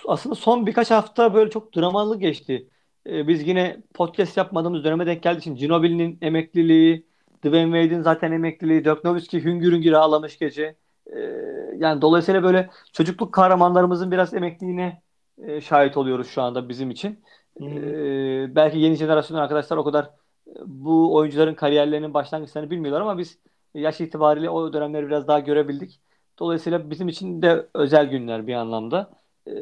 Aslında 0.06 0.34
son 0.34 0.66
birkaç 0.66 0.90
hafta 0.90 1.34
böyle 1.34 1.50
çok 1.50 1.76
dramalı 1.76 2.18
geçti. 2.20 2.68
Ee, 3.06 3.28
biz 3.28 3.48
yine 3.48 3.82
podcast 3.94 4.36
yapmadığımız 4.36 4.84
döneme 4.84 5.06
denk 5.06 5.22
geldiği 5.22 5.38
için 5.38 5.56
Ginobili'nin 5.56 6.18
emekliliği, 6.22 7.06
Dwayne 7.44 7.82
Wade'in 7.82 8.02
zaten 8.02 8.32
emekliliği, 8.32 8.84
Dirk 8.84 9.04
Nowitzki 9.04 9.44
hüngür 9.44 9.72
hüngür 9.72 9.92
ağlamış 9.92 10.38
gece. 10.38 10.76
E, 11.06 11.18
yani 11.76 12.02
dolayısıyla 12.02 12.42
böyle 12.42 12.70
çocukluk 12.92 13.34
kahramanlarımızın 13.34 14.10
biraz 14.10 14.34
emekliliğine 14.34 15.02
e, 15.38 15.60
şahit 15.60 15.96
oluyoruz 15.96 16.28
şu 16.28 16.42
anda 16.42 16.68
bizim 16.68 16.90
için. 16.90 17.24
E, 17.60 17.66
belki 18.56 18.78
yeni 18.78 18.96
jenerasyon 18.96 19.38
arkadaşlar 19.38 19.76
o 19.76 19.84
kadar 19.84 20.04
e, 20.04 20.52
bu 20.66 21.14
oyuncuların 21.14 21.54
kariyerlerinin 21.54 22.14
başlangıçlarını 22.14 22.70
bilmiyorlar 22.70 23.00
ama 23.00 23.18
biz 23.18 23.38
yaş 23.74 24.00
itibariyle 24.00 24.50
o 24.50 24.72
dönemleri 24.72 25.06
biraz 25.06 25.28
daha 25.28 25.40
görebildik. 25.40 26.00
Dolayısıyla 26.38 26.90
bizim 26.90 27.08
için 27.08 27.42
de 27.42 27.66
özel 27.74 28.06
günler 28.06 28.46
bir 28.46 28.54
anlamda. 28.54 29.10
E, 29.46 29.52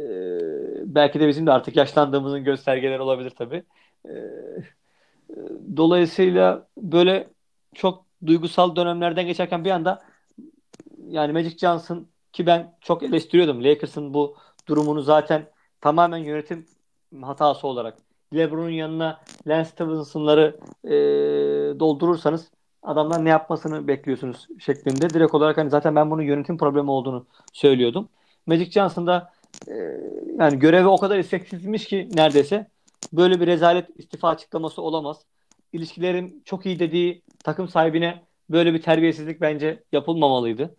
belki 0.94 1.20
de 1.20 1.28
bizim 1.28 1.46
de 1.46 1.52
artık 1.52 1.76
yaşlandığımızın 1.76 2.44
göstergeleri 2.44 3.02
olabilir 3.02 3.30
tabii. 3.30 3.64
E, 4.08 4.12
dolayısıyla 5.76 6.68
böyle 6.76 7.30
çok 7.74 8.06
duygusal 8.26 8.76
dönemlerden 8.76 9.26
geçerken 9.26 9.64
bir 9.64 9.70
anda 9.70 10.02
yani 11.08 11.32
Magic 11.32 11.58
Johnson 11.58 12.08
ki 12.32 12.46
ben 12.46 12.74
çok 12.80 13.02
eleştiriyordum. 13.02 13.64
Lakers'ın 13.64 14.14
bu 14.14 14.36
durumunu 14.68 15.02
zaten 15.02 15.50
tamamen 15.80 16.18
yönetim 16.18 16.66
hatası 17.22 17.66
olarak. 17.66 17.98
LeBron'un 18.34 18.70
yanına 18.70 19.20
Lance 19.46 19.70
Stephenson'ları 19.70 20.60
e, 20.84 20.90
doldurursanız 21.80 22.50
adamlar 22.82 23.24
ne 23.24 23.28
yapmasını 23.28 23.88
bekliyorsunuz 23.88 24.48
şeklinde. 24.58 25.10
Direkt 25.10 25.34
olarak 25.34 25.56
hani 25.56 25.70
zaten 25.70 25.96
ben 25.96 26.10
bunun 26.10 26.22
yönetim 26.22 26.58
problemi 26.58 26.90
olduğunu 26.90 27.26
söylüyordum. 27.52 28.08
Magic 28.46 28.70
Johnson 28.70 29.06
da 29.06 29.32
e, 29.68 29.74
yani 30.38 30.58
görevi 30.58 30.86
o 30.86 30.96
kadar 30.98 31.18
isteksizmiş 31.18 31.84
ki 31.84 32.08
neredeyse 32.14 32.66
böyle 33.12 33.40
bir 33.40 33.46
rezalet 33.46 33.98
istifa 33.98 34.28
açıklaması 34.28 34.82
olamaz. 34.82 35.16
İlişkilerim 35.72 36.42
çok 36.44 36.66
iyi 36.66 36.78
dediği 36.78 37.22
takım 37.44 37.68
sahibine 37.68 38.22
böyle 38.50 38.74
bir 38.74 38.82
terbiyesizlik 38.82 39.40
bence 39.40 39.82
yapılmamalıydı. 39.92 40.74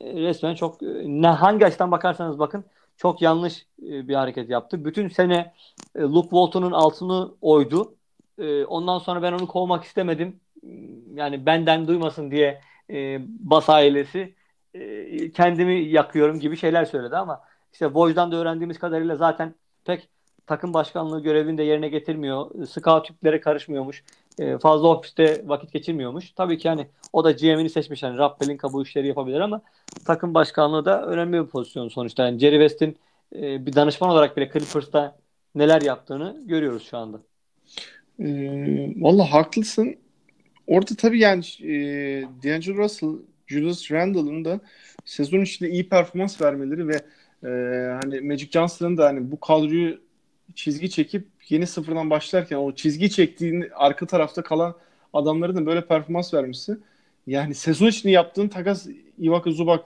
E, 0.00 0.14
resmen 0.14 0.54
çok 0.54 0.82
e, 0.82 0.86
ne 1.06 1.26
hangi 1.26 1.66
açıdan 1.66 1.90
bakarsanız 1.90 2.38
bakın 2.38 2.64
çok 2.96 3.22
yanlış 3.22 3.66
e, 3.82 4.08
bir 4.08 4.14
hareket 4.14 4.50
yaptı. 4.50 4.84
Bütün 4.84 5.08
sene 5.08 5.54
e, 5.94 6.00
Luke 6.00 6.28
Walton'un 6.28 6.72
altını 6.72 7.30
oydu. 7.40 7.94
E, 8.38 8.64
ondan 8.64 8.98
sonra 8.98 9.22
ben 9.22 9.32
onu 9.32 9.46
kovmak 9.46 9.84
istemedim. 9.84 10.40
Yani 11.14 11.46
benden 11.46 11.88
duymasın 11.88 12.30
diye 12.30 12.60
e, 12.90 13.20
Bas 13.28 13.70
ailesi 13.70 14.34
e, 14.74 15.30
kendimi 15.30 15.74
yakıyorum 15.74 16.40
gibi 16.40 16.56
şeyler 16.56 16.84
söyledi 16.84 17.16
ama 17.16 17.40
işte 17.72 17.86
Woj'dan 17.86 18.32
da 18.32 18.36
öğrendiğimiz 18.36 18.78
kadarıyla 18.78 19.16
zaten 19.16 19.54
pek 19.84 20.08
takım 20.46 20.74
başkanlığı 20.74 21.22
görevini 21.22 21.58
de 21.58 21.62
yerine 21.62 21.88
getirmiyor. 21.88 22.66
Scout 22.66 23.06
tiplere 23.06 23.40
karışmıyormuş. 23.40 24.04
E, 24.38 24.58
fazla 24.58 24.88
ofiste 24.88 25.42
vakit 25.46 25.72
geçirmiyormuş. 25.72 26.32
Tabii 26.32 26.58
ki 26.58 26.68
hani 26.68 26.86
o 27.12 27.24
da 27.24 27.32
GM'ini 27.32 27.70
seçmiş. 27.70 28.02
Yani 28.02 28.18
Rob 28.18 28.38
Pelinka 28.38 28.72
bu 28.72 28.82
işleri 28.82 29.08
yapabilir 29.08 29.40
ama 29.40 29.60
takım 30.06 30.34
başkanlığı 30.34 30.84
da 30.84 31.06
önemli 31.06 31.44
bir 31.44 31.46
pozisyon 31.46 31.88
sonuçta. 31.88 32.26
Yani 32.26 32.38
Jerry 32.38 32.68
West'in 32.68 32.96
e, 33.34 33.66
bir 33.66 33.72
danışman 33.72 34.10
olarak 34.10 34.36
bile 34.36 34.50
Clippers'ta 34.52 35.16
neler 35.54 35.82
yaptığını 35.82 36.42
görüyoruz 36.46 36.86
şu 36.86 36.98
anda. 36.98 37.20
E, 38.20 38.26
Valla 38.96 39.32
haklısın. 39.32 39.96
Orada 40.66 40.94
tabii 40.96 41.18
yani 41.20 41.44
e, 41.62 41.72
D'Angelo 42.44 42.76
Russell, 42.78 43.10
Julius 43.46 43.90
Randle'ın 43.92 44.44
da 44.44 44.60
sezon 45.04 45.40
içinde 45.40 45.70
iyi 45.70 45.88
performans 45.88 46.40
vermeleri 46.42 46.88
ve 46.88 46.96
e, 47.44 47.48
hani 48.02 48.20
Magic 48.20 48.50
Johnson'ın 48.50 48.96
da 48.96 49.06
hani 49.06 49.30
bu 49.32 49.40
kadroyu 49.40 50.00
çizgi 50.54 50.90
çekip 50.90 51.28
yeni 51.48 51.66
sıfırdan 51.66 52.10
başlarken 52.10 52.56
o 52.56 52.74
çizgi 52.74 53.10
çektiğin 53.10 53.66
arka 53.74 54.06
tarafta 54.06 54.42
kalan 54.42 54.74
adamların 55.12 55.56
da 55.56 55.66
böyle 55.66 55.86
performans 55.86 56.34
vermesi 56.34 56.78
yani 57.26 57.54
sezon 57.54 57.86
içinde 57.86 58.12
yaptığın 58.12 58.48
takas 58.48 58.86
Ivaka 59.20 59.50
Zubak 59.50 59.84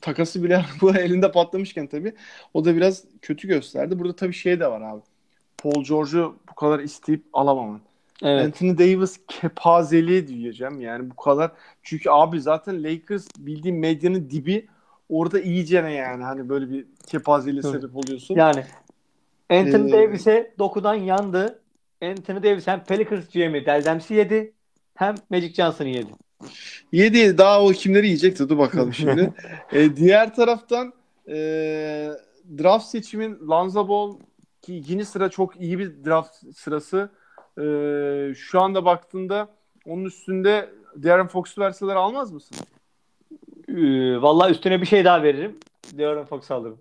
takası 0.00 0.44
bile 0.44 0.64
bu 0.80 0.96
elinde 0.96 1.32
patlamışken 1.32 1.86
tabii 1.86 2.14
o 2.54 2.64
da 2.64 2.76
biraz 2.76 3.04
kötü 3.22 3.48
gösterdi. 3.48 3.98
Burada 3.98 4.16
tabii 4.16 4.34
şey 4.34 4.60
de 4.60 4.66
var 4.66 4.80
abi. 4.80 5.02
Paul 5.62 5.84
George'u 5.84 6.36
bu 6.50 6.54
kadar 6.54 6.80
isteyip 6.80 7.22
alamaman. 7.32 7.80
Evet. 8.22 8.44
Anthony 8.44 8.78
Davis 8.78 9.20
kepazeliği 9.28 10.28
diyeceğim 10.28 10.80
yani 10.80 11.10
bu 11.10 11.16
kadar. 11.16 11.52
Çünkü 11.82 12.10
abi 12.10 12.40
zaten 12.40 12.84
Lakers 12.84 13.26
bildiğim 13.38 13.78
medyanın 13.78 14.30
dibi 14.30 14.66
orada 15.08 15.40
iyicene 15.40 15.92
yani 15.92 16.24
hani 16.24 16.48
böyle 16.48 16.70
bir 16.70 16.86
kepazeliğe 17.06 17.62
sebep 17.62 17.96
oluyorsun. 17.96 18.34
Yani 18.34 18.64
Anthony 19.50 19.88
ee, 19.88 19.92
Davis'e 19.92 20.54
dokudan 20.58 20.94
yandı. 20.94 21.58
Anthony 22.02 22.42
Davis 22.42 22.66
hem 22.66 22.84
Pelicans 22.84 23.24
GM'i 23.28 23.66
Deldems'i 23.66 24.14
yedi 24.14 24.52
hem 24.94 25.14
Magic 25.30 25.54
Johnson'ı 25.54 25.88
yedi. 25.88 26.10
Yedi 26.92 27.18
yedi. 27.18 27.38
Daha 27.38 27.64
o 27.64 27.68
kimleri 27.68 28.06
yiyecekti? 28.06 28.48
Dur 28.48 28.58
bakalım 28.58 28.94
şimdi. 28.94 29.32
ee, 29.72 29.96
diğer 29.96 30.34
taraftan 30.34 30.92
e, 31.28 31.34
draft 32.58 32.86
seçimin 32.86 33.38
Lanza 33.48 33.88
Ball 33.88 34.14
ki 34.62 34.82
yeni 34.86 35.04
sıra 35.04 35.28
çok 35.28 35.60
iyi 35.60 35.78
bir 35.78 36.04
draft 36.04 36.56
sırası. 36.56 37.10
E, 37.58 37.64
şu 38.34 38.60
anda 38.60 38.84
baktığında 38.84 39.48
onun 39.86 40.04
üstünde 40.04 40.70
Darren 41.02 41.28
Fox'u 41.28 41.60
verseler 41.60 41.96
almaz 41.96 42.32
mısın? 42.32 42.56
Ee, 43.68 44.22
vallahi 44.22 44.50
üstüne 44.50 44.80
bir 44.80 44.86
şey 44.86 45.04
daha 45.04 45.22
veririm. 45.22 45.58
Darren 45.98 46.24
Fox 46.24 46.50
alırım 46.50 46.78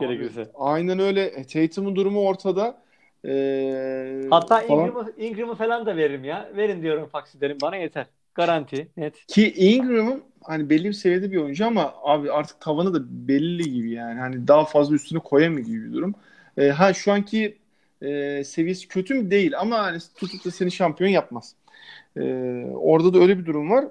gerekirse. 0.00 0.50
Aynen 0.54 0.98
öyle. 0.98 1.24
E, 1.24 1.44
Tatum'un 1.44 1.96
durumu 1.96 2.20
ortada. 2.20 2.82
Ee, 3.24 4.26
Hatta 4.30 4.60
falan. 4.60 4.88
Ingram'ı, 4.88 5.12
Ingram'ı 5.16 5.54
falan 5.54 5.86
da 5.86 5.96
veririm 5.96 6.24
ya. 6.24 6.50
Verin 6.56 6.82
diyorum 6.82 7.08
Faxi 7.08 7.40
derim. 7.40 7.58
Bana 7.62 7.76
yeter. 7.76 8.06
Garanti. 8.34 8.88
Net. 8.96 9.26
Ki 9.26 9.52
Ingram'ın 9.56 10.22
hani 10.42 10.70
belli 10.70 10.84
bir 10.84 10.92
seviyede 10.92 11.32
bir 11.32 11.36
oyuncu 11.36 11.66
ama 11.66 11.94
abi 12.02 12.32
artık 12.32 12.60
tavanı 12.60 12.94
da 12.94 13.28
belli 13.28 13.72
gibi 13.72 13.90
yani. 13.90 14.20
Hani 14.20 14.48
daha 14.48 14.64
fazla 14.64 14.94
üstüne 14.94 15.18
koyamıyor 15.18 15.66
gibi 15.66 15.84
bir 15.84 15.92
durum. 15.92 16.14
Ee, 16.58 16.68
ha 16.68 16.94
şu 16.94 17.12
anki 17.12 17.58
e, 18.02 18.44
seviyesi 18.44 18.88
kötü 18.88 19.14
mü 19.14 19.30
değil 19.30 19.58
ama 19.58 19.78
hani 19.78 19.98
tutup 20.16 20.44
da 20.44 20.50
seni 20.50 20.72
şampiyon 20.72 21.10
yapmaz. 21.10 21.54
Ee, 22.16 22.22
orada 22.74 23.14
da 23.14 23.18
öyle 23.18 23.38
bir 23.38 23.46
durum 23.46 23.70
var. 23.70 23.84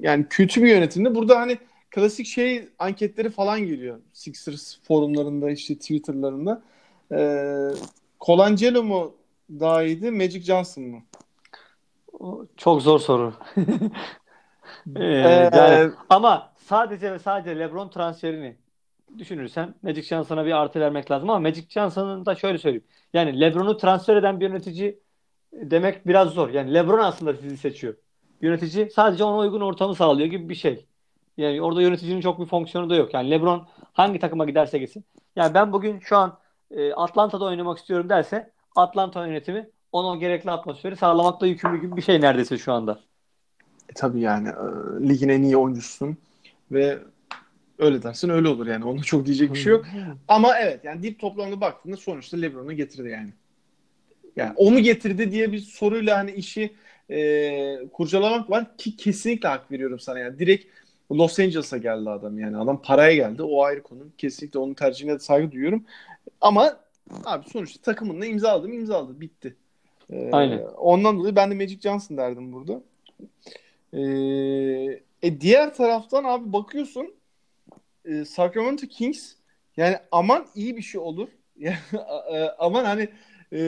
Yani 0.00 0.26
kötü 0.30 0.62
bir 0.62 0.68
yönetimde. 0.68 1.14
Burada 1.14 1.40
hani 1.40 1.58
klasik 1.90 2.26
şey 2.26 2.68
anketleri 2.78 3.30
falan 3.30 3.60
geliyor. 3.60 3.98
Sixers 4.12 4.76
forumlarında 4.82 5.50
işte 5.50 5.74
Twitter'larında. 5.74 6.62
Ee, 7.12 7.70
Colangelo 8.20 8.82
mu 8.82 9.14
daha 9.50 9.82
iyiydi, 9.82 10.10
Magic 10.10 10.40
Johnson 10.40 10.84
mı? 10.84 11.02
Çok 12.56 12.82
zor 12.82 12.98
soru. 12.98 13.34
ee, 14.96 15.04
ee, 15.04 15.50
yani, 15.52 15.92
ama 16.08 16.52
sadece 16.66 17.12
ve 17.12 17.18
sadece 17.18 17.58
LeBron 17.58 17.88
transferini 17.88 18.56
düşünürsen 19.18 19.74
Magic 19.82 20.02
Johnson'a 20.02 20.46
bir 20.46 20.52
artı 20.52 20.80
vermek 20.80 21.10
lazım 21.10 21.30
ama 21.30 21.38
Magic 21.38 21.66
Johnson'ın 21.68 22.26
da 22.26 22.34
şöyle 22.34 22.58
söyleyeyim. 22.58 22.84
Yani 23.12 23.40
LeBron'u 23.40 23.76
transfer 23.76 24.16
eden 24.16 24.40
bir 24.40 24.48
yönetici 24.48 24.98
demek 25.52 26.06
biraz 26.06 26.28
zor. 26.28 26.50
Yani 26.50 26.74
LeBron 26.74 26.98
aslında 26.98 27.34
sizi 27.34 27.56
seçiyor. 27.56 27.94
Yönetici 28.40 28.90
sadece 28.90 29.24
ona 29.24 29.38
uygun 29.38 29.60
ortamı 29.60 29.94
sağlıyor 29.94 30.28
gibi 30.28 30.48
bir 30.48 30.54
şey. 30.54 30.86
Yani 31.36 31.62
orada 31.62 31.82
yöneticinin 31.82 32.20
çok 32.20 32.40
bir 32.40 32.46
fonksiyonu 32.46 32.90
da 32.90 32.96
yok. 32.96 33.14
Yani 33.14 33.30
LeBron 33.30 33.66
hangi 33.92 34.18
takıma 34.18 34.44
giderse 34.44 34.78
gitsin. 34.78 35.04
Yani 35.36 35.54
ben 35.54 35.72
bugün 35.72 35.98
şu 35.98 36.16
an 36.16 36.38
e, 36.70 36.92
Atlanta'da 36.92 37.44
oynamak 37.44 37.78
istiyorum 37.78 38.08
derse 38.08 38.50
Atlanta 38.76 39.26
yönetimi 39.26 39.70
ona 39.92 40.16
gerekli 40.16 40.50
atmosferi 40.50 40.96
sağlamakla 40.96 41.46
yükümlü 41.46 41.80
gibi 41.80 41.96
bir 41.96 42.02
şey 42.02 42.20
neredeyse 42.20 42.58
şu 42.58 42.72
anda. 42.72 43.00
E, 43.88 43.92
tabii 43.94 44.20
yani 44.20 44.48
e, 44.48 45.08
ligin 45.08 45.28
en 45.28 45.42
iyi 45.42 45.56
oyuncusun 45.56 46.16
ve 46.72 46.98
öyle 47.80 48.02
dersin 48.02 48.28
öyle 48.28 48.48
olur 48.48 48.66
yani. 48.66 48.84
Ona 48.84 49.02
çok 49.02 49.26
diyecek 49.26 49.54
bir 49.54 49.58
şey 49.58 49.72
yok. 49.72 49.86
Ama 50.28 50.58
evet 50.58 50.84
yani 50.84 51.02
dip 51.02 51.18
toplamda 51.18 51.60
baktığında 51.60 51.96
sonuçta 51.96 52.36
LeBron'u 52.36 52.72
getirdi 52.72 53.08
yani. 53.08 53.30
Yani 54.36 54.52
o 54.56 54.70
mu 54.70 54.78
getirdi 54.80 55.32
diye 55.32 55.52
bir 55.52 55.58
soruyla 55.58 56.18
hani 56.18 56.32
işi 56.32 56.72
e, 57.10 57.78
kurcalamak 57.92 58.50
var 58.50 58.76
ki 58.76 58.96
kesinlikle 58.96 59.48
hak 59.48 59.72
veriyorum 59.72 60.00
sana 60.00 60.18
yani. 60.18 60.38
Direkt 60.38 60.66
Los 61.12 61.38
Angeles'a 61.38 61.78
geldi 61.78 62.10
adam 62.10 62.38
yani. 62.38 62.56
Adam 62.56 62.82
paraya 62.82 63.14
geldi. 63.14 63.42
O 63.42 63.62
ayrı 63.62 63.82
konu. 63.82 64.00
Kesinlikle 64.18 64.58
onun 64.58 64.74
tercihine 64.74 65.14
de 65.14 65.18
saygı 65.18 65.52
duyuyorum. 65.52 65.84
Ama 66.40 66.76
abi 67.24 67.48
sonuçta 67.48 67.82
takımınla 67.82 68.26
imzaladım 68.26 68.72
imzaladı. 68.72 69.20
Bitti. 69.20 69.56
Ee, 70.10 70.30
Aynen. 70.32 70.58
Ondan 70.58 71.18
dolayı 71.18 71.36
ben 71.36 71.50
de 71.50 71.54
Magic 71.54 71.80
Johnson 71.80 72.16
derdim 72.16 72.52
burada. 72.52 72.82
Ee, 73.92 75.00
e 75.22 75.40
diğer 75.40 75.74
taraftan 75.74 76.24
abi 76.24 76.52
bakıyorsun 76.52 77.14
e, 78.04 78.24
Sacramento 78.24 78.86
Kings 78.86 79.32
yani 79.76 79.96
aman 80.12 80.46
iyi 80.54 80.76
bir 80.76 80.82
şey 80.82 81.00
olur. 81.00 81.28
Yani, 81.60 81.76
e, 82.32 82.42
aman 82.58 82.84
hani 82.84 83.08
e, 83.52 83.58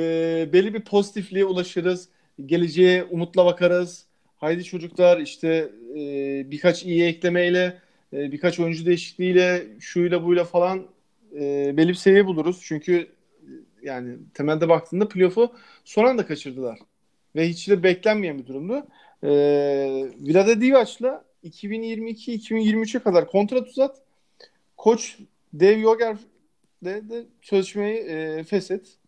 belli 0.53 0.75
bir 0.75 0.81
pozitifliğe 0.81 1.45
ulaşırız. 1.45 2.09
Geleceğe 2.47 3.05
umutla 3.05 3.45
bakarız. 3.45 4.07
Haydi 4.37 4.65
çocuklar 4.65 5.19
işte 5.19 5.71
e, 5.99 6.51
birkaç 6.51 6.85
iyi 6.85 7.05
eklemeyle 7.05 7.79
e, 8.13 8.33
birkaç 8.33 8.61
oyuncu 8.61 8.87
değişikliğiyle 8.87 9.67
şuyla 9.81 10.25
buyla 10.25 10.45
falan 10.45 10.87
e, 11.35 11.73
belli 11.77 11.89
bir 11.89 11.95
seviye 11.95 12.27
buluruz. 12.27 12.61
Çünkü 12.63 13.09
yani 13.83 14.17
temelde 14.35 14.69
baktığında 14.69 15.09
playoff'u 15.09 15.53
son 15.85 16.05
anda 16.05 16.27
kaçırdılar. 16.27 16.79
Ve 17.37 17.49
hiç 17.49 17.69
de 17.69 17.83
beklenmeyen 17.83 18.39
bir 18.39 18.47
durumdu. 18.47 18.87
E, 19.23 19.29
Vlada 20.21 20.61
Divac'la 20.61 21.25
2022-2023'e 21.45 23.01
kadar 23.01 23.27
kontrat 23.27 23.69
uzat. 23.69 24.02
Koç 24.83 25.19
Dev 25.53 25.79
Yoger 25.79 26.17
de, 26.85 27.09
de 27.09 27.27
sözleşmeyi 27.43 27.97
e, 27.99 28.45
feshet 28.45 28.99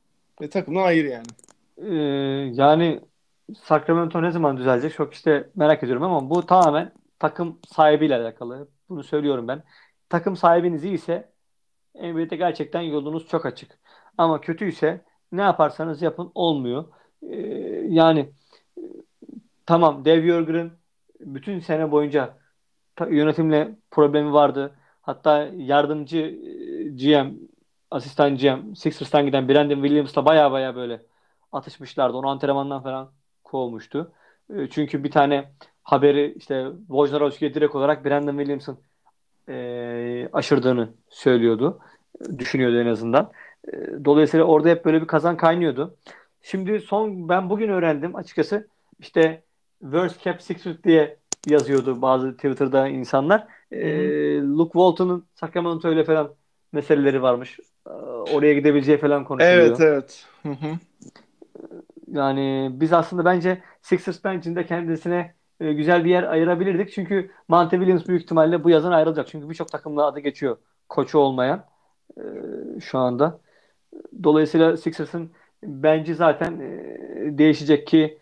ve 0.40 0.50
takımdan 0.50 0.82
ayır 0.82 1.04
yani. 1.04 1.26
Ee, 1.76 1.94
yani 2.54 3.00
Sacramento 3.62 4.22
ne 4.22 4.30
zaman 4.30 4.56
düzelecek 4.56 4.94
çok 4.94 5.14
işte 5.14 5.50
merak 5.54 5.82
ediyorum 5.82 6.02
ama 6.02 6.30
bu 6.30 6.46
tamamen 6.46 6.92
takım 7.18 7.58
sahibiyle 7.68 8.16
alakalı. 8.16 8.68
Bunu 8.88 9.04
söylüyorum 9.04 9.48
ben. 9.48 9.62
Takım 10.08 10.36
sahibiniz 10.36 10.84
iyiyse 10.84 11.32
NBA'de 11.94 12.36
gerçekten 12.36 12.80
yolunuz 12.80 13.28
çok 13.28 13.46
açık. 13.46 13.78
Ama 14.18 14.40
kötüyse 14.40 15.04
ne 15.32 15.42
yaparsanız 15.42 16.02
yapın 16.02 16.32
olmuyor. 16.34 16.84
Ee, 17.22 17.36
yani 17.88 18.30
tamam 19.66 20.04
Dev 20.04 20.24
Yorger'ın 20.24 20.72
bütün 21.20 21.60
sene 21.60 21.90
boyunca 21.90 22.38
yönetimle 23.10 23.76
problemi 23.90 24.32
vardı. 24.32 24.74
Hatta 25.06 25.50
yardımcı 25.56 26.18
e, 26.18 26.88
GM, 26.88 27.28
asistan 27.90 28.36
GM, 28.36 28.74
Sixers'tan 28.76 29.26
giden 29.26 29.48
Brandon 29.48 29.82
Williams'la 29.82 30.24
baya 30.24 30.52
baya 30.52 30.76
böyle 30.76 31.02
atışmışlardı. 31.52 32.16
Onu 32.16 32.28
antrenmandan 32.28 32.82
falan 32.82 33.10
kovmuştu. 33.44 34.12
E, 34.56 34.68
Çünkü 34.70 35.04
bir 35.04 35.10
tane 35.10 35.50
haberi 35.82 36.34
işte 36.36 36.66
Wojnarowski'ye 36.88 37.54
direkt 37.54 37.74
olarak 37.74 38.04
Brandon 38.04 38.38
Williams'ın 38.38 38.78
e, 39.48 40.28
aşırdığını 40.32 40.88
söylüyordu. 41.08 41.78
Düşünüyordu 42.38 42.80
en 42.80 42.86
azından. 42.86 43.30
E, 43.68 44.04
Dolayısıyla 44.04 44.46
orada 44.46 44.68
hep 44.68 44.84
böyle 44.84 45.02
bir 45.02 45.06
kazan 45.06 45.36
kaynıyordu. 45.36 45.96
Şimdi 46.42 46.80
son 46.80 47.28
ben 47.28 47.50
bugün 47.50 47.68
öğrendim 47.68 48.16
açıkçası 48.16 48.68
işte 48.98 49.42
worst 49.80 50.18
kept 50.18 50.42
secret 50.42 50.84
diye 50.84 51.16
yazıyordu 51.46 52.02
bazı 52.02 52.36
Twitter'da 52.36 52.88
insanlar. 52.88 53.46
E, 53.74 54.40
Luke 54.40 54.72
Walton'un 54.72 55.26
Sacramento 55.34 55.92
ile 55.92 56.04
falan 56.04 56.34
meseleleri 56.72 57.22
varmış. 57.22 57.60
Oraya 58.34 58.54
gidebileceği 58.54 58.98
falan 58.98 59.24
konuşuluyor. 59.24 59.66
Evet 59.66 59.80
evet. 59.80 60.26
Hı 60.42 60.48
hı. 60.48 60.78
Yani 62.12 62.70
biz 62.72 62.92
aslında 62.92 63.24
bence 63.24 63.62
Sixers 63.82 64.24
bench'inde 64.24 64.66
kendisine 64.66 65.34
güzel 65.60 66.04
bir 66.04 66.10
yer 66.10 66.22
ayırabilirdik. 66.22 66.92
Çünkü 66.92 67.30
Monte 67.48 67.76
Williams 67.76 68.08
büyük 68.08 68.22
ihtimalle 68.22 68.64
bu 68.64 68.70
yazın 68.70 68.92
ayrılacak. 68.92 69.28
Çünkü 69.28 69.50
birçok 69.50 69.68
takımla 69.68 70.06
adı 70.06 70.20
geçiyor. 70.20 70.56
Koçu 70.88 71.18
olmayan 71.18 71.64
e, 72.18 72.22
şu 72.80 72.98
anda. 72.98 73.40
Dolayısıyla 74.22 74.76
Sixers'ın 74.76 75.30
bence 75.62 76.14
zaten 76.14 76.60
e, 76.60 77.38
değişecek 77.38 77.86
ki 77.86 78.18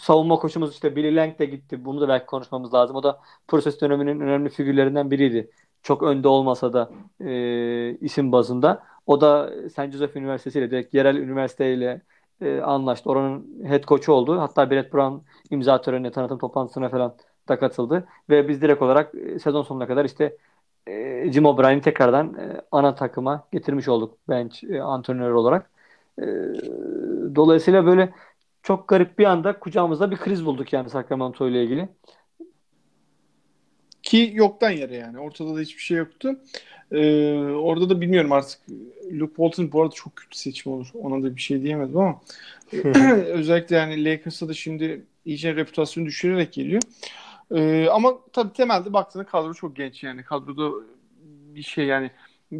savunma 0.00 0.36
koçumuz 0.38 0.72
işte 0.72 0.96
Billy 0.96 1.16
Lang 1.16 1.38
de 1.38 1.44
gitti. 1.46 1.84
Bunu 1.84 2.00
da 2.00 2.08
belki 2.08 2.26
konuşmamız 2.26 2.74
lazım. 2.74 2.96
O 2.96 3.02
da 3.02 3.20
proses 3.48 3.80
döneminin 3.80 4.20
önemli 4.20 4.48
figürlerinden 4.48 5.10
biriydi. 5.10 5.50
Çok 5.82 6.02
önde 6.02 6.28
olmasa 6.28 6.72
da 6.72 6.90
e, 7.24 7.96
isim 8.00 8.32
bazında. 8.32 8.84
O 9.06 9.20
da 9.20 9.50
St. 9.70 9.92
Joseph 9.92 10.16
Üniversitesi 10.16 10.58
ile 10.58 10.70
direkt 10.70 10.94
yerel 10.94 11.16
üniversiteyle 11.16 12.02
e, 12.40 12.60
anlaştı. 12.60 13.10
Oranın 13.10 13.64
head 13.64 13.84
coach'u 13.84 14.12
oldu. 14.12 14.40
Hatta 14.40 14.70
Brett 14.70 14.92
Brown 14.94 15.24
imza 15.50 15.80
törenine, 15.80 16.10
tanıtım 16.10 16.38
toplantısına 16.38 16.88
falan 16.88 17.16
da 17.48 17.58
katıldı. 17.58 18.08
Ve 18.30 18.48
biz 18.48 18.62
direkt 18.62 18.82
olarak 18.82 19.14
e, 19.14 19.38
sezon 19.38 19.62
sonuna 19.62 19.86
kadar 19.86 20.04
işte 20.04 20.36
e, 20.86 21.32
Jim 21.32 21.46
O'Brien'i 21.46 21.80
tekrardan 21.80 22.34
e, 22.34 22.62
ana 22.72 22.94
takıma 22.94 23.48
getirmiş 23.52 23.88
olduk 23.88 24.18
bench 24.28 24.64
e, 24.64 24.82
antrenör 24.82 25.30
olarak. 25.32 25.70
E, 26.18 26.24
dolayısıyla 27.34 27.86
böyle 27.86 28.14
çok 28.70 28.88
garip 28.88 29.18
bir 29.18 29.24
anda 29.24 29.58
kucağımızda 29.58 30.10
bir 30.10 30.16
kriz 30.16 30.46
bulduk 30.46 30.72
yani 30.72 30.90
Sacramento 30.90 31.48
ile 31.48 31.64
ilgili. 31.64 31.88
Ki 34.02 34.30
yoktan 34.34 34.70
yere 34.70 34.96
yani. 34.96 35.18
Ortada 35.18 35.56
da 35.56 35.60
hiçbir 35.60 35.82
şey 35.82 35.98
yoktu. 35.98 36.40
Ee, 36.92 37.34
orada 37.42 37.90
da 37.90 38.00
bilmiyorum 38.00 38.32
artık. 38.32 38.60
Luke 39.12 39.34
Walton 39.36 39.72
bu 39.72 39.82
arada 39.82 39.94
çok 39.94 40.16
kötü 40.16 40.38
seçim 40.38 40.72
olur. 40.72 40.90
Ona 40.94 41.22
da 41.22 41.36
bir 41.36 41.40
şey 41.40 41.62
diyemedim 41.62 41.98
ama 41.98 42.20
özellikle 43.26 43.76
yani 43.76 44.04
Lakers'a 44.04 44.48
da 44.48 44.54
şimdi 44.54 45.02
iyice 45.24 45.56
reputasyonu 45.56 46.06
düşürerek 46.06 46.52
geliyor. 46.52 46.82
Ee, 47.54 47.88
ama 47.88 48.18
tabii 48.32 48.52
temelde 48.52 48.92
baktığında 48.92 49.24
kadro 49.24 49.54
çok 49.54 49.76
genç 49.76 50.02
yani. 50.02 50.22
Kadroda 50.22 50.84
bir 51.54 51.62
şey 51.62 51.86
yani 51.86 52.10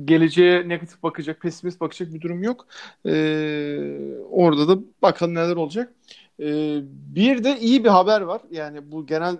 geleceğe 0.05 0.69
negatif 0.69 1.03
bakacak, 1.03 1.41
pesimist 1.41 1.81
bakacak 1.81 2.15
bir 2.15 2.21
durum 2.21 2.43
yok. 2.43 2.67
Ee, 3.07 4.21
orada 4.31 4.69
da 4.69 4.83
bakalım 5.03 5.35
neler 5.35 5.57
olacak. 5.57 5.95
Ee, 6.41 6.81
bir 6.85 7.45
de 7.45 7.59
iyi 7.61 7.85
bir 7.85 7.89
haber 7.89 8.21
var. 8.21 8.41
Yani 8.51 8.93
bu 8.93 9.07
genel 9.07 9.37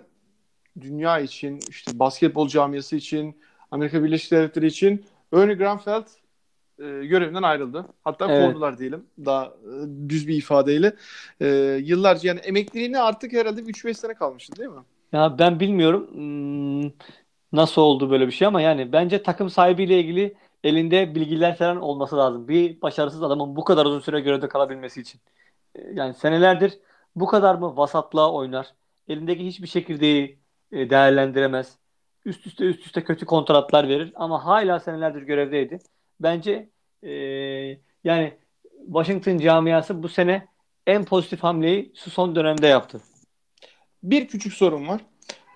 dünya 0.81 1.19
için, 1.19 1.59
işte 1.69 1.99
basketbol 1.99 2.47
camiası 2.47 2.95
için, 2.95 3.37
Amerika 3.71 4.03
Birleşik 4.03 4.31
Devletleri 4.31 4.67
için 4.67 5.05
Ernie 5.33 5.55
Grunfeld 5.55 6.05
e, 6.79 7.05
görevinden 7.05 7.43
ayrıldı. 7.43 7.85
Hatta 8.03 8.25
Evet. 8.31 8.47
kovdular 8.47 8.77
diyelim. 8.77 9.05
Daha 9.25 9.45
e, 9.45 10.09
düz 10.09 10.27
bir 10.27 10.35
ifadeyle. 10.35 10.95
E, 11.41 11.47
yıllarca 11.83 12.27
yani 12.27 12.39
emekliliğine 12.39 12.99
artık 12.99 13.33
herhalde 13.33 13.61
3-5 13.61 13.93
sene 13.93 14.13
kalmıştı 14.13 14.55
değil 14.55 14.69
mi? 14.69 14.81
Ya 15.13 15.39
ben 15.39 15.59
bilmiyorum 15.59 16.07
hmm, 16.11 16.91
nasıl 17.53 17.81
oldu 17.81 18.11
böyle 18.11 18.27
bir 18.27 18.31
şey 18.31 18.47
ama 18.47 18.61
yani 18.61 18.91
bence 18.91 19.23
takım 19.23 19.49
sahibiyle 19.49 19.99
ilgili 19.99 20.35
elinde 20.63 21.15
bilgiler 21.15 21.57
falan 21.57 21.81
olması 21.81 22.17
lazım. 22.17 22.47
Bir 22.47 22.81
başarısız 22.81 23.23
adamın 23.23 23.55
bu 23.55 23.63
kadar 23.63 23.85
uzun 23.85 23.99
süre 23.99 24.19
görevde 24.19 24.47
kalabilmesi 24.47 25.01
için. 25.01 25.21
E, 25.75 25.81
Yani 25.93 26.13
senelerdir 26.13 26.79
bu 27.15 27.25
kadar 27.27 27.55
mı 27.55 27.77
vasatlığa 27.77 28.31
oynar? 28.33 28.67
Elindeki 29.07 29.45
hiçbir 29.45 29.67
çekirdeği 29.67 30.39
e, 30.71 30.89
değerlendiremez. 30.89 31.77
Üst 32.25 32.47
üste 32.47 32.63
üst 32.65 32.85
üste 32.85 33.03
kötü 33.03 33.25
kontratlar 33.25 33.87
verir 33.89 34.11
ama 34.15 34.45
hala 34.45 34.79
senelerdir 34.79 35.21
görevdeydi. 35.21 35.79
Bence 36.19 36.69
e, 37.03 37.11
yani 38.03 38.33
Washington 38.85 39.37
camiası 39.37 40.03
bu 40.03 40.09
sene 40.09 40.47
en 40.87 41.05
pozitif 41.05 41.43
hamleyi 41.43 41.91
şu 41.95 42.09
son 42.09 42.35
dönemde 42.35 42.67
yaptı. 42.67 43.01
Bir 44.03 44.27
küçük 44.27 44.53
sorun 44.53 44.87
var. 44.87 45.01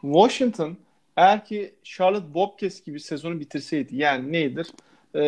Washington 0.01 0.77
eğer 1.17 1.45
ki 1.45 1.75
Charlotte 1.83 2.33
Bobcats 2.33 2.81
gibi 2.81 2.99
sezonu 2.99 3.39
bitirseydi 3.39 3.95
yani 3.95 4.31
nedir? 4.33 4.67
E, 5.15 5.19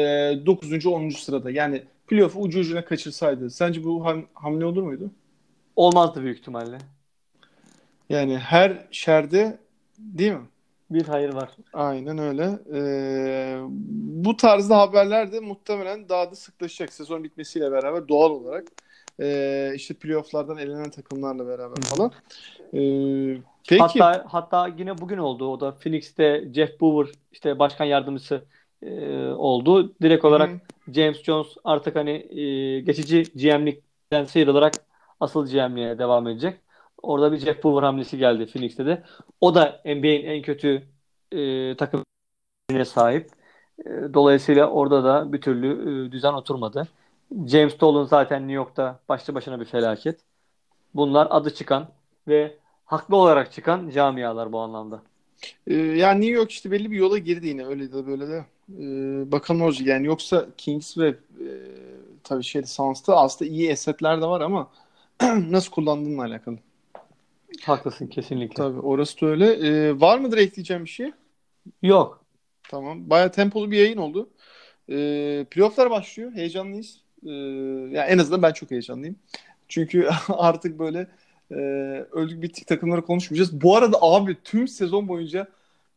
9. 0.46 0.86
10. 0.86 1.10
sırada 1.10 1.52
yani 1.52 1.84
playoff'u 2.08 2.40
ucu 2.40 2.60
ucuna 2.60 2.86
kaçırsaydı 2.86 3.50
sence 3.50 3.84
bu 3.84 4.06
ham- 4.06 4.26
hamle 4.34 4.66
olur 4.66 4.84
muydu? 4.84 5.12
Olmazdı 5.76 6.24
büyük 6.24 6.40
ihtimalle. 6.40 6.78
Yani 8.10 8.38
her 8.38 8.88
şerde 8.92 9.58
değil 9.98 10.32
mi? 10.32 10.46
Bir 10.90 11.06
hayır 11.06 11.30
var. 11.30 11.50
Aynen 11.74 12.18
öyle. 12.18 12.60
Ee, 12.74 13.60
bu 14.24 14.38
tarzda 14.38 14.78
haberler 14.78 15.32
de 15.32 15.40
muhtemelen 15.40 16.10
daha 16.10 16.32
da 16.32 16.36
sıklaşacak 16.36 16.94
sezon 16.94 17.24
bitmesiyle 17.24 17.72
beraber 17.72 18.08
doğal 18.08 18.32
olarak. 18.32 18.68
Ee, 19.20 19.72
işte 19.76 19.94
playofflardan 19.94 20.58
elenen 20.58 20.90
takımlarla 20.90 21.48
beraber 21.48 21.82
falan. 21.82 22.12
Ee, 22.74 23.38
peki. 23.70 24.00
Hatta 24.00 24.26
hatta 24.28 24.68
yine 24.68 24.98
bugün 24.98 25.18
oldu. 25.18 25.48
O 25.52 25.60
da 25.60 25.72
Phoenix'te 25.72 26.50
Jeff 26.54 26.80
Bower 26.80 27.14
işte 27.32 27.60
başkan 27.60 27.86
yardımcısı 27.86 28.46
e, 28.82 29.18
oldu. 29.28 29.94
Direkt 30.02 30.26
olarak 30.26 30.50
Hı. 30.50 30.94
James 30.94 31.24
Jones 31.24 31.48
artık 31.64 31.96
hani 31.96 32.40
e, 32.40 32.80
geçici 32.80 33.24
GM'likten 33.24 34.26
sıyrılarak 34.26 34.74
asıl 35.20 35.48
GM'liğe 35.48 36.00
devam 36.00 36.28
edecek. 36.28 36.60
Orada 37.02 37.32
bir 37.32 37.38
Jeff 37.38 37.64
Bower 37.64 37.84
hamlesi 37.84 38.18
geldi 38.18 38.46
Phoenix'te 38.46 38.86
de. 38.86 39.04
O 39.42 39.56
da 39.56 39.82
NBA'in 39.86 40.26
en 40.26 40.42
kötü 40.42 40.84
e, 41.32 41.76
takımına 41.78 42.86
sahip. 42.86 43.30
E, 43.80 44.14
dolayısıyla 44.14 44.68
orada 44.68 45.04
da 45.04 45.34
bir 45.34 45.42
türlü 45.42 46.08
e, 46.08 46.12
düzen 46.12 46.34
oturmadı. 46.34 46.88
James 47.48 47.80
Dolan 47.80 48.04
zaten 48.04 48.42
New 48.42 48.54
York'ta 48.54 49.00
başlı 49.10 49.36
başına 49.36 49.60
bir 49.60 49.66
felaket. 49.66 50.20
Bunlar 50.94 51.28
adı 51.30 51.54
çıkan 51.54 51.88
ve 52.28 52.58
haklı 52.88 53.16
olarak 53.16 53.52
çıkan 53.52 53.90
camialar 53.90 54.52
bu 54.52 54.60
anlamda. 54.60 55.02
Ee, 55.68 55.74
yani 55.76 56.22
New 56.22 56.36
York 56.36 56.52
işte 56.52 56.72
belli 56.72 56.92
bir 56.92 56.98
yola 56.98 57.18
girdi 57.18 57.48
yine 57.48 57.66
öyle 57.66 57.92
de 57.94 58.08
böyle 58.08 58.28
de. 58.28 58.46
Ee, 58.80 59.32
bakalım 59.32 59.62
olacak 59.62 59.88
yani 59.88 60.08
yoksa 60.08 60.46
Kings 60.58 60.98
ve 60.98 61.08
e, 61.08 61.48
tabii 62.24 62.44
şey 62.44 62.64
Suns'ta 62.64 63.18
aslında 63.18 63.52
iyi 63.52 63.70
esetler 63.70 64.22
de 64.22 64.26
var 64.26 64.42
ama 64.42 64.72
nasıl 65.50 65.72
kullandığınla 65.72 66.24
alakalı. 66.24 66.58
Haklısın 67.66 68.08
kesinlikle. 68.08 68.56
Tabii 68.56 68.80
orası 68.80 69.22
da 69.22 69.26
öyle. 69.26 69.54
Ee, 69.54 70.02
var 70.02 70.20
mıdır 70.20 70.38
ekleyeceğim 70.38 70.86
bir 70.86 70.90
şey? 70.90 71.12
Yok. 71.82 72.24
Tamam. 72.70 73.10
Bayağı 73.10 73.32
tempolu 73.32 73.72
bir 73.72 73.78
yayın 73.78 73.98
oldu. 73.98 74.30
Ee, 74.90 75.46
playofflar 75.52 75.90
başlıyor. 75.90 76.32
Heyecanlıyız. 76.32 77.02
Ee, 77.24 77.30
yani 77.92 78.08
en 78.10 78.18
azından 78.18 78.42
ben 78.42 78.54
çok 78.54 78.72
heyecanlıyım. 78.72 79.16
Çünkü 79.68 80.10
artık 80.30 80.80
böyle 80.80 81.08
e, 81.52 81.56
öldük 82.12 82.42
bittik 82.42 82.68
takımları 82.68 83.02
konuşmayacağız. 83.06 83.62
Bu 83.62 83.76
arada 83.78 83.98
abi 84.02 84.38
tüm 84.44 84.68
sezon 84.68 85.08
boyunca 85.08 85.48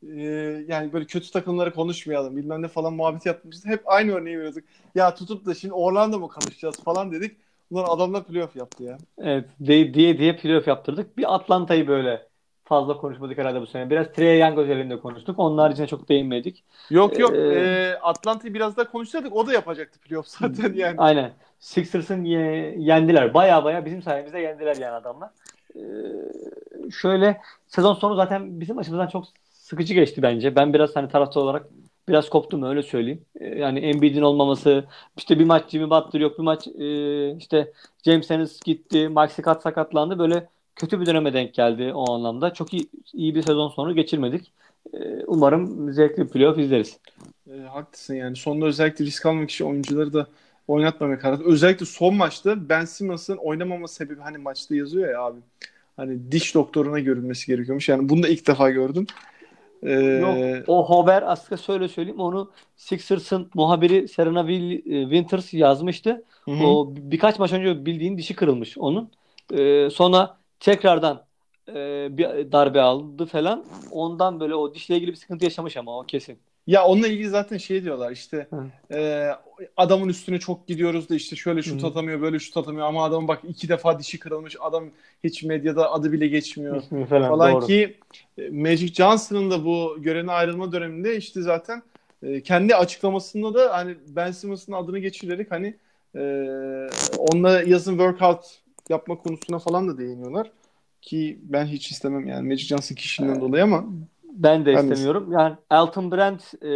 e, 0.02 0.20
yani 0.68 0.92
böyle 0.92 1.04
kötü 1.04 1.30
takımları 1.30 1.74
konuşmayalım 1.74 2.36
bilmem 2.36 2.62
ne 2.62 2.68
falan 2.68 2.94
muhabbeti 2.94 3.28
yapmışız. 3.28 3.66
Hep 3.66 3.82
aynı 3.86 4.12
örneği 4.12 4.38
veriyorduk. 4.38 4.64
Ya 4.94 5.14
tutup 5.14 5.46
da 5.46 5.54
şimdi 5.54 5.74
Orlando 5.74 6.18
mu 6.18 6.28
konuşacağız 6.28 6.84
falan 6.84 7.12
dedik. 7.12 7.36
Bunlar 7.70 7.86
adamlar 7.88 8.24
playoff 8.24 8.56
yaptı 8.56 8.84
ya. 8.84 8.98
Evet, 9.18 9.44
diye 9.66 9.94
diye, 9.94 10.18
diye 10.18 10.36
playoff 10.36 10.66
yaptırdık. 10.68 11.18
Bir 11.18 11.34
Atlanta'yı 11.34 11.88
böyle 11.88 12.26
fazla 12.64 12.96
konuşmadık 12.96 13.38
herhalde 13.38 13.60
bu 13.60 13.66
sene. 13.66 13.90
Biraz 13.90 14.12
Trae 14.12 14.36
Young 14.38 14.58
özelinde 14.58 15.00
konuştuk. 15.00 15.38
Onun 15.38 15.58
haricinde 15.58 15.86
çok 15.86 16.08
değinmedik. 16.08 16.64
Yok 16.90 17.18
yok. 17.18 17.32
Ee, 17.34 17.38
Ee, 17.38 17.94
Atlanta'yı 18.02 18.54
biraz 18.54 18.76
daha 18.76 18.90
konuşsaydık 18.90 19.36
o 19.36 19.46
da 19.46 19.52
yapacaktı 19.52 19.98
playoff 20.00 20.26
zaten 20.28 20.72
yani. 20.74 20.94
Aynen. 20.98 21.32
Sixers'ın 21.60 22.24
ye- 22.24 22.74
yendiler. 22.78 23.34
Baya 23.34 23.64
baya 23.64 23.84
bizim 23.84 24.02
sayemizde 24.02 24.38
yendiler 24.38 24.76
yani 24.76 24.94
adamlar. 24.94 25.30
Ee, 25.76 25.80
şöyle 26.90 27.40
sezon 27.66 27.94
sonu 27.94 28.14
zaten 28.16 28.60
bizim 28.60 28.78
açımızdan 28.78 29.06
çok 29.06 29.24
sıkıcı 29.52 29.94
geçti 29.94 30.22
bence. 30.22 30.56
Ben 30.56 30.74
biraz 30.74 30.96
hani 30.96 31.08
taraftar 31.08 31.40
olarak 31.40 31.66
biraz 32.08 32.28
koptum 32.28 32.62
öyle 32.62 32.82
söyleyeyim. 32.82 33.24
Ee, 33.40 33.46
yani 33.46 33.78
Embiid'in 33.78 34.22
olmaması, 34.22 34.84
işte 35.16 35.38
bir 35.38 35.44
maç 35.44 35.70
Jimmy 35.70 35.90
Butler 35.90 36.20
yok, 36.20 36.38
bir 36.38 36.42
maç 36.42 36.66
e, 36.66 37.36
işte 37.36 37.72
James 38.04 38.30
Ennis 38.30 38.60
gitti, 38.60 39.08
Maxi 39.08 39.42
Kat 39.42 39.62
sakatlandı. 39.62 40.18
Böyle 40.18 40.48
kötü 40.76 41.00
bir 41.00 41.06
döneme 41.06 41.32
denk 41.32 41.54
geldi 41.54 41.92
o 41.94 42.12
anlamda. 42.12 42.54
Çok 42.54 42.74
iyi, 42.74 42.88
iyi 43.12 43.34
bir 43.34 43.42
sezon 43.42 43.68
sonu 43.68 43.94
geçirmedik. 43.94 44.52
Ee, 44.94 45.24
umarım 45.26 45.92
zevkli 45.92 46.28
playoff 46.28 46.58
izleriz. 46.58 46.98
Ee, 47.50 47.58
haklısın 47.60 48.14
yani. 48.14 48.36
Sonunda 48.36 48.66
özellikle 48.66 49.04
risk 49.04 49.26
almamak 49.26 49.50
için 49.50 49.64
oyuncuları 49.64 50.12
da 50.12 50.26
oynatmamaya 50.70 51.18
karar. 51.18 51.40
Özellikle 51.44 51.86
son 51.86 52.14
maçta 52.14 52.68
Ben 52.68 52.84
Simmons'ın 52.84 53.36
oynamama 53.36 53.88
sebebi 53.88 54.20
hani 54.20 54.38
maçta 54.38 54.74
yazıyor 54.74 55.10
ya 55.10 55.22
abi. 55.22 55.40
Hani 55.96 56.32
diş 56.32 56.54
doktoruna 56.54 56.98
görünmesi 56.98 57.46
gerekiyormuş. 57.46 57.88
Yani 57.88 58.08
bunu 58.08 58.22
da 58.22 58.28
ilk 58.28 58.46
defa 58.46 58.70
gördüm. 58.70 59.06
Ee, 59.82 59.90
Yok 60.20 60.64
o 60.68 60.98
haber 61.02 61.22
aslında 61.32 61.62
şöyle 61.62 61.88
söyleyeyim 61.88 62.20
onu 62.20 62.50
Sixers'ın 62.76 63.50
muhabiri 63.54 64.08
Serena 64.08 64.40
Will- 64.40 65.02
Winters 65.02 65.54
yazmıştı. 65.54 66.24
hı 66.44 66.50
hı. 66.50 66.64
O 66.66 66.96
bir- 66.96 67.10
birkaç 67.10 67.38
maç 67.38 67.52
önce 67.52 67.86
bildiğin 67.86 68.18
dişi 68.18 68.34
kırılmış 68.36 68.78
onun. 68.78 69.10
Ee, 69.52 69.88
sonra 69.90 70.36
tekrardan 70.60 71.24
e, 71.68 72.08
bir 72.10 72.52
darbe 72.52 72.80
aldı 72.80 73.26
falan. 73.26 73.64
Ondan 73.90 74.40
böyle 74.40 74.54
o 74.54 74.74
dişle 74.74 74.96
ilgili 74.96 75.10
bir 75.10 75.16
sıkıntı 75.16 75.44
yaşamış 75.44 75.76
ama 75.76 75.98
o 75.98 76.02
kesin. 76.06 76.38
Ya 76.66 76.84
onunla 76.84 77.08
ilgili 77.08 77.28
zaten 77.28 77.56
şey 77.56 77.84
diyorlar 77.84 78.10
işte 78.10 78.46
Hı. 78.50 78.94
e, 78.96 79.30
adamın 79.76 80.08
üstüne 80.08 80.38
çok 80.38 80.66
gidiyoruz 80.66 81.08
da 81.08 81.14
işte 81.14 81.36
şöyle 81.36 81.62
şut 81.62 81.82
Hı. 81.82 81.86
atamıyor 81.86 82.20
böyle 82.20 82.38
şut 82.38 82.56
atamıyor 82.56 82.86
ama 82.86 83.04
adamın 83.04 83.28
bak 83.28 83.40
iki 83.48 83.68
defa 83.68 83.98
dişi 83.98 84.18
kırılmış 84.18 84.56
adam 84.60 84.84
hiç 85.24 85.42
medyada 85.42 85.92
adı 85.92 86.12
bile 86.12 86.28
geçmiyor 86.28 86.76
İsmi 86.76 87.06
falan, 87.06 87.28
falan 87.28 87.52
doğru. 87.52 87.66
ki 87.66 87.96
e, 88.38 88.50
Magic 88.50 88.94
Johnson'ın 88.94 89.50
da 89.50 89.64
bu 89.64 89.96
görevine 89.98 90.32
ayrılma 90.32 90.72
döneminde 90.72 91.16
işte 91.16 91.42
zaten 91.42 91.82
e, 92.22 92.40
kendi 92.42 92.74
açıklamasında 92.74 93.54
da 93.54 93.76
hani 93.76 93.94
Ben 94.08 94.30
Simmons'ın 94.30 94.72
adını 94.72 94.98
geçirerek 94.98 95.50
hani 95.50 95.74
e, 96.14 96.20
onunla 97.18 97.62
yazın 97.62 97.92
workout 97.92 98.44
yapma 98.88 99.18
konusuna 99.18 99.58
falan 99.58 99.88
da 99.88 99.98
değiniyorlar 99.98 100.50
ki 101.02 101.38
ben 101.42 101.66
hiç 101.66 101.90
istemem 101.90 102.26
yani 102.26 102.48
Magic 102.48 102.66
Johnson 102.66 102.94
kişiliğinden 102.94 103.40
dolayı 103.40 103.64
ama 103.64 103.84
Ben 104.42 104.64
de 104.64 104.74
Ben 104.74 104.76
de- 104.76 104.80
istemiyorum. 104.80 105.32
Yani 105.32 105.56
Elton 105.70 106.12
Brand 106.12 106.40
e, 106.62 106.68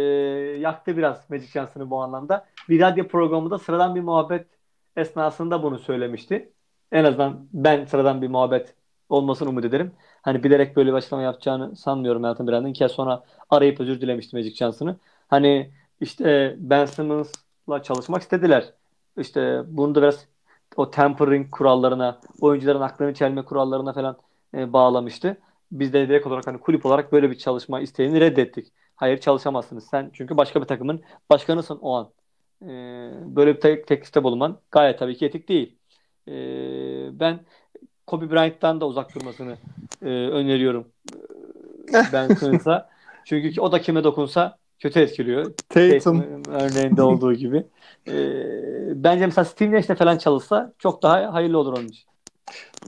yaktı 0.59 0.97
biraz 0.97 1.29
Magic 1.29 1.47
Johnson'ı 1.47 1.89
bu 1.89 2.01
anlamda. 2.01 2.45
Bir 2.69 2.81
radyo 2.81 3.07
programında 3.07 3.59
sıradan 3.59 3.95
bir 3.95 4.01
muhabbet 4.01 4.47
esnasında 4.95 5.63
bunu 5.63 5.79
söylemişti. 5.79 6.51
En 6.91 7.03
azından 7.03 7.47
ben 7.53 7.85
sıradan 7.85 8.21
bir 8.21 8.27
muhabbet 8.27 8.75
olmasını 9.09 9.49
umut 9.49 9.65
ederim. 9.65 9.91
Hani 10.21 10.43
bilerek 10.43 10.75
böyle 10.75 10.89
bir 10.89 10.95
açıklama 10.97 11.23
yapacağını 11.23 11.75
sanmıyorum 11.75 12.25
Elton 12.25 12.47
Brand'ın 12.47 12.73
ki 12.73 12.89
sonra 12.89 13.23
arayıp 13.49 13.79
özür 13.79 14.01
dilemişti 14.01 14.35
Magic 14.35 14.55
Johnson'ı. 14.55 14.95
Hani 15.27 15.71
işte 16.01 16.55
Ben 16.59 16.85
Simmons'la 16.85 17.83
çalışmak 17.83 18.21
istediler. 18.21 18.73
İşte 19.17 19.61
bunu 19.67 19.95
da 19.95 20.01
biraz 20.01 20.25
o 20.75 20.91
tampering 20.91 21.51
kurallarına, 21.51 22.19
oyuncuların 22.41 22.81
aklını 22.81 23.13
çelme 23.13 23.41
kurallarına 23.41 23.93
falan 23.93 24.17
e, 24.53 24.73
bağlamıştı. 24.73 25.37
Biz 25.79 25.93
de 25.93 26.07
direkt 26.09 26.27
olarak 26.27 26.47
hani 26.47 26.59
kulüp 26.59 26.85
olarak 26.85 27.11
böyle 27.11 27.31
bir 27.31 27.37
çalışma 27.37 27.79
isteğini 27.81 28.21
reddettik. 28.21 28.73
Hayır 28.95 29.17
çalışamazsınız. 29.17 29.87
Sen 29.87 30.09
çünkü 30.13 30.37
başka 30.37 30.61
bir 30.61 30.67
takımın 30.67 31.03
başkanısın 31.29 31.77
o 31.81 31.93
an. 31.93 32.09
Ee, 32.61 32.67
böyle 33.35 33.55
bir 33.55 33.61
te- 33.61 33.81
teklifte 33.81 34.23
bulunman 34.23 34.59
gayet 34.71 34.99
tabii 34.99 35.15
ki 35.17 35.25
etik 35.25 35.49
değil. 35.49 35.77
Ee, 36.27 37.19
ben 37.19 37.39
Kobe 38.07 38.31
Bryant'tan 38.31 38.81
da 38.81 38.87
uzak 38.87 39.15
durmasını 39.15 39.57
e, 40.01 40.05
öneriyorum. 40.07 40.87
Ee, 41.13 41.17
Ben 42.13 42.27
Simmons'a. 42.33 42.89
Çünkü 43.25 43.61
o 43.61 43.71
da 43.71 43.81
kime 43.81 44.03
dokunsa 44.03 44.57
kötü 44.79 44.99
etkiliyor. 44.99 45.53
Tatum 45.69 45.99
Tatum 45.99 46.23
örneğinde 46.45 47.01
olduğu 47.01 47.33
gibi. 47.33 47.57
Ee, 48.07 49.03
bence 49.03 49.25
mesela 49.25 49.45
Steve 49.45 49.71
Nash'le 49.71 49.97
falan 49.97 50.17
çalışsa 50.17 50.73
çok 50.79 51.03
daha 51.03 51.33
hayırlı 51.33 51.57
olur 51.57 51.73
onun 51.73 51.87
için. 51.87 52.05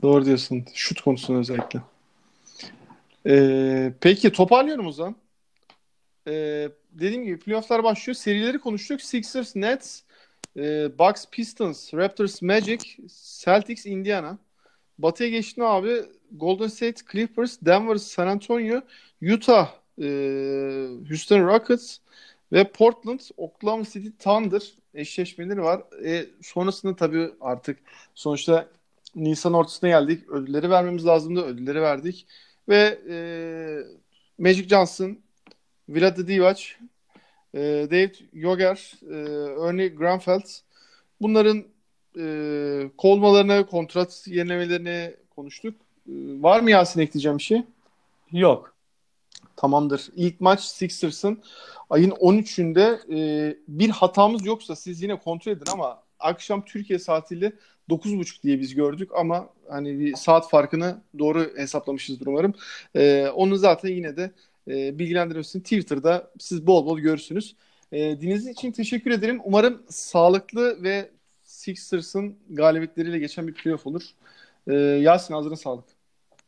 Doğru 0.01 0.25
diyorsun. 0.25 0.65
Şut 0.73 1.01
konusunda 1.01 1.39
özellikle. 1.39 1.79
Ee, 3.27 3.93
peki 4.01 4.31
toparlıyorum 4.31 4.87
o 4.87 4.91
zaman. 4.91 5.15
Ee, 6.27 6.69
dediğim 6.91 7.23
gibi 7.23 7.39
playofflar 7.39 7.83
başlıyor. 7.83 8.15
Serileri 8.15 8.59
konuştuk. 8.59 9.01
Sixers, 9.01 9.55
Nets, 9.55 10.01
e, 10.57 10.99
Bucks, 10.99 11.25
Pistons, 11.31 11.93
Raptors, 11.93 12.41
Magic, 12.41 12.79
Celtics, 13.43 13.85
Indiana. 13.85 14.37
Batı'ya 14.99 15.29
geçtin 15.29 15.61
abi. 15.61 16.05
Golden 16.31 16.67
State, 16.67 17.01
Clippers, 17.11 17.57
Denver, 17.61 17.95
San 17.95 18.27
Antonio, 18.27 18.81
Utah, 19.21 19.73
e, 20.01 20.07
Houston 21.09 21.47
Rockets 21.47 21.97
ve 22.51 22.71
Portland, 22.71 23.19
Oklahoma 23.37 23.83
City 23.83 24.09
Thunder 24.19 24.73
eşleşmeleri 24.93 25.61
var. 25.61 25.81
E, 26.05 26.25
sonrasında 26.41 26.95
tabii 26.95 27.29
artık 27.41 27.79
sonuçta 28.15 28.69
Nisan 29.15 29.53
ortasına 29.53 29.89
geldik. 29.89 30.29
Ödülleri 30.29 30.69
vermemiz 30.69 31.05
lazımdı. 31.05 31.41
Ödülleri 31.41 31.81
verdik. 31.81 32.27
Ve 32.69 32.99
e, 33.09 33.17
Magic 34.37 34.67
Johnson, 34.67 35.17
Vlade 35.89 36.27
Divac, 36.27 36.61
e, 37.53 37.59
David 37.91 38.15
Yoger, 38.33 38.93
e, 39.09 39.15
Ernie 39.67 39.87
Granfeld 39.87 40.45
bunların 41.21 41.63
e, 42.19 42.89
kovulmalarını, 42.97 43.67
kontrat 43.67 44.23
yenilemelerini 44.27 45.15
konuştuk. 45.35 45.75
E, 46.07 46.11
var 46.41 46.59
mı 46.59 46.71
Yasin 46.71 46.99
ekleyeceğim 46.99 47.37
bir 47.37 47.43
şey? 47.43 47.63
Yok. 48.31 48.73
Tamamdır. 49.55 50.09
İlk 50.15 50.41
maç 50.41 50.61
Sixers'ın 50.61 51.43
ayın 51.89 52.11
13'ünde 52.11 52.99
e, 53.15 53.57
bir 53.67 53.89
hatamız 53.89 54.45
yoksa 54.45 54.75
siz 54.75 55.01
yine 55.01 55.19
kontrol 55.19 55.51
edin 55.51 55.71
ama 55.73 56.06
akşam 56.19 56.65
Türkiye 56.65 56.99
saatiyle 56.99 57.53
9.30 57.89 58.43
diye 58.43 58.59
biz 58.59 58.75
gördük 58.75 59.09
ama 59.15 59.49
hani 59.69 59.99
bir 59.99 60.15
saat 60.15 60.49
farkını 60.49 61.01
doğru 61.19 61.57
hesaplamışızdır 61.57 62.27
umarım. 62.27 62.53
E, 62.95 63.27
onu 63.27 63.55
zaten 63.55 63.89
yine 63.89 64.17
de 64.17 64.31
e, 64.67 64.99
bilgilendirmesini 64.99 65.63
Twitter'da 65.63 66.31
siz 66.39 66.67
bol 66.67 66.85
bol 66.85 66.99
görürsünüz. 66.99 67.55
E, 67.91 67.99
dinlediğiniz 67.99 68.47
için 68.47 68.71
teşekkür 68.71 69.11
ederim. 69.11 69.41
Umarım 69.43 69.81
sağlıklı 69.89 70.83
ve 70.83 71.09
Sixers'ın 71.43 72.37
galibiyetleriyle 72.49 73.19
geçen 73.19 73.47
bir 73.47 73.53
playoff 73.53 73.87
olur. 73.87 74.03
E, 74.67 74.73
Yasin 74.73 75.33
ağzına 75.33 75.55
sağlık. 75.55 75.85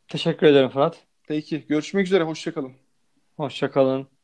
Teşekkür 0.07 0.47
ederim 0.47 0.69
Fırat. 0.69 0.97
Peki 1.27 1.63
görüşmek 1.67 2.05
üzere. 2.05 2.23
Hoşçakalın. 2.23 2.71
Hoşça 3.37 3.71
kalın. 3.71 4.18